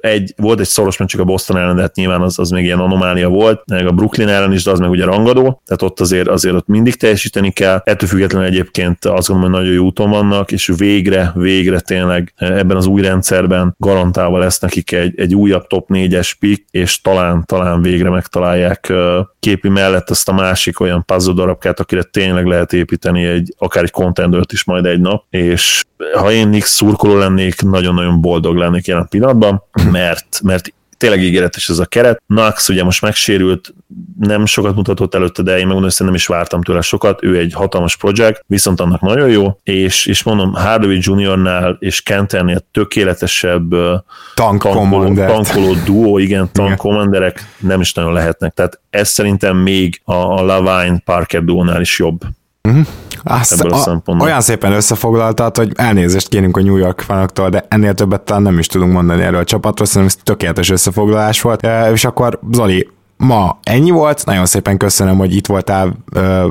egy, 0.01 0.33
volt 0.37 0.59
egy 0.59 0.67
szoros 0.67 0.97
meccsük 0.97 1.19
a 1.19 1.23
Boston 1.23 1.57
ellen, 1.57 1.75
de 1.75 1.81
hát 1.81 1.95
nyilván 1.95 2.21
az, 2.21 2.39
az 2.39 2.49
még 2.49 2.63
ilyen 2.63 2.79
anomália 2.79 3.29
volt, 3.29 3.63
meg 3.65 3.87
a 3.87 3.91
Brooklyn 3.91 4.27
ellen 4.27 4.53
is, 4.53 4.63
de 4.63 4.71
az 4.71 4.79
meg 4.79 4.89
ugye 4.89 5.05
rangadó, 5.05 5.61
tehát 5.65 5.81
ott 5.81 5.99
azért, 5.99 6.27
azért 6.27 6.55
ott 6.55 6.67
mindig 6.67 6.95
teljesíteni 6.95 7.51
kell. 7.51 7.81
Ettől 7.83 8.09
függetlenül 8.09 8.47
egyébként 8.47 9.05
azt 9.05 9.27
gondolom, 9.27 9.53
hogy 9.53 9.61
nagyon 9.61 9.75
jó 9.75 9.85
úton 9.85 10.09
vannak, 10.09 10.51
és 10.51 10.71
végre, 10.77 11.31
végre 11.35 11.79
tényleg 11.79 12.33
ebben 12.61 12.77
az 12.77 12.85
új 12.85 13.01
rendszerben 13.01 13.75
garantálva 13.77 14.37
lesz 14.37 14.59
nekik 14.59 14.91
egy, 14.91 15.19
egy 15.19 15.35
újabb 15.35 15.67
top 15.67 15.89
4-es 15.93 16.31
pick, 16.39 16.65
és 16.71 17.01
talán, 17.01 17.43
talán 17.45 17.81
végre 17.81 18.09
megtalálják 18.09 18.93
képi 19.39 19.69
mellett 19.69 20.09
azt 20.09 20.29
a 20.29 20.33
másik 20.33 20.79
olyan 20.79 21.05
puzzle 21.05 21.33
darabkát, 21.33 21.79
akire 21.79 22.03
tényleg 22.03 22.45
lehet 22.45 22.73
építeni 22.73 23.25
egy, 23.25 23.53
akár 23.57 23.83
egy 23.83 23.91
contendert 23.91 24.51
is 24.51 24.63
majd 24.63 24.85
egy 24.85 24.99
nap, 24.99 25.23
és 25.29 25.83
ha 26.13 26.31
én 26.31 26.47
Nix 26.47 26.69
szurkoló 26.69 27.17
lennék, 27.17 27.61
nagyon-nagyon 27.61 28.21
boldog 28.21 28.55
lennék 28.55 28.85
jelen 28.85 29.07
pillanatban, 29.09 29.63
mert, 29.91 30.39
mert 30.43 30.73
tényleg 31.01 31.23
ígéretes 31.23 31.69
ez 31.69 31.79
a 31.79 31.85
keret. 31.85 32.21
Nax 32.25 32.69
ugye 32.69 32.83
most 32.83 33.01
megsérült, 33.01 33.73
nem 34.19 34.45
sokat 34.45 34.75
mutatott 34.75 35.15
előtte, 35.15 35.41
de 35.41 35.51
én 35.51 35.65
megmondom, 35.65 35.89
hogy 35.97 36.05
nem 36.05 36.15
is 36.15 36.27
vártam 36.27 36.61
tőle 36.61 36.81
sokat, 36.81 37.23
ő 37.23 37.37
egy 37.37 37.53
hatalmas 37.53 37.97
projekt, 37.97 38.43
viszont 38.47 38.79
annak 38.79 39.01
nagyon 39.01 39.29
jó, 39.29 39.59
és, 39.63 40.05
és 40.05 40.23
mondom, 40.23 40.53
Hardaway 40.53 40.97
Juniornál 40.99 41.77
és 41.79 42.01
Kenternél 42.01 42.61
tökéletesebb 42.71 43.69
tank 44.33 44.61
tankoló, 44.61 45.13
tankoló 45.13 45.73
duó, 45.85 46.17
igen, 46.17 46.49
tank 46.51 46.75
commanderek 46.75 47.45
nem 47.59 47.81
is 47.81 47.93
nagyon 47.93 48.13
lehetnek. 48.13 48.53
Tehát 48.53 48.79
ez 48.89 49.09
szerintem 49.09 49.57
még 49.57 50.01
a, 50.03 50.13
a 50.13 50.45
Lavine 50.45 51.01
Parker 51.05 51.43
duónál 51.43 51.81
is 51.81 51.99
jobb. 51.99 52.21
Uh-huh. 52.63 52.85
Azt 53.23 53.61
a, 53.61 54.01
olyan 54.19 54.41
szépen 54.41 54.71
összefoglaltad, 54.71 55.57
hogy 55.57 55.71
elnézést 55.75 56.27
kérünk 56.27 56.57
a 56.57 56.61
New 56.61 56.77
York 56.77 57.01
fanoktól, 57.01 57.49
de 57.49 57.65
ennél 57.67 57.93
többet 57.93 58.21
talán 58.21 58.41
nem 58.41 58.59
is 58.59 58.67
tudunk 58.67 58.93
mondani 58.93 59.21
erről 59.21 59.39
a 59.39 59.43
csapatról, 59.43 59.87
szerintem 59.87 60.17
ez 60.17 60.23
tökéletes 60.23 60.69
összefoglalás 60.69 61.41
volt. 61.41 61.67
És 61.93 62.05
akkor 62.05 62.39
Zoli, 62.51 62.87
ma 63.21 63.59
ennyi 63.63 63.91
volt, 63.91 64.25
nagyon 64.25 64.45
szépen 64.45 64.77
köszönöm, 64.77 65.17
hogy 65.17 65.35
itt 65.35 65.47
voltál 65.47 65.93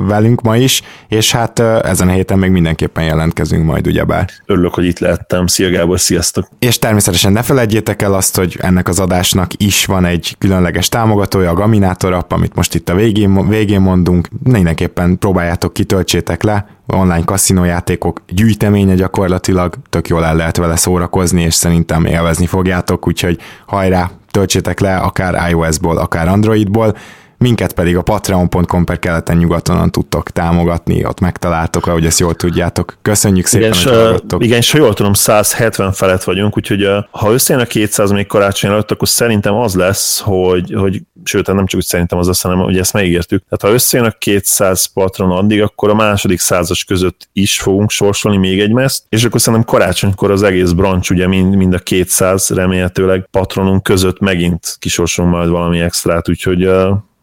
velünk 0.07 0.43
ma 0.43 0.57
is, 0.57 0.83
és 1.09 1.33
hát 1.33 1.59
ezen 1.59 2.09
a 2.09 2.13
héten 2.13 2.39
még 2.39 2.51
mindenképpen 2.51 3.05
jelentkezünk 3.05 3.65
majd, 3.65 3.87
ugyebár. 3.87 4.29
Örülök, 4.47 4.75
hogy 4.75 4.85
itt 4.85 4.99
lehettem. 4.99 5.47
Szia 5.47 5.71
Gábor, 5.71 6.01
sziasztok! 6.01 6.49
És 6.59 6.79
természetesen 6.79 7.33
ne 7.33 7.43
felejtjétek 7.43 8.03
el 8.03 8.15
azt, 8.15 8.37
hogy 8.37 8.57
ennek 8.61 8.89
az 8.89 8.99
adásnak 8.99 9.51
is 9.57 9.85
van 9.85 10.05
egy 10.05 10.35
különleges 10.39 10.89
támogatója, 10.89 11.51
a 11.51 11.55
Gaminator 11.55 12.13
app, 12.13 12.33
amit 12.33 12.55
most 12.55 12.75
itt 12.75 12.89
a 12.89 12.95
végén, 12.95 13.49
végén 13.49 13.81
mondunk. 13.81 14.29
Mindenképpen 14.43 15.19
próbáljátok, 15.19 15.73
kitöltsétek 15.73 16.43
le, 16.43 16.67
online 16.87 17.25
kaszinójátékok 17.25 18.23
gyűjteménye 18.29 18.95
gyakorlatilag, 18.95 19.75
tök 19.91 20.09
jól 20.09 20.25
el 20.25 20.37
lehet 20.37 20.57
vele 20.57 20.77
szórakozni, 20.77 21.43
és 21.43 21.55
szerintem 21.55 22.05
élvezni 22.05 22.47
fogjátok, 22.47 23.07
úgyhogy 23.07 23.39
hajrá, 23.67 24.11
töltsétek 24.31 24.81
le 24.81 24.97
akár 24.97 25.51
iOS-ból, 25.51 25.97
akár 25.97 26.29
Androidból. 26.29 26.97
Minket 27.41 27.73
pedig 27.73 27.97
a 27.97 28.03
patreon.com 28.03 28.85
per 28.85 28.99
keleten 28.99 29.37
nyugatonon 29.37 29.91
tudtok 29.91 30.31
támogatni, 30.31 31.05
ott 31.05 31.21
megtaláltok, 31.21 31.87
ahogy 31.87 32.07
ezt 32.07 32.19
jól 32.19 32.35
tudjátok. 32.35 32.97
Köszönjük 33.03 33.47
szépen, 33.47 33.73
igen, 33.73 33.83
hogy 33.83 33.93
hallgattok. 33.93 34.45
Igen, 34.45 34.59
és 34.59 34.71
ha 34.71 34.79
jól 34.79 34.95
tudom, 34.95 35.13
170 35.13 35.93
felett 35.93 36.23
vagyunk, 36.23 36.57
úgyhogy 36.57 36.87
ha 37.11 37.33
összejön 37.33 37.63
a 37.63 37.67
200 37.67 38.11
még 38.11 38.27
karácsony 38.27 38.71
előtt, 38.71 38.91
akkor 38.91 39.09
szerintem 39.09 39.55
az 39.55 39.75
lesz, 39.75 40.21
hogy, 40.21 40.75
hogy 40.75 41.03
sőt, 41.25 41.47
nem 41.47 41.67
csak 41.67 41.81
úgy 41.81 41.87
szerintem 41.87 42.19
az 42.19 42.27
lesz, 42.27 42.43
hanem 42.43 42.61
ugye 42.61 42.81
ezt 42.81 42.93
megígértük. 42.93 43.43
Tehát 43.45 43.63
ha 43.63 43.71
összejön 43.71 44.07
a 44.07 44.11
200 44.19 44.85
patron 44.85 45.31
addig, 45.31 45.63
akkor 45.63 45.91
a 45.91 45.95
második 45.95 46.41
százas 46.41 46.85
között 46.85 47.29
is 47.33 47.61
fogunk 47.61 47.91
sorsolni 47.91 48.39
még 48.39 48.61
egy 48.61 48.73
meszt, 48.73 49.05
és 49.09 49.25
akkor 49.25 49.41
szerintem 49.41 49.75
karácsonykor 49.75 50.31
az 50.31 50.43
egész 50.43 50.71
branch, 50.71 51.11
ugye 51.11 51.27
mind, 51.27 51.55
mind 51.55 51.75
a 51.75 51.79
200 51.79 52.49
remélhetőleg 52.49 53.29
patronunk 53.31 53.83
között 53.83 54.19
megint 54.19 54.77
kisorsolunk 54.79 55.35
majd 55.35 55.49
valami 55.49 55.81
extrát, 55.81 56.29
úgyhogy 56.29 56.69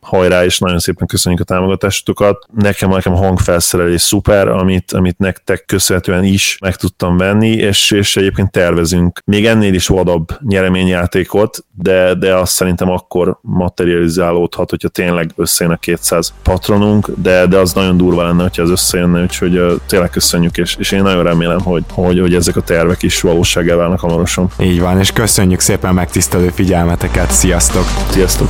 hajrá, 0.07 0.43
és 0.45 0.59
nagyon 0.59 0.79
szépen 0.79 1.07
köszönjük 1.07 1.41
a 1.41 1.43
támogatásokat. 1.43 2.45
Nekem, 2.53 2.89
nekem 2.89 3.13
hangfelszerelés 3.13 4.01
szuper, 4.01 4.47
amit, 4.47 4.91
amit 4.91 5.17
nektek 5.17 5.63
köszönhetően 5.65 6.23
is 6.23 6.57
meg 6.61 6.75
tudtam 6.75 7.17
venni, 7.17 7.49
és, 7.49 7.91
és 7.91 8.17
egyébként 8.17 8.51
tervezünk 8.51 9.21
még 9.25 9.45
ennél 9.45 9.73
is 9.73 9.87
vadabb 9.87 10.27
nyereményjátékot, 10.41 11.65
de, 11.75 12.13
de 12.13 12.35
azt 12.35 12.51
szerintem 12.51 12.89
akkor 12.89 13.39
materializálódhat, 13.41 14.69
hogyha 14.69 14.87
tényleg 14.87 15.31
összejön 15.35 15.73
a 15.73 15.77
200 15.77 16.33
patronunk, 16.43 17.09
de, 17.15 17.45
de 17.45 17.57
az 17.57 17.73
nagyon 17.73 17.97
durva 17.97 18.23
lenne, 18.23 18.41
hogyha 18.41 18.63
az 18.63 18.69
összejönne, 18.69 19.21
úgyhogy 19.21 19.57
uh, 19.57 19.73
tényleg 19.87 20.09
köszönjük, 20.09 20.57
és, 20.57 20.75
és 20.79 20.91
én 20.91 21.01
nagyon 21.01 21.23
remélem, 21.23 21.59
hogy, 21.59 21.83
hogy, 21.91 22.19
hogy 22.19 22.33
ezek 22.33 22.55
a 22.55 22.61
tervek 22.61 23.03
is 23.03 23.21
valósággá 23.21 23.75
válnak 23.75 23.99
hamarosan. 23.99 24.49
Így 24.59 24.79
van, 24.79 24.99
és 24.99 25.11
köszönjük 25.11 25.59
szépen 25.59 25.93
megtisztelő 25.93 26.49
figyelmeteket, 26.49 27.31
sziasztok! 27.31 27.85
Sziasztok! 28.09 28.49